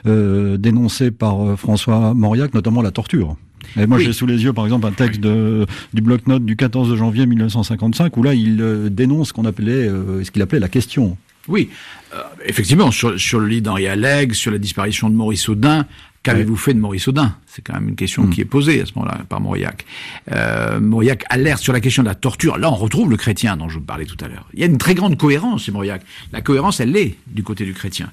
euh, 0.05 0.57
dénoncées 0.57 1.11
par 1.11 1.57
François 1.57 2.13
Mauriac, 2.13 2.53
notamment 2.53 2.81
la 2.81 2.91
torture. 2.91 3.35
Et 3.75 3.85
moi, 3.85 3.97
oui. 3.97 4.05
j'ai 4.05 4.13
sous 4.13 4.25
les 4.25 4.43
yeux, 4.43 4.53
par 4.53 4.65
exemple, 4.65 4.87
un 4.87 4.91
texte 4.91 5.19
de, 5.19 5.65
du 5.93 6.01
bloc-notes 6.01 6.45
du 6.45 6.55
14 6.55 6.95
janvier 6.95 7.25
1955, 7.25 8.15
où 8.17 8.23
là, 8.23 8.33
il 8.33 8.61
euh, 8.61 8.89
dénonce 8.89 9.29
ce 9.29 9.33
qu'on 9.33 9.45
appelait, 9.45 9.87
euh, 9.87 10.23
ce 10.23 10.31
qu'il 10.31 10.41
appelait 10.41 10.59
la 10.59 10.69
question. 10.69 11.17
Oui, 11.47 11.69
euh, 12.13 12.21
effectivement, 12.45 12.91
sur, 12.91 13.19
sur 13.19 13.39
le 13.39 13.47
lit 13.47 13.61
d'Henri 13.61 13.87
Alleg, 13.87 14.33
sur 14.33 14.51
la 14.51 14.57
disparition 14.57 15.09
de 15.09 15.15
Maurice 15.15 15.47
Audin, 15.49 15.85
Qu'avez-vous 16.27 16.53
oui. 16.53 16.59
fait 16.59 16.73
de 16.73 16.79
Maurice 16.79 17.07
Audin? 17.07 17.35
C'est 17.45 17.61
quand 17.61 17.73
même 17.73 17.89
une 17.89 17.95
question 17.95 18.23
mmh. 18.23 18.29
qui 18.31 18.41
est 18.41 18.45
posée 18.45 18.81
à 18.81 18.85
ce 18.85 18.91
moment-là 18.95 19.19
par 19.29 19.39
Mauriac. 19.39 19.85
Euh, 20.31 20.79
Mauriac 20.79 21.23
alerte 21.29 21.61
sur 21.61 21.73
la 21.73 21.79
question 21.79 22.03
de 22.03 22.07
la 22.07 22.15
torture. 22.15 22.57
Là, 22.57 22.71
on 22.71 22.75
retrouve 22.75 23.09
le 23.09 23.17
chrétien 23.17 23.57
dont 23.57 23.69
je 23.69 23.79
vous 23.79 23.85
parlais 23.85 24.05
tout 24.05 24.17
à 24.23 24.27
l'heure. 24.27 24.47
Il 24.53 24.59
y 24.59 24.63
a 24.63 24.65
une 24.65 24.77
très 24.77 24.93
grande 24.93 25.17
cohérence 25.17 25.63
chez 25.63 25.71
Mauriac. 25.71 26.01
La 26.33 26.41
cohérence, 26.41 26.79
elle 26.79 26.95
est 26.95 27.15
du 27.27 27.43
côté 27.43 27.65
du 27.65 27.73
chrétien. 27.73 28.11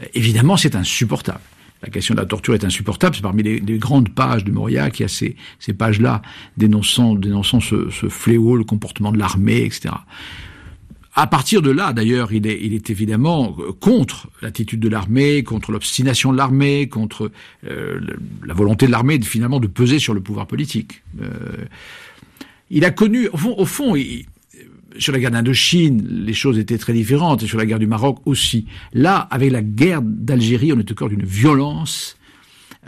Euh, 0.00 0.06
évidemment, 0.14 0.56
c'est 0.56 0.74
insupportable. 0.76 1.40
La 1.82 1.90
question 1.90 2.14
de 2.14 2.20
la 2.20 2.26
torture 2.26 2.54
est 2.54 2.64
insupportable. 2.64 3.14
C'est 3.16 3.22
parmi 3.22 3.42
les, 3.42 3.60
les, 3.60 3.78
grandes 3.78 4.08
pages 4.08 4.44
de 4.44 4.50
Mauriac. 4.50 4.98
Il 4.98 5.02
y 5.02 5.04
a 5.04 5.08
ces, 5.08 5.36
ces 5.58 5.72
pages-là 5.72 6.22
dénonçant, 6.56 7.14
dénonçant 7.14 7.60
ce, 7.60 7.90
ce 7.90 8.08
fléau, 8.08 8.56
le 8.56 8.64
comportement 8.64 9.12
de 9.12 9.18
l'armée, 9.18 9.62
etc. 9.62 9.94
À 11.14 11.26
partir 11.26 11.60
de 11.60 11.70
là, 11.70 11.92
d'ailleurs, 11.92 12.32
il 12.32 12.46
est, 12.46 12.58
il 12.62 12.72
est 12.72 12.88
évidemment 12.88 13.54
contre 13.80 14.30
l'attitude 14.40 14.80
de 14.80 14.88
l'armée, 14.88 15.42
contre 15.42 15.70
l'obstination 15.70 16.32
de 16.32 16.38
l'armée, 16.38 16.88
contre 16.88 17.30
euh, 17.68 18.00
la 18.44 18.54
volonté 18.54 18.86
de 18.86 18.90
l'armée 18.90 19.20
finalement 19.20 19.60
de 19.60 19.66
peser 19.66 19.98
sur 19.98 20.14
le 20.14 20.22
pouvoir 20.22 20.46
politique. 20.46 21.02
Euh, 21.20 21.28
il 22.70 22.86
a 22.86 22.90
connu, 22.90 23.28
au 23.28 23.36
fond, 23.36 23.54
au 23.58 23.66
fond 23.66 23.94
il, 23.94 24.24
sur 24.98 25.12
la 25.12 25.18
guerre 25.18 25.30
d'Indochine, 25.30 26.02
les 26.24 26.32
choses 26.32 26.58
étaient 26.58 26.78
très 26.78 26.92
différentes, 26.92 27.42
et 27.42 27.46
sur 27.46 27.58
la 27.58 27.66
guerre 27.66 27.78
du 27.78 27.86
Maroc 27.86 28.18
aussi. 28.24 28.66
Là, 28.94 29.16
avec 29.30 29.52
la 29.52 29.62
guerre 29.62 30.00
d'Algérie, 30.02 30.72
on 30.72 30.78
est 30.78 30.90
au 30.90 30.94
cœur 30.94 31.08
d'une 31.08 31.24
violence 31.24 32.16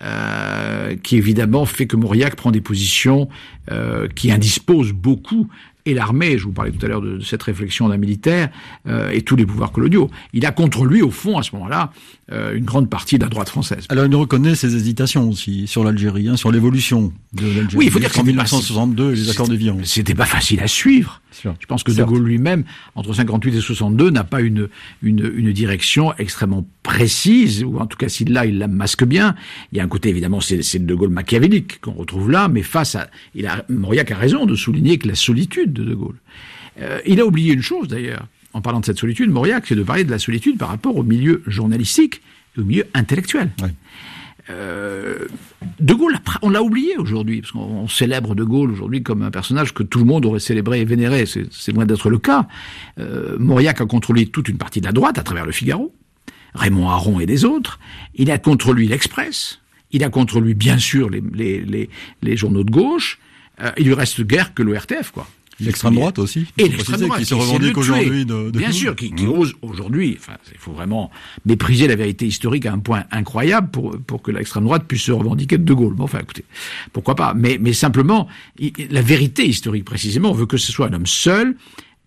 euh, 0.02 0.96
qui 0.96 1.16
évidemment 1.16 1.66
fait 1.66 1.86
que 1.86 1.96
Mauriac 1.96 2.34
prend 2.34 2.50
des 2.50 2.60
positions 2.60 3.28
euh, 3.70 4.08
qui 4.08 4.32
indisposent 4.32 4.92
beaucoup 4.92 5.48
et 5.86 5.94
l'armée, 5.94 6.38
je 6.38 6.44
vous 6.44 6.52
parlais 6.52 6.70
tout 6.70 6.84
à 6.84 6.88
l'heure 6.88 7.02
de, 7.02 7.18
de, 7.18 7.22
cette 7.22 7.42
réflexion 7.42 7.88
d'un 7.88 7.96
militaire, 7.96 8.48
euh, 8.86 9.10
et 9.10 9.22
tous 9.22 9.36
les 9.36 9.44
pouvoirs 9.44 9.72
coloniaux. 9.72 10.10
Il 10.32 10.46
a 10.46 10.52
contre 10.52 10.84
lui, 10.84 11.02
au 11.02 11.10
fond, 11.10 11.38
à 11.38 11.42
ce 11.42 11.54
moment-là, 11.56 11.92
euh, 12.32 12.56
une 12.56 12.64
grande 12.64 12.88
partie 12.88 13.18
de 13.18 13.24
la 13.24 13.28
droite 13.28 13.50
française. 13.50 13.84
Alors 13.90 14.06
il 14.06 14.16
reconnaît 14.16 14.54
ses 14.54 14.74
hésitations 14.74 15.28
aussi 15.28 15.66
sur 15.66 15.84
l'Algérie, 15.84 16.28
hein, 16.28 16.36
sur 16.36 16.50
l'évolution 16.50 17.12
de 17.34 17.46
l'Algérie. 17.46 17.76
Oui, 17.76 17.84
il 17.84 17.90
faut 17.90 17.98
dire 17.98 18.10
qu'en 18.10 18.24
1962 18.24 19.12
et 19.12 19.14
les 19.14 19.28
accords 19.28 19.48
de 19.48 19.54
Vian. 19.54 19.76
C'était 19.84 20.14
pas 20.14 20.24
facile 20.24 20.60
à 20.60 20.66
suivre. 20.66 21.20
Je 21.42 21.66
pense 21.66 21.82
que 21.82 21.92
De 21.92 22.02
Gaulle 22.02 22.24
lui-même, 22.24 22.64
entre 22.94 23.12
58 23.12 23.56
et 23.56 23.60
62, 23.60 24.08
n'a 24.10 24.24
pas 24.24 24.40
une, 24.40 24.68
une, 25.02 25.30
une, 25.34 25.52
direction 25.52 26.14
extrêmement 26.16 26.66
précise, 26.82 27.64
ou 27.64 27.78
en 27.78 27.86
tout 27.86 27.98
cas 27.98 28.08
s'il 28.08 28.32
l'a, 28.32 28.46
il 28.46 28.58
la 28.58 28.68
masque 28.68 29.04
bien. 29.04 29.34
Il 29.72 29.78
y 29.78 29.80
a 29.80 29.84
un 29.84 29.88
côté 29.88 30.08
évidemment, 30.08 30.40
c'est 30.40 30.78
De 30.78 30.94
Gaulle 30.94 31.10
machiavélique 31.10 31.80
qu'on 31.80 31.92
retrouve 31.92 32.30
là, 32.30 32.48
mais 32.48 32.62
face 32.62 32.94
à, 32.94 33.08
il 33.34 33.46
a, 33.46 33.64
Mauriac 33.68 34.10
a 34.12 34.16
raison 34.16 34.46
de 34.46 34.54
souligner 34.54 34.96
que 34.96 35.08
la 35.08 35.14
solitude 35.14 35.73
de 35.74 35.84
De 35.84 35.94
Gaulle. 35.94 36.16
Euh, 36.80 37.00
il 37.06 37.20
a 37.20 37.26
oublié 37.26 37.52
une 37.52 37.62
chose 37.62 37.88
d'ailleurs, 37.88 38.26
en 38.52 38.60
parlant 38.60 38.80
de 38.80 38.86
cette 38.86 38.98
solitude, 38.98 39.30
Mauriac, 39.30 39.64
c'est 39.66 39.74
de 39.74 39.82
parler 39.82 40.04
de 40.04 40.10
la 40.10 40.18
solitude 40.18 40.58
par 40.58 40.68
rapport 40.68 40.96
au 40.96 41.02
milieu 41.02 41.42
journalistique 41.46 42.22
et 42.56 42.60
au 42.60 42.64
milieu 42.64 42.84
intellectuel. 42.94 43.50
Euh, 44.50 45.26
de 45.80 45.94
Gaulle, 45.94 46.18
on 46.42 46.50
l'a 46.50 46.62
oublié 46.62 46.96
aujourd'hui, 46.98 47.40
parce 47.40 47.52
qu'on 47.52 47.88
célèbre 47.88 48.34
De 48.34 48.44
Gaulle 48.44 48.70
aujourd'hui 48.70 49.02
comme 49.02 49.22
un 49.22 49.30
personnage 49.30 49.72
que 49.72 49.82
tout 49.82 49.98
le 49.98 50.04
monde 50.04 50.26
aurait 50.26 50.40
célébré 50.40 50.80
et 50.80 50.84
vénéré. 50.84 51.24
C'est 51.26 51.72
loin 51.72 51.86
d'être 51.86 52.10
le 52.10 52.18
cas. 52.18 52.46
Euh, 52.98 53.36
Mauriac 53.38 53.80
a 53.80 53.86
contrôlé 53.86 54.26
toute 54.26 54.48
une 54.48 54.58
partie 54.58 54.80
de 54.80 54.86
la 54.86 54.92
droite 54.92 55.18
à 55.18 55.22
travers 55.22 55.46
le 55.46 55.52
Figaro, 55.52 55.94
Raymond 56.54 56.90
Aron 56.90 57.20
et 57.20 57.26
des 57.26 57.44
autres. 57.44 57.80
Il 58.14 58.30
a 58.30 58.38
contre 58.38 58.72
lui 58.72 58.86
l'Express. 58.86 59.60
Il 59.90 60.04
a 60.04 60.10
contre 60.10 60.40
lui, 60.40 60.54
bien 60.54 60.78
sûr, 60.78 61.08
les, 61.08 61.22
les, 61.32 61.60
les, 61.60 61.88
les 62.22 62.36
journaux 62.36 62.64
de 62.64 62.70
gauche. 62.70 63.18
Euh, 63.62 63.70
il 63.78 63.86
lui 63.86 63.94
reste 63.94 64.20
guère 64.22 64.52
que 64.52 64.62
l'ORTF, 64.62 65.10
quoi. 65.12 65.26
L'extrême 65.60 65.94
droite 65.94 66.18
aussi. 66.18 66.46
Et 66.58 66.68
l'extrême 66.68 67.00
droite. 67.00 67.20
Qui 67.20 67.26
se 67.26 67.34
revendique 67.34 67.76
aujourd'hui 67.76 68.24
de, 68.24 68.50
de, 68.50 68.58
Bien 68.58 68.72
sûr, 68.72 68.96
qui, 68.96 69.12
qui 69.14 69.24
mmh. 69.24 69.30
ose 69.30 69.54
aujourd'hui, 69.62 70.16
enfin, 70.18 70.34
il 70.52 70.58
faut 70.58 70.72
vraiment 70.72 71.10
mépriser 71.44 71.86
la 71.86 71.96
vérité 71.96 72.26
historique 72.26 72.66
à 72.66 72.72
un 72.72 72.78
point 72.78 73.04
incroyable 73.10 73.70
pour, 73.70 73.96
pour 74.06 74.22
que 74.22 74.30
l'extrême 74.30 74.64
droite 74.64 74.84
puisse 74.86 75.02
se 75.02 75.12
revendiquer 75.12 75.58
de 75.58 75.64
De 75.64 75.74
Gaulle. 75.74 75.94
Bon, 75.94 76.04
enfin, 76.04 76.20
écoutez, 76.20 76.44
pourquoi 76.92 77.14
pas? 77.14 77.34
Mais, 77.34 77.58
mais 77.60 77.72
simplement, 77.72 78.28
la 78.90 79.02
vérité 79.02 79.46
historique 79.46 79.84
précisément 79.84 80.32
veut 80.32 80.46
que 80.46 80.56
ce 80.56 80.72
soit 80.72 80.88
un 80.88 80.92
homme 80.92 81.06
seul, 81.06 81.56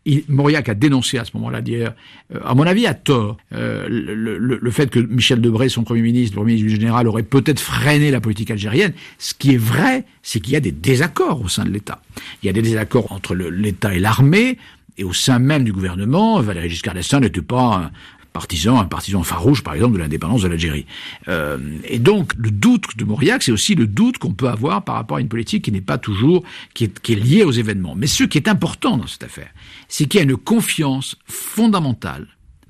il, 0.07 0.23
Mauriac 0.29 0.69
a 0.69 0.73
dénoncé 0.73 1.17
à 1.17 1.25
ce 1.25 1.31
moment-là, 1.35 1.61
d'hier, 1.61 1.93
euh, 2.33 2.39
à 2.43 2.55
mon 2.55 2.63
avis, 2.63 2.87
à 2.87 2.93
tort, 2.93 3.37
euh, 3.53 3.87
le, 3.89 4.37
le, 4.37 4.71
fait 4.71 4.89
que 4.89 4.99
Michel 4.99 5.41
Debré, 5.41 5.69
son 5.69 5.83
Premier 5.83 6.01
ministre, 6.01 6.35
Premier 6.35 6.55
ministre 6.55 6.79
Général, 6.79 7.07
aurait 7.07 7.23
peut-être 7.23 7.59
freiné 7.59 8.09
la 8.09 8.21
politique 8.21 8.49
algérienne. 8.49 8.93
Ce 9.19 9.33
qui 9.33 9.53
est 9.53 9.58
vrai, 9.58 10.05
c'est 10.23 10.39
qu'il 10.39 10.53
y 10.53 10.55
a 10.55 10.62
des 10.62 10.71
désaccords 10.71 11.41
au 11.41 11.49
sein 11.49 11.65
de 11.65 11.69
l'État. 11.69 12.01
Il 12.41 12.47
y 12.47 12.49
a 12.49 12.53
des 12.53 12.62
désaccords 12.62 13.12
entre 13.12 13.35
l'État 13.35 13.93
et 13.93 13.99
l'armée, 13.99 14.58
et 14.97 15.03
au 15.03 15.13
sein 15.13 15.37
même 15.37 15.63
du 15.63 15.71
gouvernement, 15.71 16.39
Valéry 16.41 16.69
Giscard 16.69 16.95
d'Estaing 16.95 17.19
n'était 17.19 17.41
pas 17.41 17.91
partisan, 18.38 18.79
un 18.79 18.85
partisan 18.85 19.23
farouche, 19.23 19.63
par 19.63 19.73
exemple, 19.73 19.96
de 19.96 20.00
l'indépendance 20.00 20.44
de 20.44 20.48
l'Algérie. 20.48 20.85
Euh, 21.27 21.58
et 21.85 21.98
donc, 21.98 22.33
le 22.38 22.52
doute 22.52 22.96
de 22.96 23.04
Mauriac, 23.04 23.42
c'est 23.42 23.52
aussi 23.52 23.73
le 23.73 23.88
doute 23.88 24.19
qu'on 24.19 24.31
peut 24.31 24.48
avoir 24.48 24.83
par 24.83 24.94
rapport 24.94 25.17
à 25.17 25.21
une 25.21 25.27
politique 25.27 25.65
qui 25.65 25.71
n'est 25.71 25.81
pas 25.81 25.98
toujours, 25.98 26.44
qui 26.75 26.83
est, 26.83 27.10
liée 27.10 27.44
aux 27.44 27.52
événements. 27.52 27.96
Mais 27.96 28.06
ce 28.06 28.25
qui 28.25 28.38
est 28.38 28.48
important 28.48 28.98
dans 28.98 29.08
cette 29.08 29.23
affaire, 29.23 29.50
c'est 29.88 30.06
qu'il 30.06 30.19
y 30.19 30.21
a 30.21 30.23
une 30.23 30.38
confiance 30.38 31.17
fondamentale 31.25 32.27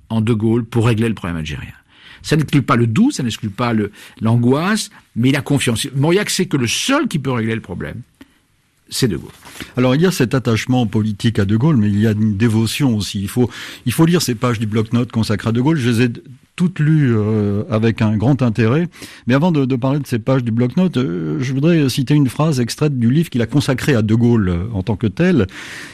en 0.10 0.22
De 0.22 0.34
Gaulle 0.34 0.64
pour 0.64 0.86
régler 0.86 1.10
le 1.10 1.16
problème 1.16 1.38
algérien. 1.38 1.74
Ça 2.22 2.38
n'exclut 2.38 2.62
pas 2.62 2.78
le 2.78 2.88
doute, 2.88 3.14
ça 3.14 3.24
n'exclut 3.24 3.50
pas 3.50 3.74
l'angoisse, 4.22 4.90
mais 5.18 5.30
il 5.30 5.36
a 5.36 5.42
confiance. 5.42 5.86
Mauriac 5.94 6.30
sait 6.30 6.46
que 6.46 6.56
le 6.56 6.68
seul 6.68 7.10
qui 7.10 7.20
peut 7.20 7.32
régler 7.32 7.56
le 7.56 7.62
problème, 7.62 8.02
c'est 8.90 9.08
De 9.08 9.18
Gaulle. 9.18 9.32
Alors 9.76 9.96
il 9.96 10.02
y 10.02 10.06
a 10.06 10.12
cet 10.12 10.34
attachement 10.34 10.86
politique 10.86 11.40
à 11.40 11.46
De 11.46 11.58
Gaulle, 11.58 11.78
mais 11.78 11.90
il 11.90 12.00
y 12.00 12.08
a 12.08 12.12
une 12.12 12.38
dévotion 12.38 12.96
aussi. 12.96 13.22
Il 13.22 13.30
faut, 13.30 13.50
il 13.86 13.92
faut 13.92 14.06
lire 14.06 14.22
ces 14.22 14.36
pages 14.36 14.60
du 14.60 14.68
bloc-notes 14.68 15.12
consacrées 15.12 15.50
à 15.50 15.52
De 15.52 15.62
Gaulle. 15.62 15.78
Je 15.78 15.90
les 15.90 16.06
ai 16.06 16.10
toutes 16.58 16.80
lues 16.80 17.16
euh, 17.16 17.64
avec 17.70 18.02
un 18.02 18.18
grand 18.18 18.42
intérêt. 18.42 18.88
Mais 19.28 19.36
avant 19.36 19.54
de, 19.54 19.64
de 19.64 19.76
parler 19.78 20.00
de 20.00 20.08
ces 20.08 20.20
pages 20.20 20.44
du 20.44 20.52
bloc-notes, 20.52 20.98
euh, 20.98 21.38
je 21.40 21.54
voudrais 21.54 21.88
citer 21.88 22.16
une 22.16 22.28
phrase 22.28 22.60
extraite 22.60 22.98
du 22.98 23.12
livre 23.12 23.30
qu'il 23.30 23.42
a 23.44 23.46
consacré 23.46 23.94
à 23.94 24.02
De 24.02 24.16
Gaulle 24.16 24.50
euh, 24.50 24.64
en 24.74 24.82
tant 24.82 24.96
que 24.96 25.08
tel. 25.08 25.48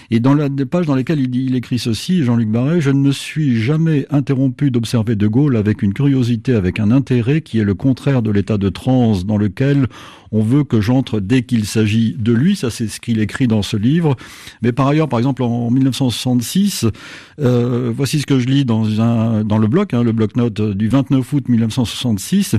Et 0.10 0.20
dans 0.20 0.34
la 0.34 0.50
des 0.50 0.66
pages 0.66 0.86
dans 0.86 0.96
lesquelles 0.96 1.20
il, 1.20 1.36
il 1.36 1.56
écrit 1.56 1.80
ceci, 1.80 2.24
Jean-Luc 2.24 2.50
Barret, 2.50 2.80
je 2.80 2.92
ne 2.92 3.00
me 3.00 3.12
suis 3.12 3.62
jamais 3.62 4.08
interrompu 4.10 4.72
d'observer 4.72 5.16
De 5.16 5.28
Gaulle 5.28 5.58
avec 5.58 5.82
une 5.82 5.94
curiosité, 5.94 6.56
avec 6.56 6.80
un 6.80 6.92
intérêt 6.92 7.42
qui 7.42 7.60
est 7.60 7.66
le 7.66 7.76
contraire 7.76 8.22
de 8.22 8.32
l'état 8.32 8.58
de 8.58 8.70
transe 8.70 9.26
dans 9.26 9.38
lequel 9.38 9.88
on 10.34 10.42
veut 10.42 10.64
que 10.64 10.82
j'entre 10.82 11.20
dès 11.20 11.44
qu'il 11.44 11.66
s'agit 11.66 12.16
de 12.18 12.34
lui. 12.34 12.56
Ça, 12.56 12.72
c'est 12.72 12.88
ce 12.88 13.00
qu'il 13.00 13.20
écrit 13.20 13.48
dans 13.48 13.62
ce 13.62 13.78
livre. 13.78 14.16
Mais 14.64 14.72
par 14.72 14.88
ailleurs, 14.88 15.08
par 15.08 15.20
exemple, 15.20 15.44
en 15.44 15.70
1966, 15.70 16.88
euh, 17.40 17.94
voici 17.96 18.20
ce 18.20 18.26
que 18.26 18.40
je 18.40 18.48
lis 18.48 18.66
dans, 18.66 19.00
un, 19.00 19.44
dans 19.44 19.60
le 19.60 19.68
bloc, 19.68 19.94
hein, 19.94 20.04
le 20.04 20.12
bloc-notes 20.12 20.53
du 20.54 20.88
29 20.88 21.34
août 21.34 21.50
1966. 21.50 22.56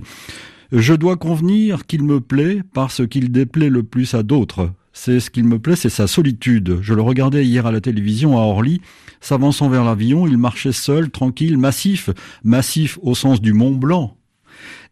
Je 0.72 0.95
dois 0.95 1.16
convenir 1.16 1.86
qu'il 1.86 2.03
me 2.03 2.20
plaît 2.20 2.62
parce 2.72 3.07
qu'il 3.07 3.30
déplaît 3.30 3.70
le 3.70 3.82
plus 3.82 4.14
à 4.14 4.22
d'autres. 4.22 4.70
C'est 4.92 5.20
ce 5.20 5.30
qu'il 5.30 5.45
me 5.45 5.59
plaît, 5.59 5.76
c'est 5.76 5.88
sa 5.88 6.07
solitude. 6.07 6.78
Je 6.80 6.95
le 6.95 7.03
regardais 7.03 7.45
hier 7.45 7.66
à 7.66 7.72
la 7.72 7.80
télévision 7.80 8.38
à 8.38 8.42
Orly, 8.42 8.80
s'avançant 9.20 9.68
vers 9.68 9.84
l'avion, 9.84 10.26
il 10.26 10.38
marchait 10.38 10.72
seul, 10.72 11.11
tranquille, 11.11 11.59
massif, 11.59 12.11
massif 12.45 12.99
au 13.03 13.14
sens 13.14 13.40
du 13.40 13.53
Mont 13.53 13.72
Blanc, 13.72 14.16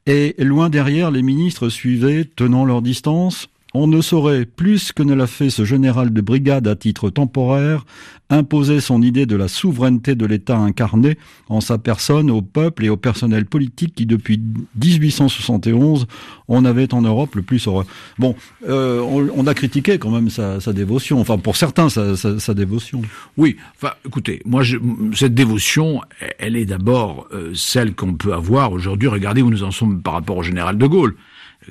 et 0.06 0.34
loin 0.38 0.68
derrière, 0.68 1.12
les 1.12 1.22
ministres 1.22 1.68
suivaient, 1.68 2.24
tenant 2.24 2.64
leur 2.64 2.82
distance. 2.82 3.48
On 3.74 3.86
ne 3.86 4.00
saurait, 4.00 4.44
plus 4.44 4.92
que 4.92 5.02
ne 5.02 5.14
l'a 5.14 5.28
fait 5.28 5.48
ce 5.48 5.64
général 5.64 6.12
de 6.12 6.20
brigade 6.20 6.66
à 6.66 6.76
titre 6.76 7.08
temporaire, 7.08 7.86
imposer 8.32 8.80
son 8.80 9.02
idée 9.02 9.26
de 9.26 9.36
la 9.36 9.48
souveraineté 9.48 10.14
de 10.14 10.26
l'État 10.26 10.56
incarné 10.56 11.18
en 11.48 11.60
sa 11.60 11.78
personne 11.78 12.30
au 12.30 12.42
peuple 12.42 12.84
et 12.84 12.88
au 12.88 12.96
personnel 12.96 13.46
politique 13.46 13.94
qui, 13.94 14.06
depuis 14.06 14.40
1871, 14.82 16.06
on 16.48 16.64
avait 16.64 16.92
en 16.94 17.02
Europe 17.02 17.34
le 17.34 17.42
plus 17.42 17.66
horreur. 17.66 17.84
Bon, 18.18 18.34
euh, 18.68 19.00
on, 19.00 19.46
a 19.46 19.54
critiqué 19.54 19.98
quand 19.98 20.10
même 20.10 20.30
sa, 20.30 20.58
dévotion, 20.72 21.20
enfin 21.20 21.38
pour 21.38 21.56
certains 21.56 21.88
sa, 21.88 22.54
dévotion. 22.54 23.02
Oui, 23.36 23.56
enfin 23.76 23.92
écoutez, 24.06 24.42
moi 24.44 24.62
je, 24.62 24.78
cette 25.14 25.34
dévotion, 25.34 26.00
elle 26.38 26.56
est 26.56 26.66
d'abord 26.66 27.28
euh, 27.32 27.52
celle 27.54 27.94
qu'on 27.94 28.14
peut 28.14 28.32
avoir 28.32 28.72
aujourd'hui. 28.72 29.08
Regardez 29.08 29.42
où 29.42 29.50
nous 29.50 29.62
en 29.62 29.70
sommes 29.70 30.02
par 30.02 30.14
rapport 30.14 30.38
au 30.38 30.42
général 30.42 30.78
de 30.78 30.86
Gaulle 30.86 31.14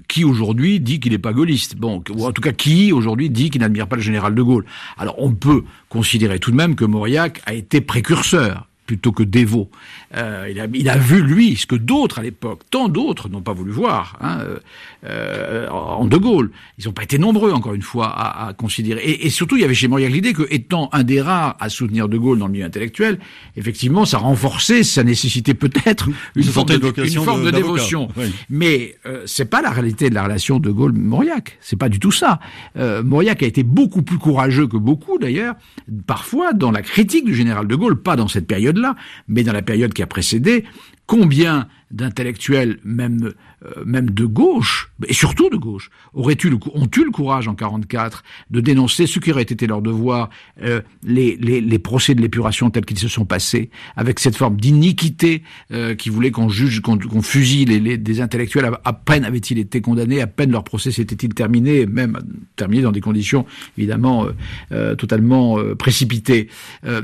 qui 0.07 0.23
aujourd'hui 0.23 0.79
dit 0.79 0.99
qu'il 0.99 1.11
n'est 1.11 1.17
pas 1.17 1.33
gaulliste 1.33 1.75
Bon, 1.75 2.03
ou 2.09 2.25
en 2.25 2.31
tout 2.31 2.41
cas 2.41 2.51
qui 2.51 2.91
aujourd'hui 2.91 3.29
dit 3.29 3.49
qu'il 3.49 3.61
n'admire 3.61 3.87
pas 3.87 3.95
le 3.95 4.01
général 4.01 4.35
de 4.35 4.41
Gaulle. 4.41 4.65
Alors 4.97 5.15
on 5.17 5.33
peut 5.33 5.63
considérer 5.89 6.39
tout 6.39 6.51
de 6.51 6.55
même 6.55 6.75
que 6.75 6.85
Mauriac 6.85 7.41
a 7.45 7.53
été 7.53 7.81
précurseur 7.81 8.67
plutôt 8.91 9.13
que 9.13 9.23
dévot. 9.23 9.69
Euh, 10.17 10.49
il, 10.51 10.59
a, 10.59 10.67
il, 10.73 10.89
a, 10.89 10.97
vu, 10.97 11.21
lui, 11.21 11.55
ce 11.55 11.65
que 11.65 11.77
d'autres 11.77 12.19
à 12.19 12.23
l'époque, 12.23 12.63
tant 12.69 12.89
d'autres 12.89 13.29
n'ont 13.29 13.41
pas 13.41 13.53
voulu 13.53 13.71
voir, 13.71 14.17
hein, 14.19 14.39
euh, 14.41 14.59
euh 15.05 15.69
en 15.69 16.03
De 16.03 16.17
Gaulle. 16.17 16.51
Ils 16.77 16.87
n'ont 16.87 16.91
pas 16.91 17.03
été 17.03 17.17
nombreux, 17.17 17.53
encore 17.53 17.73
une 17.73 17.81
fois, 17.81 18.07
à, 18.07 18.49
à 18.49 18.53
considérer. 18.53 19.01
Et, 19.01 19.27
et, 19.27 19.29
surtout, 19.29 19.55
il 19.55 19.61
y 19.61 19.63
avait 19.63 19.73
chez 19.73 19.87
Mauriac 19.87 20.11
l'idée 20.11 20.33
que, 20.33 20.45
étant 20.49 20.89
un 20.91 21.03
des 21.03 21.21
rares 21.21 21.55
à 21.61 21.69
soutenir 21.69 22.09
De 22.09 22.17
Gaulle 22.17 22.37
dans 22.37 22.47
le 22.47 22.51
milieu 22.51 22.65
intellectuel, 22.65 23.17
effectivement, 23.55 24.03
ça 24.03 24.17
renforçait 24.17 24.83
sa 24.83 25.05
nécessité 25.05 25.53
peut-être 25.53 26.09
une, 26.35 26.43
forme 26.43 26.67
de, 26.67 27.03
une 27.05 27.23
forme 27.23 27.45
de, 27.45 27.51
dévotion. 27.51 28.09
Mais 28.49 28.97
euh, 29.05 29.23
c'est 29.25 29.49
pas 29.49 29.61
la 29.61 29.69
réalité 29.69 30.09
de 30.09 30.15
la 30.15 30.23
relation 30.23 30.59
De 30.59 30.69
Gaulle-Mauriac. 30.69 31.57
C'est 31.61 31.77
pas 31.77 31.87
du 31.87 31.99
tout 31.99 32.11
ça. 32.11 32.41
Euh, 32.75 33.03
Mauriac 33.03 33.41
a 33.41 33.45
été 33.45 33.63
beaucoup 33.63 34.01
plus 34.01 34.17
courageux 34.17 34.67
que 34.67 34.75
beaucoup, 34.75 35.17
d'ailleurs, 35.17 35.55
parfois 36.05 36.51
dans 36.51 36.71
la 36.71 36.81
critique 36.81 37.23
du 37.23 37.33
général 37.33 37.67
De 37.67 37.75
Gaulle, 37.75 38.01
pas 38.01 38.17
dans 38.17 38.27
cette 38.27 38.47
période 38.47 38.80
mais 39.27 39.43
dans 39.43 39.53
la 39.53 39.61
période 39.61 39.93
qui 39.93 40.03
a 40.03 40.07
précédé, 40.07 40.65
combien 41.05 41.67
d'intellectuels, 41.91 42.79
même 42.85 43.33
euh, 43.63 43.83
même 43.85 44.09
de 44.09 44.25
gauche, 44.25 44.91
et 45.05 45.13
surtout 45.13 45.49
de 45.49 45.57
gauche, 45.57 45.91
auraient 46.13 46.37
eu 46.43 46.49
le, 46.49 46.57
ont 46.73 46.89
eu 46.97 47.03
le 47.03 47.11
courage 47.11 47.47
en 47.47 47.53
44 47.53 48.23
de 48.49 48.59
dénoncer 48.59 49.05
ce 49.05 49.19
qui 49.19 49.31
aurait 49.31 49.43
été 49.43 49.67
leur 49.67 49.83
devoir, 49.83 50.29
euh, 50.63 50.81
les, 51.03 51.37
les, 51.39 51.61
les, 51.61 51.79
procès 51.79 52.15
de 52.15 52.21
l'épuration 52.21 52.71
tels 52.71 52.85
qu'ils 52.85 52.97
se 52.97 53.07
sont 53.07 53.25
passés, 53.25 53.69
avec 53.95 54.19
cette 54.19 54.35
forme 54.35 54.55
d'iniquité 54.55 55.43
euh, 55.71 55.93
qui 55.93 56.09
voulait 56.09 56.31
qu'on 56.31 56.49
juge, 56.49 56.81
qu'on 56.81 57.21
fusille 57.21 57.65
les, 57.65 57.79
les, 57.79 57.97
des 57.99 58.21
intellectuels. 58.21 58.71
À, 58.83 58.93
peine 58.93 59.25
avaient-ils 59.25 59.59
été 59.59 59.79
condamnés, 59.79 60.21
à 60.21 60.27
peine 60.27 60.51
leur 60.51 60.63
procès 60.63 60.91
s'était-il 60.91 61.35
terminé, 61.35 61.85
même 61.85 62.19
terminé 62.55 62.81
dans 62.81 62.91
des 62.91 63.01
conditions 63.01 63.45
évidemment 63.77 64.25
euh, 64.25 64.31
euh, 64.71 64.95
totalement 64.95 65.57
précipitées. 65.77 66.47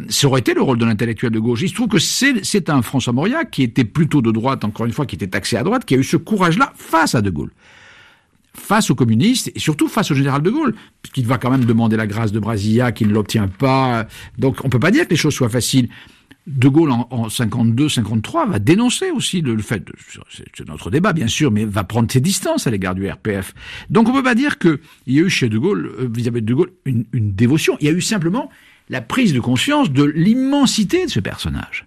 ça 0.09 0.27
aurait 0.27 0.39
été 0.39 0.53
le 0.53 0.61
rôle 0.61 0.77
de 0.77 0.85
l'intellectuel 0.85 1.31
de 1.31 1.39
gauche. 1.39 1.61
Il 1.61 1.69
se 1.69 1.75
trouve 1.75 1.87
que 1.87 1.99
c'est 1.99 2.69
un 2.69 2.81
François 2.81 3.13
Mauriac 3.13 3.51
qui 3.51 3.63
était 3.63 3.83
plutôt 3.97 4.21
de 4.21 4.29
droite, 4.29 4.63
encore 4.63 4.85
une 4.85 4.93
fois, 4.93 5.07
qui 5.07 5.15
était 5.15 5.25
taxé 5.25 5.57
à 5.57 5.63
droite, 5.63 5.83
qui 5.83 5.95
a 5.95 5.97
eu 5.97 6.03
ce 6.03 6.17
courage 6.17 6.59
là 6.59 6.71
face 6.75 7.15
à 7.15 7.21
De 7.23 7.31
Gaulle 7.31 7.51
face 8.53 8.89
aux 8.89 8.95
communistes 8.95 9.51
et 9.53 9.59
surtout 9.59 9.87
face 9.87 10.09
au 10.09 10.15
général 10.15 10.41
de 10.41 10.49
Gaulle, 10.49 10.73
puisqu'il 11.03 11.27
va 11.27 11.37
quand 11.37 11.51
même 11.51 11.65
demander 11.65 11.95
la 11.95 12.07
grâce 12.07 12.31
de 12.31 12.39
Brasilia, 12.39 12.91
qu'il 12.91 13.07
ne 13.07 13.13
l'obtient 13.13 13.47
pas. 13.47 14.07
Donc 14.39 14.57
on 14.63 14.69
peut 14.69 14.79
pas 14.79 14.89
dire 14.89 15.05
que 15.05 15.11
les 15.11 15.15
choses 15.15 15.35
soient 15.35 15.47
faciles. 15.47 15.89
De 16.47 16.67
Gaulle 16.67 16.89
en, 16.89 17.27
52-53 17.27 18.49
va 18.49 18.57
dénoncer 18.57 19.11
aussi 19.11 19.41
le, 19.41 19.59
fait, 19.59 19.83
c'est 20.33 20.67
notre 20.67 20.89
débat 20.89 21.13
bien 21.13 21.27
sûr, 21.27 21.51
mais 21.51 21.65
va 21.65 21.83
prendre 21.83 22.11
ses 22.11 22.19
distances 22.19 22.65
à 22.65 22.71
l'égard 22.71 22.95
du 22.95 23.07
RPF. 23.07 23.53
Donc 23.91 24.09
on 24.09 24.13
peut 24.13 24.23
pas 24.23 24.35
dire 24.35 24.57
qu'il 24.57 24.79
y 25.05 25.19
a 25.19 25.21
eu 25.21 25.29
chez 25.29 25.49
De 25.49 25.59
Gaulle, 25.59 25.91
euh, 25.99 26.09
vis-à-vis 26.11 26.41
de 26.41 26.47
De 26.47 26.53
Gaulle, 26.55 26.71
une 26.85 27.35
dévotion. 27.35 27.77
Il 27.79 27.85
y 27.85 27.89
a 27.89 27.93
eu 27.93 28.01
simplement 28.01 28.49
la 28.89 29.01
prise 29.01 29.33
de 29.33 29.39
conscience 29.39 29.91
de 29.91 30.03
l'immensité 30.03 31.05
de 31.05 31.11
ce 31.11 31.19
personnage. 31.19 31.85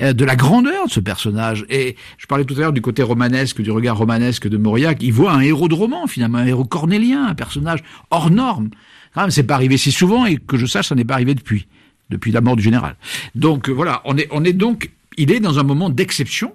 Euh, 0.00 0.12
de 0.12 0.24
la 0.24 0.36
grandeur 0.36 0.86
de 0.86 0.90
ce 0.90 1.00
personnage. 1.00 1.64
Et 1.70 1.96
je 2.18 2.26
parlais 2.26 2.44
tout 2.44 2.54
à 2.54 2.60
l'heure 2.60 2.72
du 2.72 2.80
côté 2.80 3.02
romanesque, 3.02 3.60
du 3.60 3.70
regard 3.70 3.96
romanesque 3.96 4.48
de 4.48 4.56
Mauriac. 4.56 4.98
Il 5.00 5.12
voit 5.12 5.32
un 5.32 5.40
héros 5.40 5.68
de 5.68 5.74
roman, 5.74 6.06
finalement, 6.06 6.38
un 6.38 6.46
héros 6.46 6.64
cornélien, 6.64 7.26
un 7.26 7.34
personnage 7.34 7.82
hors 8.10 8.30
norme. 8.30 8.70
Même, 9.16 9.30
c'est 9.30 9.42
pas 9.42 9.54
arrivé 9.54 9.76
si 9.76 9.90
souvent 9.90 10.26
et 10.26 10.36
que 10.36 10.56
je 10.56 10.66
sache, 10.66 10.88
ça 10.88 10.94
n'est 10.94 11.04
pas 11.04 11.14
arrivé 11.14 11.34
depuis, 11.34 11.66
depuis 12.10 12.30
la 12.30 12.40
mort 12.40 12.54
du 12.54 12.62
général. 12.62 12.96
Donc 13.34 13.68
euh, 13.68 13.72
voilà, 13.72 14.02
on 14.04 14.16
est, 14.16 14.28
on 14.30 14.44
est 14.44 14.52
donc, 14.52 14.90
il 15.16 15.32
est 15.32 15.40
dans 15.40 15.58
un 15.58 15.64
moment 15.64 15.90
d'exception 15.90 16.54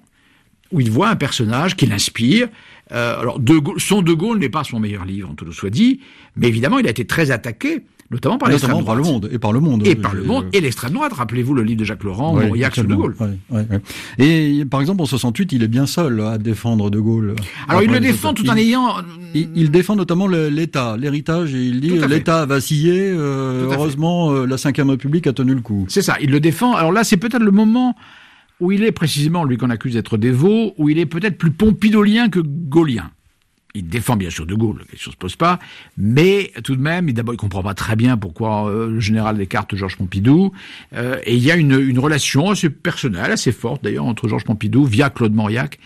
où 0.72 0.80
il 0.80 0.90
voit 0.90 1.10
un 1.10 1.18
personnage 1.18 1.76
qui 1.76 1.86
l'inspire. 1.86 2.48
Euh, 2.94 3.20
alors, 3.20 3.40
de 3.40 3.58
Gaulle, 3.58 3.80
son 3.80 4.02
De 4.02 4.14
Gaulle 4.14 4.40
n'est 4.40 4.50
pas 4.50 4.64
son 4.64 4.80
meilleur 4.80 5.04
livre, 5.04 5.30
en 5.30 5.34
tout 5.34 5.46
le 5.46 5.52
soit 5.52 5.70
dit, 5.70 6.00
mais 6.38 6.48
évidemment, 6.48 6.80
il 6.80 6.88
a 6.88 6.92
été 6.92 7.06
très 7.06 7.32
attaqué 7.32 7.82
notamment 8.14 8.38
par 8.38 8.50
l'extrême 8.50 8.80
droite. 8.80 8.98
le 8.98 9.04
monde 9.04 9.30
et 9.32 9.40
par 9.40 9.52
le 9.52 9.60
monde. 9.60 9.86
Et 9.86 9.96
par 9.96 10.14
le 10.14 10.24
monde 10.24 10.46
et 10.54 10.62
l'extrême 10.62 10.94
droite. 10.94 11.14
Rappelez-vous 11.14 11.54
le 11.54 11.64
livre 11.64 11.80
de 11.80 11.86
Jacques 11.86 12.04
Laurent, 12.04 12.36
ouais, 12.36 12.48
Mauriac 12.48 12.74
sur 12.76 12.86
De 12.86 12.96
Gaulle. 12.96 13.16
et 14.18 14.64
par 14.70 14.82
exemple 14.82 15.02
en 15.02 15.06
68, 15.06 15.52
il 15.54 15.64
est 15.64 15.68
bien 15.68 15.86
seul 15.86 16.22
à 16.22 16.38
défendre 16.38 16.90
De 16.90 17.00
Gaulle. 17.00 17.36
Alors 17.68 17.84
il 17.84 17.92
le 17.92 18.00
défend 18.00 18.34
tout 18.34 18.48
en 18.50 18.56
ayant. 18.56 18.96
Il, 19.34 19.72
défend 19.72 19.96
notamment 19.96 20.28
l'État, 20.28 20.96
l'héritage, 20.98 21.54
et 21.56 21.64
il 21.64 21.82
dit 21.82 21.98
l'État 22.08 22.42
a 22.42 22.46
vacillé. 22.46 22.94
Euh, 22.94 23.68
heureusement, 23.72 24.32
euh, 24.32 24.46
la 24.46 24.56
Ve 24.56 24.90
République 24.90 25.28
a 25.28 25.34
tenu 25.34 25.54
le 25.56 25.62
coup. 25.62 25.86
C'est 25.90 26.02
ça. 26.02 26.18
Il 26.22 26.32
le 26.32 26.40
défend. 26.40 26.76
Alors 26.76 26.92
là, 26.92 27.04
c'est 27.04 27.18
peut-être 27.18 27.44
le 27.44 27.52
moment 27.52 27.96
où 28.60 28.72
il 28.72 28.84
est 28.84 28.92
précisément, 28.92 29.44
lui 29.44 29.58
qu'on 29.58 29.70
accuse 29.70 29.94
d'être 29.94 30.18
dévot, 30.18 30.74
où 30.78 30.90
il 30.90 31.00
est 31.00 31.06
peut-être 31.06 31.38
plus 31.38 31.52
pompidolien 31.52 32.30
que 32.30 32.40
gaulien 32.40 33.10
il 33.76 33.88
défend 33.88 34.16
bien 34.16 34.30
sûr 34.30 34.46
De 34.46 34.54
Gaulle, 34.54 34.80
la 34.80 34.86
question 34.86 35.12
se 35.12 35.18
pose 35.18 35.36
pas, 35.36 35.60
mais 35.98 36.52
tout 36.64 36.76
de 36.76 36.82
même, 36.82 37.12
d'abord, 37.12 37.34
il 37.34 37.38
comprend 37.38 37.64
pas 37.64 37.74
très 37.74 37.96
bien 37.96 38.18
pourquoi 38.18 38.70
euh, 38.70 38.88
le 38.90 39.00
général 39.00 39.42
écarte 39.42 39.76
Georges 39.76 39.98
Pompidou, 39.98 40.52
euh, 40.94 41.20
et 41.26 41.36
il 41.36 41.44
y 41.44 41.52
a 41.52 41.56
une, 41.56 41.80
une, 41.80 42.00
relation 42.00 42.52
assez 42.52 42.70
personnelle, 42.70 43.32
assez 43.32 43.52
forte 43.52 43.84
d'ailleurs, 43.84 44.06
entre 44.06 44.28
Georges 44.28 44.44
Pompidou, 44.44 44.86
via 44.86 45.10
Claude 45.10 45.34
Mauriac, 45.34 45.80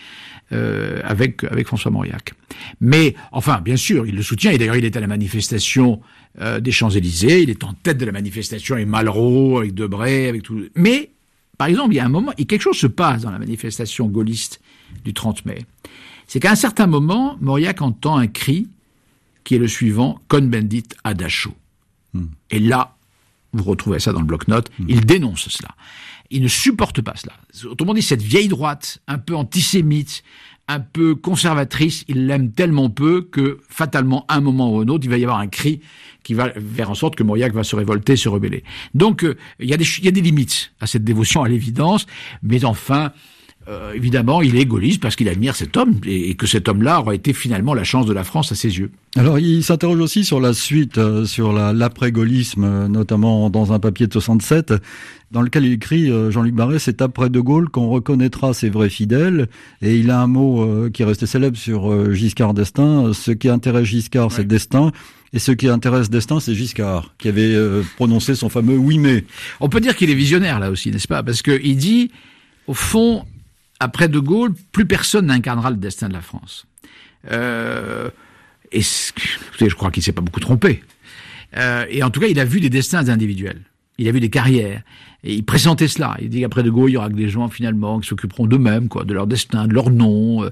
euh, 0.50 1.02
avec, 1.04 1.44
avec 1.44 1.66
François 1.66 1.90
Mauriac. 1.90 2.32
Mais, 2.80 3.14
enfin, 3.32 3.60
bien 3.60 3.76
sûr, 3.76 4.06
il 4.06 4.16
le 4.16 4.22
soutient, 4.22 4.50
et 4.50 4.56
d'ailleurs, 4.56 4.76
il 4.76 4.84
est 4.86 4.96
à 4.96 5.00
la 5.00 5.06
manifestation 5.06 6.00
euh, 6.40 6.58
des 6.58 6.72
Champs-Élysées, 6.72 7.42
il 7.42 7.50
est 7.50 7.64
en 7.64 7.74
tête 7.74 7.98
de 7.98 8.06
la 8.06 8.12
manifestation 8.12 8.76
avec 8.76 8.88
Malraux, 8.88 9.58
avec 9.58 9.74
Debray, 9.74 10.26
avec 10.26 10.44
tout... 10.44 10.64
Mais, 10.74 11.10
par 11.58 11.68
exemple, 11.68 11.92
il 11.92 11.96
y 11.98 12.00
a 12.00 12.06
un 12.06 12.08
moment, 12.08 12.32
et 12.38 12.46
quelque 12.46 12.62
chose 12.62 12.78
se 12.78 12.86
passe 12.86 13.22
dans 13.22 13.30
la 13.30 13.38
manifestation 13.38 14.06
gaulliste 14.06 14.62
du 15.04 15.12
30 15.12 15.44
mai 15.44 15.58
c'est 16.28 16.40
qu'à 16.40 16.52
un 16.52 16.56
certain 16.56 16.86
moment, 16.86 17.36
Mauriac 17.40 17.82
entend 17.82 18.16
un 18.16 18.28
cri 18.28 18.68
qui 19.42 19.54
est 19.54 19.58
le 19.58 19.66
suivant, 19.66 20.20
Cohn-Bendit 20.28 20.84
à 21.02 21.14
Dachau. 21.14 21.54
Hmm. 22.12 22.26
Et 22.50 22.60
là, 22.60 22.94
Vous 23.54 23.64
retrouvez 23.64 23.98
ça 23.98 24.12
dans 24.12 24.20
le 24.20 24.26
bloc-notes. 24.26 24.70
Mmh. 24.78 24.84
Il 24.88 25.06
dénonce 25.06 25.48
cela. 25.48 25.70
Il 26.30 26.42
ne 26.42 26.48
supporte 26.48 27.00
pas 27.00 27.14
cela. 27.16 27.32
Autrement 27.70 27.94
dit, 27.94 28.02
cette 28.02 28.20
vieille 28.20 28.48
droite, 28.48 28.98
un 29.08 29.16
peu 29.16 29.34
antisémite, 29.34 30.22
un 30.68 30.80
peu 30.80 31.14
conservatrice, 31.14 32.04
il 32.08 32.26
l'aime 32.26 32.52
tellement 32.52 32.90
peu 32.90 33.22
que 33.22 33.60
fatalement, 33.70 34.26
à 34.28 34.36
un 34.36 34.40
moment 34.42 34.70
ou 34.70 34.80
un 34.80 34.88
autre, 34.88 35.06
il 35.06 35.10
va 35.10 35.16
y 35.16 35.24
avoir 35.24 35.38
un 35.38 35.46
cri 35.48 35.80
qui 36.22 36.34
va 36.34 36.50
faire 36.50 36.90
en 36.90 36.94
sorte 36.94 37.16
que 37.16 37.22
Mauriac 37.22 37.54
va 37.54 37.64
se 37.64 37.74
révolter, 37.74 38.16
se 38.16 38.28
rebeller. 38.28 38.64
Donc, 38.92 39.24
euh, 39.24 39.38
y 39.60 39.64
il 39.64 40.04
y 40.04 40.08
a 40.08 40.10
des 40.10 40.20
limites 40.20 40.72
à 40.78 40.86
cette 40.86 41.04
dévotion, 41.04 41.42
à 41.42 41.48
l'évidence, 41.48 42.06
mais 42.42 42.66
enfin, 42.66 43.12
euh, 43.68 43.92
évidemment, 43.92 44.40
il 44.40 44.56
est 44.56 44.64
gaulliste 44.64 45.02
parce 45.02 45.14
qu'il 45.14 45.28
admire 45.28 45.54
cet 45.54 45.76
homme 45.76 46.00
et, 46.06 46.34
que 46.36 46.46
cet 46.46 46.68
homme-là 46.68 47.00
aura 47.00 47.14
été 47.14 47.34
finalement 47.34 47.74
la 47.74 47.84
chance 47.84 48.06
de 48.06 48.14
la 48.14 48.24
France 48.24 48.50
à 48.50 48.54
ses 48.54 48.78
yeux. 48.78 48.90
Alors, 49.14 49.38
il 49.38 49.62
s'interroge 49.62 50.00
aussi 50.00 50.24
sur 50.24 50.40
la 50.40 50.54
suite, 50.54 50.96
euh, 50.96 51.26
sur 51.26 51.52
l'après-gaullisme, 51.52 52.64
euh, 52.64 52.88
notamment 52.88 53.50
dans 53.50 53.74
un 53.74 53.78
papier 53.78 54.06
de 54.06 54.12
67, 54.12 54.72
dans 55.32 55.42
lequel 55.42 55.66
il 55.66 55.72
écrit, 55.74 56.10
Jean-Luc 56.30 56.54
Barré, 56.54 56.78
c'est 56.78 57.02
après 57.02 57.28
De 57.28 57.40
Gaulle 57.40 57.68
qu'on 57.68 57.90
reconnaîtra 57.90 58.54
ses 58.54 58.70
vrais 58.70 58.88
fidèles. 58.88 59.48
Et 59.82 59.98
il 59.98 60.10
a 60.10 60.22
un 60.22 60.26
mot 60.26 60.88
qui 60.88 61.02
est 61.02 61.04
resté 61.04 61.26
célèbre 61.26 61.58
sur 61.58 62.14
Giscard 62.14 62.54
d'Estaing, 62.54 63.12
ce 63.12 63.32
qui 63.32 63.50
intéresse 63.50 63.84
Giscard, 63.84 64.32
c'est 64.32 64.46
Destin. 64.46 64.90
Et 65.34 65.38
ce 65.38 65.52
qui 65.52 65.68
intéresse 65.68 66.08
Destin, 66.08 66.40
c'est 66.40 66.54
Giscard, 66.54 67.14
qui 67.18 67.28
avait 67.28 67.54
prononcé 67.96 68.34
son 68.34 68.48
fameux 68.48 68.78
oui 68.78 68.96
mais. 68.96 69.26
On 69.60 69.68
peut 69.68 69.80
dire 69.80 69.96
qu'il 69.96 70.08
est 70.08 70.14
visionnaire 70.14 70.60
là 70.60 70.70
aussi, 70.70 70.90
n'est-ce 70.90 71.08
pas? 71.08 71.22
Parce 71.22 71.42
qu'il 71.42 71.76
dit, 71.76 72.10
au 72.66 72.72
fond, 72.72 73.26
après 73.80 74.08
De 74.08 74.18
Gaulle, 74.18 74.54
plus 74.72 74.86
personne 74.86 75.26
n'incarnera 75.26 75.70
le 75.70 75.76
destin 75.76 76.08
de 76.08 76.14
la 76.14 76.20
France. 76.20 76.66
Euh, 77.30 78.10
et 78.72 78.80
je 78.80 79.74
crois 79.74 79.90
qu'il 79.90 80.02
s'est 80.02 80.12
pas 80.12 80.20
beaucoup 80.20 80.40
trompé. 80.40 80.82
Euh, 81.56 81.86
et 81.88 82.02
en 82.02 82.10
tout 82.10 82.20
cas, 82.20 82.26
il 82.26 82.38
a 82.38 82.44
vu 82.44 82.60
des 82.60 82.70
destins 82.70 83.08
individuels. 83.08 83.62
Il 83.98 84.08
a 84.08 84.12
vu 84.12 84.20
des 84.20 84.30
carrières. 84.30 84.82
Et 85.24 85.34
il 85.34 85.44
pressentait 85.44 85.88
cela. 85.88 86.16
Il 86.20 86.28
dit 86.28 86.40
qu'après 86.40 86.62
De 86.62 86.70
Gaulle, 86.70 86.90
il 86.90 86.94
y 86.94 86.96
aura 86.96 87.08
que 87.08 87.14
des 87.14 87.28
gens 87.28 87.48
finalement 87.48 87.98
qui 87.98 88.08
s'occuperont 88.08 88.46
d'eux-mêmes, 88.46 88.88
quoi, 88.88 89.04
de 89.04 89.12
leur 89.12 89.26
destin, 89.26 89.66
de 89.66 89.74
leur 89.74 89.90
nom, 89.90 90.44
euh, 90.44 90.50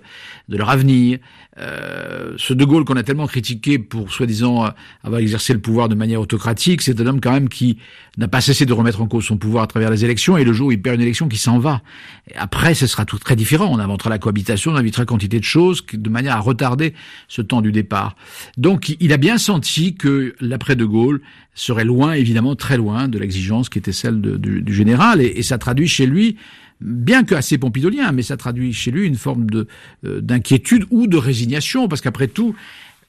de 0.48 0.56
leur 0.56 0.70
avenir. 0.70 1.18
Euh, 1.58 2.34
ce 2.36 2.52
De 2.52 2.64
Gaulle 2.64 2.84
qu'on 2.84 2.96
a 2.96 3.02
tellement 3.02 3.26
critiqué 3.26 3.78
pour 3.78 4.12
soi-disant 4.12 4.68
avoir 5.04 5.20
exercé 5.20 5.52
le 5.52 5.60
pouvoir 5.60 5.88
de 5.88 5.94
manière 5.94 6.20
autocratique, 6.20 6.82
c'est 6.82 7.00
un 7.00 7.06
homme 7.06 7.20
quand 7.20 7.32
même 7.32 7.48
qui 7.48 7.78
n'a 8.18 8.28
pas 8.28 8.40
cessé 8.40 8.66
de 8.66 8.72
remettre 8.72 9.00
en 9.00 9.06
cause 9.06 9.24
son 9.24 9.36
pouvoir 9.36 9.64
à 9.64 9.66
travers 9.66 9.90
les 9.90 10.04
élections. 10.04 10.36
Et 10.36 10.44
le 10.44 10.52
jour 10.52 10.68
où 10.68 10.72
il 10.72 10.82
perd 10.82 10.96
une 10.96 11.02
élection, 11.02 11.28
qui 11.28 11.38
s'en 11.38 11.58
va. 11.58 11.82
Et 12.30 12.36
après, 12.36 12.74
ce 12.74 12.86
sera 12.86 13.04
tout 13.04 13.18
très 13.18 13.36
différent. 13.36 13.68
On 13.70 13.78
inventera 13.78 14.10
la 14.10 14.18
cohabitation, 14.18 14.72
on 14.72 14.76
invitera 14.76 15.04
quantité 15.04 15.38
de 15.38 15.44
choses 15.44 15.84
de 15.92 16.10
manière 16.10 16.36
à 16.36 16.40
retarder 16.40 16.94
ce 17.28 17.42
temps 17.42 17.62
du 17.62 17.72
départ. 17.72 18.16
Donc, 18.56 18.96
il 19.00 19.12
a 19.12 19.16
bien 19.16 19.38
senti 19.38 19.94
que 19.94 20.34
l'après 20.40 20.76
De 20.76 20.84
Gaulle 20.84 21.20
serait 21.54 21.84
loin, 21.84 22.12
évidemment, 22.12 22.54
très 22.54 22.76
loin 22.76 23.08
de 23.08 23.18
l'exigence 23.18 23.68
qui 23.68 23.78
était 23.78 23.92
celle 23.92 24.20
de, 24.20 24.36
de 24.36 24.55
du, 24.60 24.74
général, 24.74 25.20
et, 25.20 25.42
ça 25.42 25.58
traduit 25.58 25.88
chez 25.88 26.06
lui 26.06 26.36
bien 26.80 27.24
que 27.24 27.34
assez 27.34 27.56
pompidolien, 27.56 28.12
mais 28.12 28.22
ça 28.22 28.36
traduit 28.36 28.72
chez 28.72 28.90
lui 28.90 29.06
une 29.06 29.16
forme 29.16 29.48
de 29.48 29.66
euh, 30.04 30.20
d'inquiétude 30.20 30.84
ou 30.90 31.06
de 31.06 31.16
résignation, 31.16 31.88
parce 31.88 32.02
qu'après 32.02 32.28
tout, 32.28 32.54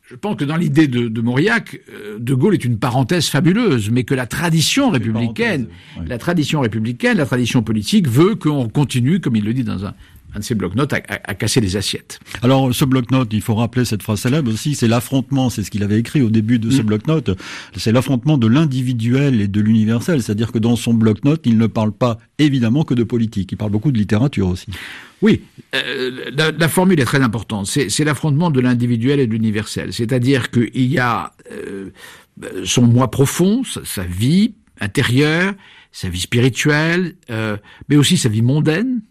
je 0.10 0.16
pense 0.16 0.38
que 0.38 0.45
dans 0.45 0.56
l'idée 0.56 0.88
de, 0.88 1.10
de 1.10 1.22
Mauriac, 1.22 1.82
euh, 1.91 2.18
De 2.18 2.34
Gaulle 2.34 2.54
est 2.54 2.64
une 2.64 2.80
parenthèse 2.80 3.28
fabuleuse, 3.28 3.89
mais 3.89 4.04
que 4.04 4.14
la 4.14 4.26
tradition 4.26 4.89
républicaine, 4.89 5.68
la 6.08 6.18
tradition 6.18 6.62
républicaine, 6.62 7.18
la 7.18 7.26
tradition 7.26 7.62
politique 7.62 8.08
veut 8.08 8.36
qu'on 8.36 8.70
continue, 8.70 9.20
comme 9.20 9.36
il 9.36 9.43
le 9.43 9.54
dit 9.54 9.66
dans 9.66 9.86
un, 9.86 9.93
un 10.34 10.39
de 10.39 10.43
ces 10.43 10.55
blocs-notes 10.55 10.93
à, 10.93 11.01
à, 11.07 11.36
casser 11.36 11.61
les 11.61 11.78
assiettes. 11.78 12.19
Alors 12.41 12.73
ce 12.73 12.86
bloc-notes, 12.86 13.30
il 13.32 13.41
faut 13.41 13.55
rappeler 13.55 13.86
cette 13.86 14.03
phrase 14.03 14.19
célèbre 14.19 14.51
aussi, 14.51 14.75
c'est 14.75 14.88
l'affrontement, 14.88 15.49
c'est 15.49 15.63
ce 15.63 15.71
qu'il 15.71 15.84
avait 15.84 15.99
écrit 15.99 16.21
au 16.21 16.30
début 16.30 16.59
de 16.59 16.69
ce 16.69 16.82
mm. 16.82 16.86
bloc-notes, 16.86 17.38
c'est 17.75 17.91
l'affrontement 17.91 18.38
de 18.38 18.47
l'individuel 18.47 19.41
et 19.41 19.47
de 19.47 19.61
l'universel, 19.61 20.21
c'est-à-dire 20.21 20.51
que 20.51 20.59
dans 20.59 20.75
son 20.75 20.93
bloc-notes, 20.93 21.41
il 21.45 21.57
ne 21.57 21.67
parle 21.67 21.91
pas 21.91 22.17
évidemment 22.39 22.84
que 22.84 22.93
de 22.93 23.03
politique, 23.03 23.51
il 23.51 23.57
parle 23.57 23.71
beaucoup 23.71 23.91
de 23.91 23.97
littérature 23.97 24.47
aussi. 24.47 24.67
Oui, 25.21 25.41
euh, 25.73 26.32
la, 26.36 26.51
la, 26.51 26.67
formule 26.67 26.99
est 26.99 27.05
très 27.05 27.21
importante, 27.21 27.65
c'est 27.65 28.03
l'affrontement 28.03 28.51
de 28.51 28.59
l'individuel 28.59 29.19
et 29.19 29.28
de 29.28 29.32
l'universel, 29.32 29.93
c'est-à-dire 29.93 30.51
qu'il 30.51 30.91
y 30.91 30.99
a 30.99 31.34
euh, 31.51 31.89
son 32.65 32.84
moi 32.84 33.09
profond, 33.09 33.63
sa, 33.63 33.84
sa, 33.84 34.03
vie 34.03 34.53
intérieure, 34.80 35.53
sa 35.91 36.09
vie 36.09 36.19
spirituelle, 36.19 37.15
euh, 37.32 37.57
mais 37.89 37.95
aussi 37.95 38.17
sa 38.17 38.30
vie 38.30 38.43
mondaine, 38.43 39.01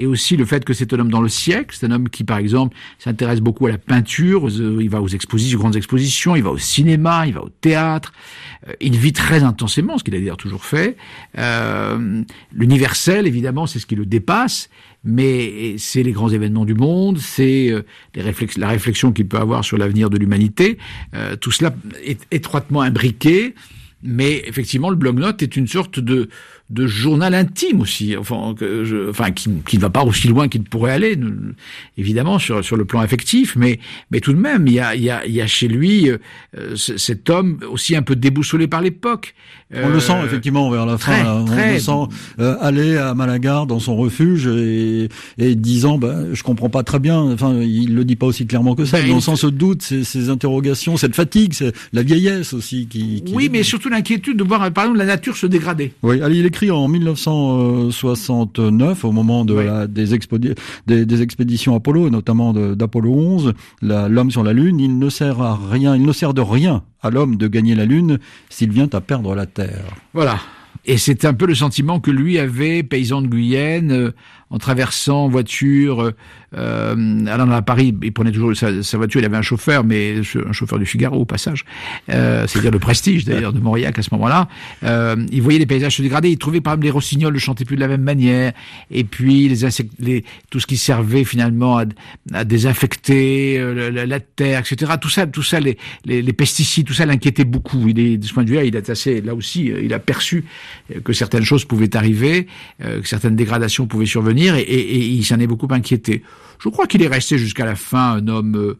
et 0.00 0.06
aussi 0.06 0.38
le 0.38 0.46
fait 0.46 0.64
que 0.64 0.72
c'est 0.72 0.92
un 0.94 0.98
homme 0.98 1.10
dans 1.10 1.20
le 1.20 1.28
siècle, 1.28 1.76
c'est 1.78 1.86
un 1.86 1.90
homme 1.90 2.08
qui, 2.08 2.24
par 2.24 2.38
exemple, 2.38 2.74
s'intéresse 2.98 3.40
beaucoup 3.40 3.66
à 3.66 3.70
la 3.70 3.78
peinture, 3.78 4.48
il 4.48 4.88
va 4.88 5.02
aux 5.02 5.08
expositions, 5.08 5.58
aux 5.58 5.60
grandes 5.60 5.76
expositions, 5.76 6.34
il 6.34 6.42
va 6.42 6.50
au 6.50 6.58
cinéma, 6.58 7.26
il 7.26 7.34
va 7.34 7.42
au 7.42 7.50
théâtre, 7.50 8.12
euh, 8.66 8.72
il 8.80 8.96
vit 8.96 9.12
très 9.12 9.42
intensément, 9.42 9.98
ce 9.98 10.04
qu'il 10.04 10.14
a 10.14 10.18
d'ailleurs 10.18 10.38
toujours 10.38 10.64
fait. 10.64 10.96
Euh, 11.38 12.22
L'universel, 12.54 13.26
évidemment, 13.26 13.66
c'est 13.66 13.78
ce 13.78 13.84
qui 13.84 13.94
le 13.94 14.06
dépasse, 14.06 14.70
mais 15.04 15.76
c'est 15.76 16.02
les 16.02 16.12
grands 16.12 16.30
événements 16.30 16.64
du 16.64 16.74
monde, 16.74 17.18
c'est 17.18 17.70
euh, 17.70 17.82
la 18.16 18.68
réflexion 18.68 19.12
qu'il 19.12 19.28
peut 19.28 19.38
avoir 19.38 19.66
sur 19.66 19.76
l'avenir 19.76 20.08
de 20.08 20.16
l'humanité. 20.16 20.78
Euh, 21.14 21.36
tout 21.36 21.52
cela 21.52 21.74
est 22.02 22.26
étroitement 22.30 22.80
imbriqué. 22.80 23.54
Mais 24.02 24.42
effectivement, 24.46 24.88
le 24.88 24.96
blog-note 24.96 25.42
est 25.42 25.56
une 25.56 25.66
sorte 25.66 26.00
de, 26.00 26.30
de 26.70 26.86
journal 26.86 27.34
intime 27.34 27.80
aussi, 27.80 28.16
enfin, 28.16 28.54
qui, 29.34 29.48
ne 29.50 29.80
va 29.80 29.90
pas 29.90 30.04
aussi 30.04 30.28
loin 30.28 30.48
qu'il 30.48 30.62
pourrait 30.62 30.92
aller, 30.92 31.18
évidemment 31.98 32.38
sur 32.38 32.64
sur 32.64 32.76
le 32.76 32.84
plan 32.84 33.00
affectif, 33.00 33.56
mais 33.56 33.80
mais 34.10 34.20
tout 34.20 34.32
de 34.32 34.38
même, 34.38 34.66
il 34.68 34.74
y 34.74 34.80
a 34.80 34.94
il 34.94 35.02
y 35.02 35.10
a, 35.10 35.26
il 35.26 35.32
y 35.32 35.42
a 35.42 35.46
chez 35.46 35.68
lui 35.68 36.08
euh, 36.10 36.18
cet 36.76 37.28
homme 37.28 37.58
aussi 37.68 37.96
un 37.96 38.02
peu 38.02 38.14
déboussolé 38.14 38.68
par 38.68 38.80
l'époque. 38.80 39.34
On 39.72 39.88
le 39.88 40.00
sent 40.00 40.12
euh, 40.12 40.24
effectivement 40.24 40.68
vers 40.70 40.84
la 40.84 40.98
fin. 40.98 41.44
on 41.44 41.44
le 41.44 41.78
sent 41.78 41.92
euh, 42.40 42.56
aller 42.60 42.96
à 42.96 43.14
Malaga 43.14 43.64
dans 43.68 43.78
son 43.78 43.96
refuge 43.96 44.48
et, 44.48 45.08
et 45.38 45.54
disant, 45.54 45.96
ben, 45.96 46.26
je 46.32 46.42
comprends 46.42 46.68
pas 46.68 46.82
très 46.82 46.98
bien. 46.98 47.20
Enfin, 47.20 47.54
il 47.60 47.94
le 47.94 48.04
dit 48.04 48.16
pas 48.16 48.26
aussi 48.26 48.46
clairement 48.46 48.74
que 48.74 48.84
ça, 48.84 48.98
ben, 48.98 49.06
mais 49.06 49.12
on 49.12 49.20
sent 49.20 49.36
ce 49.36 49.46
doute, 49.46 49.82
ces, 49.82 50.02
ces 50.02 50.28
interrogations, 50.28 50.96
cette 50.96 51.14
fatigue, 51.14 51.54
c'est 51.54 51.72
la 51.92 52.02
vieillesse 52.02 52.52
aussi 52.52 52.88
qui. 52.88 53.22
qui 53.22 53.32
oui, 53.32 53.48
mais 53.50 53.62
surtout 53.62 53.88
l'inquiétude 53.88 54.36
de 54.36 54.44
voir 54.44 54.70
par 54.72 54.84
exemple 54.84 54.98
la 54.98 55.06
nature 55.06 55.36
se 55.36 55.46
dégrader. 55.46 55.92
Oui, 56.02 56.20
allez, 56.20 56.38
il 56.38 56.46
écrit 56.46 56.72
en 56.72 56.88
1969, 56.88 59.04
au 59.04 59.12
moment 59.12 59.44
de 59.44 59.54
la, 59.54 59.86
des, 59.86 60.06
des, 60.86 61.06
des, 61.06 61.22
expéditions 61.22 61.76
Apollo, 61.76 62.10
notamment 62.10 62.52
d'Apollo 62.52 63.12
11, 63.12 63.52
l'homme 63.82 64.32
sur 64.32 64.42
la 64.42 64.52
Lune, 64.52 64.80
il 64.80 64.98
ne 64.98 65.08
sert 65.08 65.40
à 65.40 65.56
rien, 65.70 65.94
il 65.94 66.02
ne 66.02 66.12
sert 66.12 66.34
de 66.34 66.40
rien 66.40 66.82
à 67.02 67.10
l'homme 67.10 67.36
de 67.36 67.48
gagner 67.48 67.74
la 67.74 67.84
Lune 67.84 68.18
s'il 68.48 68.70
vient 68.70 68.88
à 68.92 69.00
perdre 69.00 69.34
la 69.34 69.46
Terre. 69.46 69.84
Voilà. 70.12 70.38
Et 70.86 70.98
c'est 70.98 71.24
un 71.24 71.34
peu 71.34 71.46
le 71.46 71.54
sentiment 71.54 72.00
que 72.00 72.10
lui 72.10 72.38
avait, 72.38 72.82
paysan 72.82 73.22
de 73.22 73.26
Guyenne, 73.26 73.92
euh, 73.92 74.10
en 74.50 74.58
traversant 74.58 75.28
voiture, 75.28 76.12
euh, 76.56 77.26
allant 77.26 77.50
à 77.52 77.62
Paris, 77.62 77.94
il 78.02 78.12
prenait 78.12 78.32
toujours 78.32 78.56
sa, 78.56 78.96
voiture, 78.96 79.20
il 79.20 79.24
avait 79.24 79.36
un 79.36 79.42
chauffeur, 79.42 79.84
mais 79.84 80.16
un 80.18 80.52
chauffeur 80.52 80.78
du 80.78 80.86
Figaro 80.86 81.20
au 81.20 81.24
passage, 81.24 81.64
euh, 82.08 82.46
c'est-à-dire 82.48 82.72
le 82.72 82.80
prestige 82.80 83.24
d'ailleurs 83.24 83.52
de 83.52 83.60
Mauriac 83.60 83.98
à 83.98 84.02
ce 84.02 84.08
moment-là. 84.12 84.48
Euh, 84.82 85.16
il 85.30 85.42
voyait 85.42 85.60
les 85.60 85.66
paysages 85.66 85.96
se 85.96 86.02
dégrader, 86.02 86.30
il 86.30 86.38
trouvait 86.38 86.60
par 86.60 86.72
exemple 86.72 86.86
les 86.86 86.90
rossignols 86.90 87.34
ne 87.34 87.38
chantaient 87.38 87.64
plus 87.64 87.76
de 87.76 87.80
la 87.80 87.88
même 87.88 88.02
manière, 88.02 88.52
et 88.90 89.04
puis 89.04 89.48
les, 89.48 89.64
insectes, 89.64 89.92
tout 90.50 90.58
ce 90.58 90.66
qui 90.66 90.76
servait 90.76 91.24
finalement 91.24 91.78
à, 91.78 91.84
à 92.32 92.44
désinfecter 92.44 93.58
euh, 93.58 93.90
la, 94.06 94.20
terre, 94.20 94.60
etc. 94.60 94.92
Tout 95.00 95.08
ça, 95.08 95.26
tout 95.28 95.44
ça, 95.44 95.58
les 95.60 96.32
pesticides, 96.32 96.86
tout 96.86 96.94
ça 96.94 97.06
l'inquiétait 97.06 97.44
beaucoup. 97.44 97.86
Il 97.88 97.98
est, 98.00 98.16
de 98.16 98.26
ce 98.26 98.34
point 98.34 98.42
de 98.42 98.48
vue-là, 98.48 98.64
il 98.64 98.74
est 98.74 98.90
assez, 98.90 99.20
là 99.20 99.34
aussi, 99.34 99.72
il 99.82 99.94
a 99.94 100.00
perçu 100.00 100.44
que 101.04 101.12
certaines 101.12 101.44
choses 101.44 101.64
pouvaient 101.64 101.96
arriver, 101.96 102.46
que 102.80 103.06
certaines 103.06 103.36
dégradations 103.36 103.86
pouvaient 103.86 104.06
survenir, 104.06 104.39
et, 104.46 104.60
et, 104.60 104.94
et 104.96 105.08
il 105.08 105.24
s'en 105.24 105.38
est 105.38 105.46
beaucoup 105.46 105.68
inquiété. 105.70 106.22
Je 106.62 106.68
crois 106.68 106.86
qu'il 106.86 107.02
est 107.02 107.08
resté 107.08 107.38
jusqu'à 107.38 107.64
la 107.64 107.76
fin 107.76 108.12
un 108.14 108.28
homme, 108.28 108.76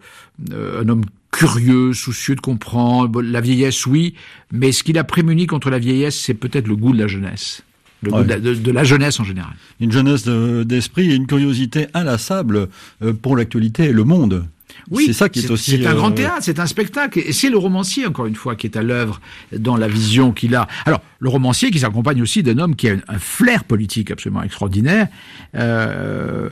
euh, 0.52 0.82
un 0.82 0.88
homme 0.88 1.04
curieux, 1.32 1.92
soucieux 1.92 2.34
de 2.34 2.40
comprendre. 2.40 3.22
La 3.22 3.40
vieillesse, 3.40 3.86
oui, 3.86 4.14
mais 4.52 4.72
ce 4.72 4.82
qu'il 4.82 4.98
a 4.98 5.04
prémuni 5.04 5.46
contre 5.46 5.70
la 5.70 5.78
vieillesse, 5.78 6.18
c'est 6.18 6.34
peut-être 6.34 6.68
le 6.68 6.76
goût 6.76 6.92
de 6.92 6.98
la 6.98 7.06
jeunesse. 7.06 7.62
Le 8.02 8.12
ouais. 8.12 8.24
de, 8.24 8.54
de, 8.54 8.70
la 8.70 8.84
jeunesse 8.84 9.20
en 9.20 9.24
général. 9.24 9.52
Une 9.78 9.92
jeunesse 9.92 10.24
d'esprit 10.24 11.10
et 11.10 11.14
une 11.14 11.26
curiosité 11.26 11.86
inlassable 11.92 12.68
euh, 13.02 13.12
pour 13.12 13.36
l'actualité 13.36 13.84
et 13.84 13.92
le 13.92 14.04
monde. 14.04 14.46
Oui, 14.90 15.04
c'est 15.06 15.12
ça 15.12 15.28
qui 15.28 15.40
est, 15.40 15.50
aussi. 15.50 15.72
C'est 15.72 15.86
un 15.86 15.94
grand 15.94 16.10
euh, 16.10 16.14
théâtre, 16.14 16.40
c'est 16.42 16.58
un 16.58 16.66
spectacle, 16.66 17.18
et 17.18 17.32
c'est 17.32 17.50
le 17.50 17.58
romancier 17.58 18.06
encore 18.06 18.26
une 18.26 18.34
fois 18.34 18.56
qui 18.56 18.66
est 18.66 18.76
à 18.76 18.82
l'œuvre 18.82 19.20
dans 19.56 19.76
la 19.76 19.88
vision 19.88 20.32
qu'il 20.32 20.54
a. 20.54 20.66
Alors 20.86 21.00
le 21.18 21.28
romancier 21.28 21.70
qui 21.70 21.78
s'accompagne 21.80 22.22
aussi 22.22 22.42
d'un 22.42 22.58
homme 22.58 22.76
qui 22.76 22.88
a 22.88 22.96
un 23.08 23.18
flair 23.18 23.64
politique 23.64 24.10
absolument 24.10 24.42
extraordinaire. 24.42 25.08
Euh, 25.54 26.48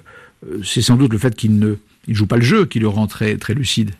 euh, 0.47 0.59
c'est 0.63 0.83
sans 0.83 0.97
doute 0.97 1.13
le 1.13 1.19
fait 1.19 1.35
qu'il 1.35 1.59
ne 1.59 1.77
il 2.07 2.15
joue 2.15 2.27
pas 2.27 2.37
le 2.37 2.43
jeu 2.43 2.65
qui 2.65 2.79
le 2.79 2.89
rend 2.89 3.07
très, 3.07 3.37
très 3.37 3.55
lucide. 3.55 3.91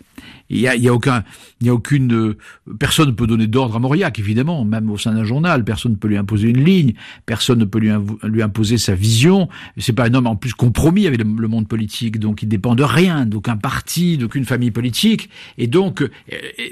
Il 0.51 0.59
y 0.59 0.69
a, 0.69 0.77
y 0.77 0.89
a 0.89 0.95
aucun, 0.95 1.25
il 1.61 1.67
y 1.67 1.71
a 1.71 1.75
aucune 1.75 2.13
euh, 2.15 2.37
personne 2.79 3.09
ne 3.09 3.13
peut 3.13 3.27
donner 3.27 3.47
d'ordre 3.47 3.77
à 3.77 3.79
Mauriac, 3.79 4.19
évidemment, 4.19 4.65
même 4.65 4.91
au 4.91 4.97
sein 4.99 5.13
d'un 5.13 5.25
journal. 5.25 5.65
Personne 5.65 5.93
ne 5.93 5.97
peut 5.97 6.09
lui 6.09 6.17
imposer 6.17 6.49
une 6.49 6.65
ligne. 6.65 6.95
Personne 7.27 7.59
ne 7.59 7.65
peut 7.65 7.79
lui, 7.79 8.43
imposer 8.43 8.79
sa 8.79 8.95
vision. 8.95 9.49
C'est 9.77 9.93
pas 9.93 10.07
un 10.07 10.15
homme 10.15 10.27
en 10.27 10.37
plus 10.37 10.55
compromis 10.55 11.07
avec 11.07 11.21
le, 11.21 11.49
monde 11.49 11.69
politique, 11.69 12.19
donc 12.19 12.43
il 12.43 12.49
dépend 12.49 12.75
de 12.75 12.83
rien, 12.83 13.27
d'aucun 13.27 13.57
parti, 13.57 14.19
d'aucune 14.19 14.45
famille 14.45 14.71
politique. 14.71 15.29
Et 15.57 15.67
donc, 15.67 16.03
euh, 16.03 16.09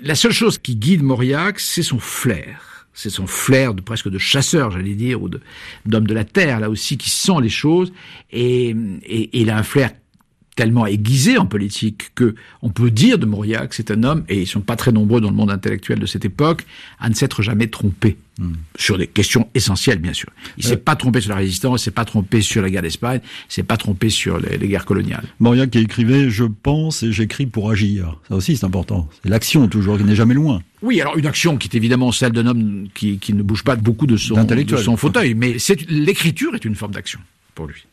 la 0.03 0.15
seule 0.15 0.33
chose 0.33 0.59
qui 0.59 0.77
guide 0.77 1.03
Mauriac, 1.03 1.61
c'est 1.61 1.83
son 1.83 1.99
flair 1.99 2.73
c'est 2.99 3.11
son 3.11 3.27
flair 3.27 3.75
de 3.75 3.83
presque 3.83 4.09
de 4.09 4.17
chasseur, 4.17 4.71
j'allais 4.71 4.95
dire, 4.95 5.23
ou 5.23 5.29
d'homme 5.85 6.07
de, 6.07 6.15
la 6.15 6.25
terre, 6.25 6.61
là 6.61 6.71
aussi, 6.71 6.97
qui 6.97 7.11
sent 7.11 7.43
les 7.43 7.51
choses, 7.51 7.93
et, 8.33 8.75
et, 9.05 9.39
il 9.39 9.51
a 9.51 9.59
un 9.59 9.63
flair 9.63 9.91
tellement 10.57 10.87
aiguisé 10.87 11.39
en 11.39 11.47
politique 11.47 12.11
que 12.15 12.35
on 12.63 12.71
peut 12.71 12.91
dire 12.91 13.19
de 13.19 13.27
Mauriac, 13.27 13.75
c'est 13.75 13.91
un 13.91 14.03
homme, 14.03 14.25
et 14.29 14.41
ils 14.41 14.47
sont 14.47 14.63
pas 14.63 14.75
très 14.75 14.91
nombreux 14.91 15.21
dans 15.21 15.31
le 15.31 15.37
monde 15.37 15.51
intellectuel 15.51 15.99
de 15.99 16.07
cette 16.07 16.25
époque, 16.25 16.65
à 16.99 17.09
ne 17.09 17.15
s'être 17.15 17.43
jamais 17.43 17.69
trompé. 17.69 18.17
Hmm. 18.39 18.53
Sur 18.77 18.99
des 18.99 19.07
questions 19.07 19.49
essentielles, 19.55 19.99
bien 19.99 20.13
sûr. 20.13 20.29
Il 20.59 20.65
s'est 20.65 20.75
euh. 20.75 20.77
pas 20.77 20.95
trompé 20.95 21.23
sur 21.23 21.31
la 21.31 21.37
résistance, 21.37 21.81
il 21.81 21.85
s'est 21.85 21.91
pas 21.91 22.05
trompé 22.05 22.43
sur 22.43 22.61
la 22.61 22.69
guerre 22.69 22.83
d'Espagne, 22.83 23.21
il 23.23 23.53
s'est 23.53 23.63
pas 23.63 23.79
trompé 23.79 24.11
sur 24.11 24.39
les, 24.39 24.59
guerres 24.69 24.85
coloniales. 24.85 25.25
Mauriac 25.41 25.71
qui 25.71 25.79
écrivait 25.79 26.29
Je 26.29 26.45
pense 26.45 27.03
et 27.03 27.13
j'écris 27.13 27.47
pour 27.47 27.71
agir. 27.71 28.19
Ça 28.29 28.35
aussi, 28.35 28.57
c'est 28.57 28.67
important. 28.67 29.09
C'est 29.23 29.31
l'action 29.31 29.69
toujours, 29.69 29.97
qui 29.97 30.05
n'est 30.05 30.17
jamais 30.17 30.35
loin. 30.35 30.61
Oui, 30.83 31.01
alors 31.01 31.17
une 31.17 31.27
action 31.27 31.57
qui 31.57 31.69
est 31.69 31.77
évidemment 31.77 32.13
celle 32.13 32.33
d'un 32.33 32.47
homme 32.47 32.89
qui, 32.95 33.19
qui, 33.19 33.33
ne 33.33 33.43
bouge 33.43 33.65
pas 33.65 33.75
beaucoup 33.77 34.07
de 34.07 34.19
son, 34.19 34.45
de 34.45 34.77
son 34.77 34.99
fauteuil, 34.99 35.35
mais 35.35 35.57
l'écriture 35.89 36.55
est 36.55 36.65
une 36.67 36.75
forme 36.75 36.93
d'action 36.93 37.21
pour 37.55 37.67
lui. 37.67 37.87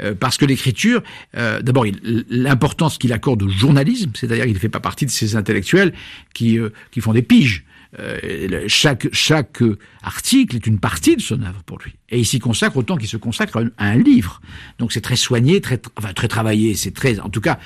Euh, 0.00 0.14
parce 0.14 0.36
que 0.36 0.44
l'écriture, 0.44 1.02
euh, 1.36 1.60
d'abord, 1.60 1.84
l'importance 2.28 2.98
qu'il 2.98 3.12
accorde 3.12 3.42
au 3.42 3.48
journalisme, 3.48 4.12
c'est-à-dire 4.14 4.44
qu'il 4.44 4.54
ne 4.54 4.58
fait 4.58 4.68
pas 4.68 4.80
partie 4.80 5.06
de 5.06 5.10
ces 5.10 5.36
intellectuels 5.36 5.92
qui, 6.34 6.58
euh, 6.58 6.70
qui 6.90 7.00
font 7.00 7.12
des 7.12 7.22
piges. 7.22 7.64
Euh, 7.98 8.64
chaque, 8.68 9.08
chaque 9.12 9.62
article 10.02 10.56
est 10.56 10.66
une 10.66 10.78
partie 10.78 11.16
de 11.16 11.22
son 11.22 11.42
œuvre 11.42 11.62
pour 11.64 11.78
lui. 11.78 11.94
Et 12.10 12.20
il 12.20 12.24
s'y 12.24 12.38
consacre 12.38 12.76
autant 12.78 12.96
qu'il 12.96 13.08
se 13.08 13.18
consacre 13.18 13.62
à 13.76 13.84
un 13.86 13.96
livre. 13.96 14.40
Donc 14.78 14.92
c'est 14.92 15.02
très 15.02 15.16
soigné, 15.16 15.60
très, 15.60 15.80
enfin, 15.96 16.14
très 16.14 16.28
travaillé. 16.28 16.74
C'est 16.74 16.92
très, 16.92 17.20
en 17.20 17.28
tout 17.28 17.42
cas, 17.42 17.58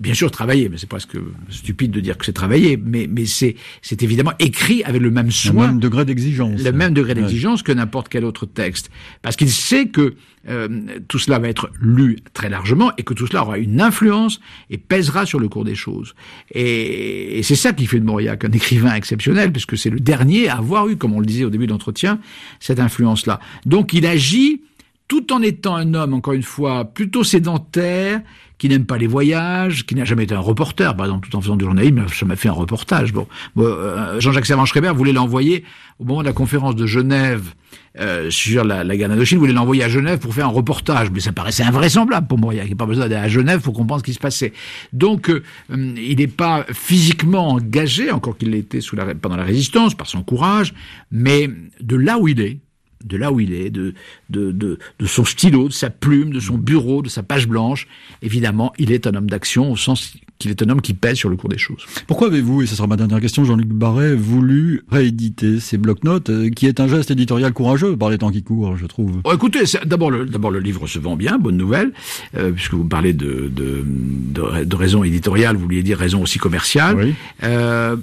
bien 0.00 0.12
sûr 0.12 0.30
travaillé, 0.30 0.68
mais 0.68 0.76
c'est 0.76 0.88
presque 0.88 1.16
stupide 1.48 1.92
de 1.92 2.00
dire 2.00 2.18
que 2.18 2.26
c'est 2.26 2.34
travaillé. 2.34 2.76
Mais, 2.76 3.08
mais 3.10 3.24
c'est, 3.24 3.56
c'est 3.80 4.02
évidemment 4.02 4.32
écrit 4.38 4.84
avec 4.84 5.00
le 5.00 5.10
même 5.10 5.30
soin. 5.30 5.66
Le 5.66 5.72
même 5.72 5.80
degré 5.80 6.04
d'exigence. 6.04 6.62
Le 6.62 6.72
même 6.72 6.92
degré 6.92 7.14
d'exigence 7.14 7.62
que 7.62 7.72
n'importe 7.72 8.08
quel 8.08 8.24
autre 8.24 8.44
texte. 8.44 8.90
Parce 9.22 9.34
qu'il 9.34 9.50
sait 9.50 9.88
que 9.88 10.14
euh, 10.48 10.68
tout 11.08 11.18
cela 11.18 11.38
va 11.38 11.48
être 11.48 11.70
lu 11.80 12.18
très 12.32 12.48
largement 12.48 12.92
et 12.98 13.02
que 13.02 13.14
tout 13.14 13.26
cela 13.26 13.42
aura 13.42 13.58
une 13.58 13.80
influence 13.80 14.40
et 14.70 14.78
pèsera 14.78 15.26
sur 15.26 15.40
le 15.40 15.48
cours 15.48 15.64
des 15.64 15.74
choses. 15.74 16.14
Et, 16.52 17.38
et 17.38 17.42
c'est 17.42 17.56
ça 17.56 17.72
qui 17.72 17.86
fait 17.86 17.98
de 17.98 18.04
Mauriac 18.04 18.44
un 18.44 18.52
écrivain 18.52 18.94
exceptionnel, 18.94 19.50
puisque 19.50 19.76
c'est 19.76 19.90
le 19.90 19.98
dernier 19.98 20.48
à 20.48 20.58
avoir 20.58 20.86
eu, 20.88 20.96
comme 20.96 21.14
on 21.14 21.20
le 21.20 21.26
disait 21.26 21.44
au 21.44 21.50
début 21.50 21.66
de 21.66 21.72
l'entretien, 21.72 22.20
cette 22.60 22.78
influence-là. 22.78 23.40
Donc 23.64 23.85
il 23.92 24.06
agit 24.06 24.62
tout 25.08 25.32
en 25.32 25.40
étant 25.40 25.76
un 25.76 25.94
homme, 25.94 26.14
encore 26.14 26.34
une 26.34 26.42
fois, 26.42 26.84
plutôt 26.84 27.22
sédentaire, 27.22 28.22
qui 28.58 28.68
n'aime 28.68 28.86
pas 28.86 28.96
les 28.96 29.06
voyages, 29.06 29.84
qui 29.84 29.94
n'a 29.94 30.04
jamais 30.04 30.24
été 30.24 30.34
un 30.34 30.40
reporter, 30.40 30.96
par 30.96 31.06
exemple, 31.06 31.28
tout 31.28 31.36
en 31.36 31.40
faisant 31.40 31.56
du 31.56 31.64
journalisme, 31.64 32.06
ça 32.08 32.24
m'a 32.24 32.36
fait 32.36 32.48
un 32.48 32.52
reportage. 32.52 33.12
Bon, 33.12 33.28
euh, 33.58 34.18
Jean-Jacques 34.18 34.46
Servan-Schreiber 34.46 34.92
voulait 34.94 35.12
l'envoyer 35.12 35.64
au 35.98 36.04
moment 36.04 36.20
de 36.20 36.26
la 36.26 36.32
conférence 36.32 36.74
de 36.74 36.86
Genève 36.86 37.54
euh, 38.00 38.30
sur 38.30 38.64
la, 38.64 38.82
la 38.82 38.96
guerre 38.96 39.10
d'Indochine, 39.10 39.38
voulait 39.38 39.52
l'envoyer 39.52 39.84
à 39.84 39.88
Genève 39.88 40.18
pour 40.18 40.34
faire 40.34 40.46
un 40.46 40.50
reportage, 40.50 41.10
mais 41.10 41.20
ça 41.20 41.32
paraissait 41.32 41.64
invraisemblable 41.64 42.26
pour 42.26 42.38
moi. 42.38 42.54
Il 42.54 42.64
n'y 42.64 42.72
a 42.72 42.76
pas 42.76 42.86
besoin 42.86 43.08
d'aller 43.08 43.26
à 43.26 43.28
Genève 43.28 43.60
pour 43.60 43.74
comprendre 43.74 44.00
ce 44.00 44.04
qui 44.04 44.14
se 44.14 44.18
passait. 44.18 44.54
Donc, 44.94 45.28
euh, 45.28 45.42
il 45.68 46.16
n'est 46.16 46.26
pas 46.26 46.64
physiquement 46.72 47.50
engagé, 47.50 48.10
encore 48.10 48.38
qu'il 48.38 48.50
l'était 48.50 48.80
pendant 49.20 49.36
la 49.36 49.44
résistance, 49.44 49.94
par 49.94 50.06
son 50.06 50.22
courage, 50.22 50.72
mais 51.10 51.50
de 51.80 51.96
là 51.96 52.18
où 52.18 52.26
il 52.28 52.40
est, 52.40 52.58
de 53.06 53.16
là 53.16 53.32
où 53.32 53.40
il 53.40 53.52
est, 53.52 53.70
de, 53.70 53.94
de, 54.30 54.52
de, 54.52 54.78
de, 54.98 55.06
son 55.06 55.24
stylo, 55.24 55.68
de 55.68 55.72
sa 55.72 55.90
plume, 55.90 56.32
de 56.32 56.40
son 56.40 56.58
bureau, 56.58 57.02
de 57.02 57.08
sa 57.08 57.22
page 57.22 57.48
blanche. 57.48 57.86
Évidemment, 58.22 58.72
il 58.78 58.92
est 58.92 59.06
un 59.06 59.14
homme 59.14 59.30
d'action 59.30 59.70
au 59.72 59.76
sens 59.76 60.12
qu'il 60.38 60.50
est 60.50 60.62
un 60.62 60.68
homme 60.68 60.82
qui 60.82 60.92
pèse 60.92 61.16
sur 61.16 61.30
le 61.30 61.36
cours 61.36 61.48
des 61.48 61.56
choses. 61.56 61.86
Pourquoi 62.06 62.28
avez-vous, 62.28 62.60
et 62.60 62.66
ce 62.66 62.74
sera 62.76 62.86
ma 62.86 62.96
dernière 62.96 63.20
question, 63.20 63.44
Jean-Luc 63.44 63.68
Barret, 63.68 64.14
voulu 64.14 64.82
rééditer 64.90 65.60
ces 65.60 65.78
blocs-notes, 65.78 66.28
euh, 66.28 66.50
qui 66.50 66.66
est 66.66 66.78
un 66.78 66.88
geste 66.88 67.10
éditorial 67.10 67.54
courageux 67.54 67.96
par 67.96 68.10
les 68.10 68.18
temps 68.18 68.30
qui 68.30 68.42
courent, 68.42 68.76
je 68.76 68.84
trouve? 68.84 69.20
Oh, 69.24 69.32
Écoutez, 69.32 69.60
d'abord 69.86 70.10
le, 70.10 70.26
d'abord 70.26 70.50
le 70.50 70.60
livre 70.60 70.86
se 70.86 70.98
vend 70.98 71.16
bien, 71.16 71.38
bonne 71.38 71.56
nouvelle, 71.56 71.92
euh, 72.36 72.50
puisque 72.52 72.74
vous 72.74 72.84
parlez 72.84 73.14
de, 73.14 73.50
de, 73.50 73.82
de, 73.86 74.64
de 74.64 74.76
raison 74.76 75.04
éditoriale, 75.04 75.56
vous 75.56 75.62
vouliez 75.62 75.82
dire 75.82 75.96
raison 75.98 76.22
aussi 76.22 76.38
commerciale. 76.38 76.96
Oui. 76.96 77.14
Euh, 77.42 77.96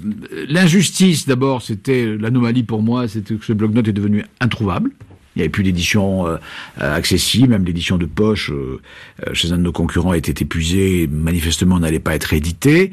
l'injustice, 0.48 1.26
d'abord, 1.28 1.62
c'était 1.62 2.16
l'anomalie 2.16 2.64
pour 2.64 2.82
moi, 2.82 3.06
c'était 3.06 3.36
que 3.36 3.44
ce 3.44 3.52
bloc-notes 3.52 3.86
est 3.86 3.92
devenu 3.92 4.24
introuvable. 4.40 4.90
Il 5.34 5.40
n'y 5.40 5.42
avait 5.42 5.50
plus 5.50 5.64
d'édition 5.64 6.26
euh, 6.26 6.36
accessible, 6.78 7.48
même 7.48 7.64
l'édition 7.64 7.98
de 7.98 8.06
poche 8.06 8.50
euh, 8.50 8.80
euh, 9.26 9.34
chez 9.34 9.50
un 9.52 9.58
de 9.58 9.62
nos 9.62 9.72
concurrents 9.72 10.14
était 10.14 10.44
épuisée, 10.44 11.08
manifestement 11.08 11.80
n'allait 11.80 11.98
pas 11.98 12.14
être 12.14 12.32
édité. 12.32 12.92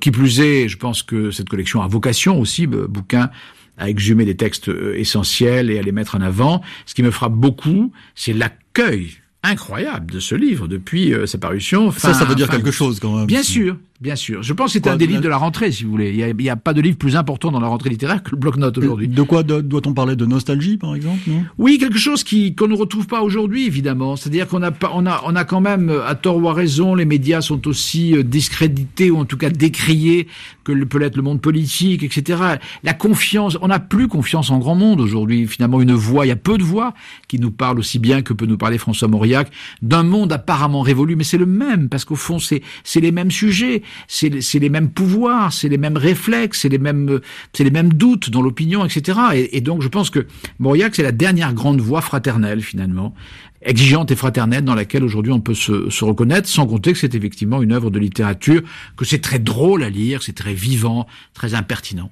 qui 0.00 0.10
plus 0.10 0.40
est, 0.40 0.68
je 0.68 0.76
pense 0.76 1.02
que 1.02 1.30
cette 1.30 1.48
collection 1.48 1.80
a 1.82 1.88
vocation 1.88 2.38
aussi, 2.38 2.66
bouquin 2.66 3.30
à 3.78 3.88
exhumer 3.88 4.26
des 4.26 4.36
textes 4.36 4.70
essentiels 4.94 5.70
et 5.70 5.78
à 5.78 5.82
les 5.82 5.92
mettre 5.92 6.14
en 6.14 6.20
avant. 6.20 6.60
Ce 6.84 6.94
qui 6.94 7.02
me 7.02 7.10
frappe 7.10 7.32
beaucoup, 7.32 7.92
c'est 8.14 8.34
l'accueil 8.34 9.12
incroyable 9.42 10.12
de 10.12 10.20
ce 10.20 10.34
livre 10.34 10.68
depuis 10.68 11.14
sa 11.24 11.38
parution. 11.38 11.90
ça, 11.90 12.12
ça 12.12 12.26
veut 12.26 12.34
dire 12.34 12.50
quelque 12.50 12.70
chose 12.70 13.00
quand 13.00 13.16
même. 13.16 13.26
Bien 13.26 13.42
sûr, 13.42 13.78
Bien 14.00 14.16
sûr. 14.16 14.42
Je 14.42 14.54
pense 14.54 14.72
que 14.72 14.78
c'est 14.78 14.88
un 14.88 14.96
des 14.96 15.06
livres 15.06 15.20
de 15.20 15.28
la 15.28 15.36
rentrée, 15.36 15.70
si 15.72 15.84
vous 15.84 15.90
voulez. 15.90 16.10
Il 16.10 16.36
n'y 16.36 16.48
a, 16.48 16.56
pas 16.56 16.72
de 16.72 16.80
livre 16.80 16.96
plus 16.96 17.16
important 17.16 17.50
dans 17.50 17.60
la 17.60 17.66
rentrée 17.66 17.90
littéraire 17.90 18.22
que 18.22 18.30
le 18.30 18.38
bloc-notes 18.38 18.78
aujourd'hui. 18.78 19.08
De 19.08 19.22
quoi 19.22 19.42
doit-on 19.42 19.92
parler 19.92 20.16
De 20.16 20.24
nostalgie, 20.24 20.78
par 20.78 20.94
exemple 20.94 21.18
non? 21.26 21.44
Oui, 21.58 21.76
quelque 21.76 21.98
chose 21.98 22.24
qui 22.24 22.54
qu'on 22.54 22.68
ne 22.68 22.74
retrouve 22.74 23.06
pas 23.06 23.20
aujourd'hui, 23.20 23.66
évidemment. 23.66 24.16
C'est-à-dire 24.16 24.48
qu'on 24.48 24.62
a, 24.62 24.72
on 24.94 25.04
a, 25.04 25.20
on 25.26 25.36
a 25.36 25.44
quand 25.44 25.60
même, 25.60 25.92
à 26.06 26.14
tort 26.14 26.38
ou 26.38 26.48
à 26.48 26.54
raison, 26.54 26.94
les 26.94 27.04
médias 27.04 27.42
sont 27.42 27.68
aussi 27.68 28.16
euh, 28.16 28.22
discrédités 28.22 29.10
ou 29.10 29.18
en 29.18 29.26
tout 29.26 29.36
cas 29.36 29.50
décriés 29.50 30.28
que 30.64 30.72
peut 30.84 30.98
l'être 30.98 31.16
le 31.16 31.22
monde 31.22 31.42
politique, 31.42 32.02
etc. 32.02 32.42
La 32.82 32.94
confiance, 32.94 33.58
on 33.60 33.68
n'a 33.68 33.80
plus 33.80 34.08
confiance 34.08 34.50
en 34.50 34.58
grand 34.58 34.76
monde 34.76 35.02
aujourd'hui. 35.02 35.46
Finalement, 35.46 35.82
une 35.82 35.92
voix, 35.92 36.24
il 36.24 36.30
y 36.30 36.32
a 36.32 36.36
peu 36.36 36.56
de 36.56 36.64
voix 36.64 36.94
qui 37.28 37.38
nous 37.38 37.50
parlent 37.50 37.78
aussi 37.78 37.98
bien 37.98 38.22
que 38.22 38.32
peut 38.32 38.46
nous 38.46 38.56
parler 38.56 38.78
François 38.78 39.08
Mauriac 39.08 39.50
d'un 39.82 40.04
monde 40.04 40.32
apparemment 40.32 40.80
révolu, 40.80 41.16
mais 41.16 41.24
c'est 41.24 41.38
le 41.38 41.44
même 41.44 41.90
parce 41.90 42.06
qu'au 42.06 42.16
fond, 42.16 42.38
c'est 42.38 42.62
c'est 42.82 43.00
les 43.00 43.12
mêmes 43.12 43.30
sujets 43.30 43.82
c'est 44.08 44.30
les 44.30 44.68
mêmes 44.68 44.90
pouvoirs, 44.90 45.52
c'est 45.52 45.68
les 45.68 45.78
mêmes 45.78 45.96
réflexes, 45.96 46.60
c'est 46.62 46.68
les 46.68 46.78
mêmes, 46.78 47.20
c'est 47.52 47.64
les 47.64 47.70
mêmes 47.70 47.92
doutes 47.92 48.30
dans 48.30 48.42
l'opinion, 48.42 48.84
etc. 48.84 49.18
Et, 49.34 49.56
et, 49.56 49.60
donc, 49.60 49.82
je 49.82 49.88
pense 49.88 50.10
que 50.10 50.26
Mauriac, 50.58 50.94
c'est 50.94 51.02
la 51.02 51.12
dernière 51.12 51.54
grande 51.54 51.80
voix 51.80 52.00
fraternelle, 52.00 52.62
finalement, 52.62 53.14
exigeante 53.62 54.10
et 54.10 54.16
fraternelle 54.16 54.64
dans 54.64 54.74
laquelle 54.74 55.04
aujourd'hui 55.04 55.32
on 55.32 55.40
peut 55.40 55.54
se, 55.54 55.90
se, 55.90 56.04
reconnaître, 56.04 56.48
sans 56.48 56.66
compter 56.66 56.92
que 56.92 56.98
c'est 56.98 57.14
effectivement 57.14 57.62
une 57.62 57.72
œuvre 57.72 57.90
de 57.90 57.98
littérature, 57.98 58.62
que 58.96 59.04
c'est 59.04 59.20
très 59.20 59.38
drôle 59.38 59.82
à 59.82 59.90
lire, 59.90 60.22
c'est 60.22 60.34
très 60.34 60.54
vivant, 60.54 61.06
très 61.34 61.54
impertinent. 61.54 62.10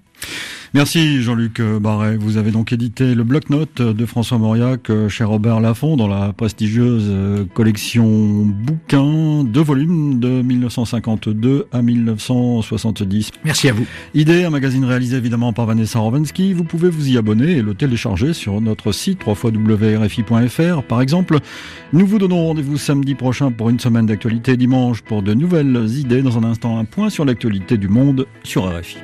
Merci 0.75 1.23
Jean-Luc 1.23 1.63
Barret. 1.63 2.19
Vous 2.19 2.37
avez 2.37 2.51
donc 2.51 2.75
édité 2.75 3.15
le 3.15 3.25
bloc-notes 3.25 3.81
de 3.81 4.07
François 4.07 4.37
Mauriac 4.37 4.91
chez 5.09 5.25
Robert 5.25 5.61
Laffont 5.61 5.97
dans 5.97 6.09
la 6.09 6.35
prestigieuse 6.35 7.11
collection 7.55 8.45
bouquins, 8.45 9.45
de 9.45 9.61
volumes 9.61 10.21
de 10.21 10.43
1952 10.43 11.69
à 11.73 11.81
1970. 11.81 13.31
Merci 13.45 13.71
à 13.71 13.73
vous. 13.73 13.87
Idée, 14.15 14.45
un 14.45 14.51
magazine 14.51 14.85
réalisé 14.85 15.17
évidemment 15.17 15.55
par 15.55 15.65
Vanessa 15.65 16.01
Rovensky. 16.01 16.53
Vous 16.53 16.65
pouvez 16.65 16.91
vous 16.91 17.09
y 17.09 17.17
abonner 17.17 17.53
et 17.53 17.63
le 17.63 17.75
télécharger 17.75 18.35
sur 18.35 18.61
notre 18.61 18.93
site 18.93 19.21
www.rfi.fr. 19.27 20.83
Par 20.83 21.01
exemple, 21.01 21.39
nous 21.95 22.07
vous 22.07 22.19
donnons 22.19 22.47
rendez-vous 22.47 22.77
samedi 22.77 23.15
prochain 23.15 23.51
pour 23.51 23.71
une 23.71 23.81
semaine 23.81 24.07
d'actualité, 24.07 24.57
dimanche 24.57 25.01
pour 25.01 25.23
de 25.23 25.33
nouvelles 25.33 25.89
idées. 25.97 26.21
Dans 26.21 26.37
un 26.37 26.45
instant, 26.45 26.79
un 26.79 26.85
point 26.85 27.09
sur 27.09 27.25
l'actualité 27.25 27.79
du 27.79 27.89
monde 27.89 28.27
sur 28.45 28.65
RFI. 28.65 28.99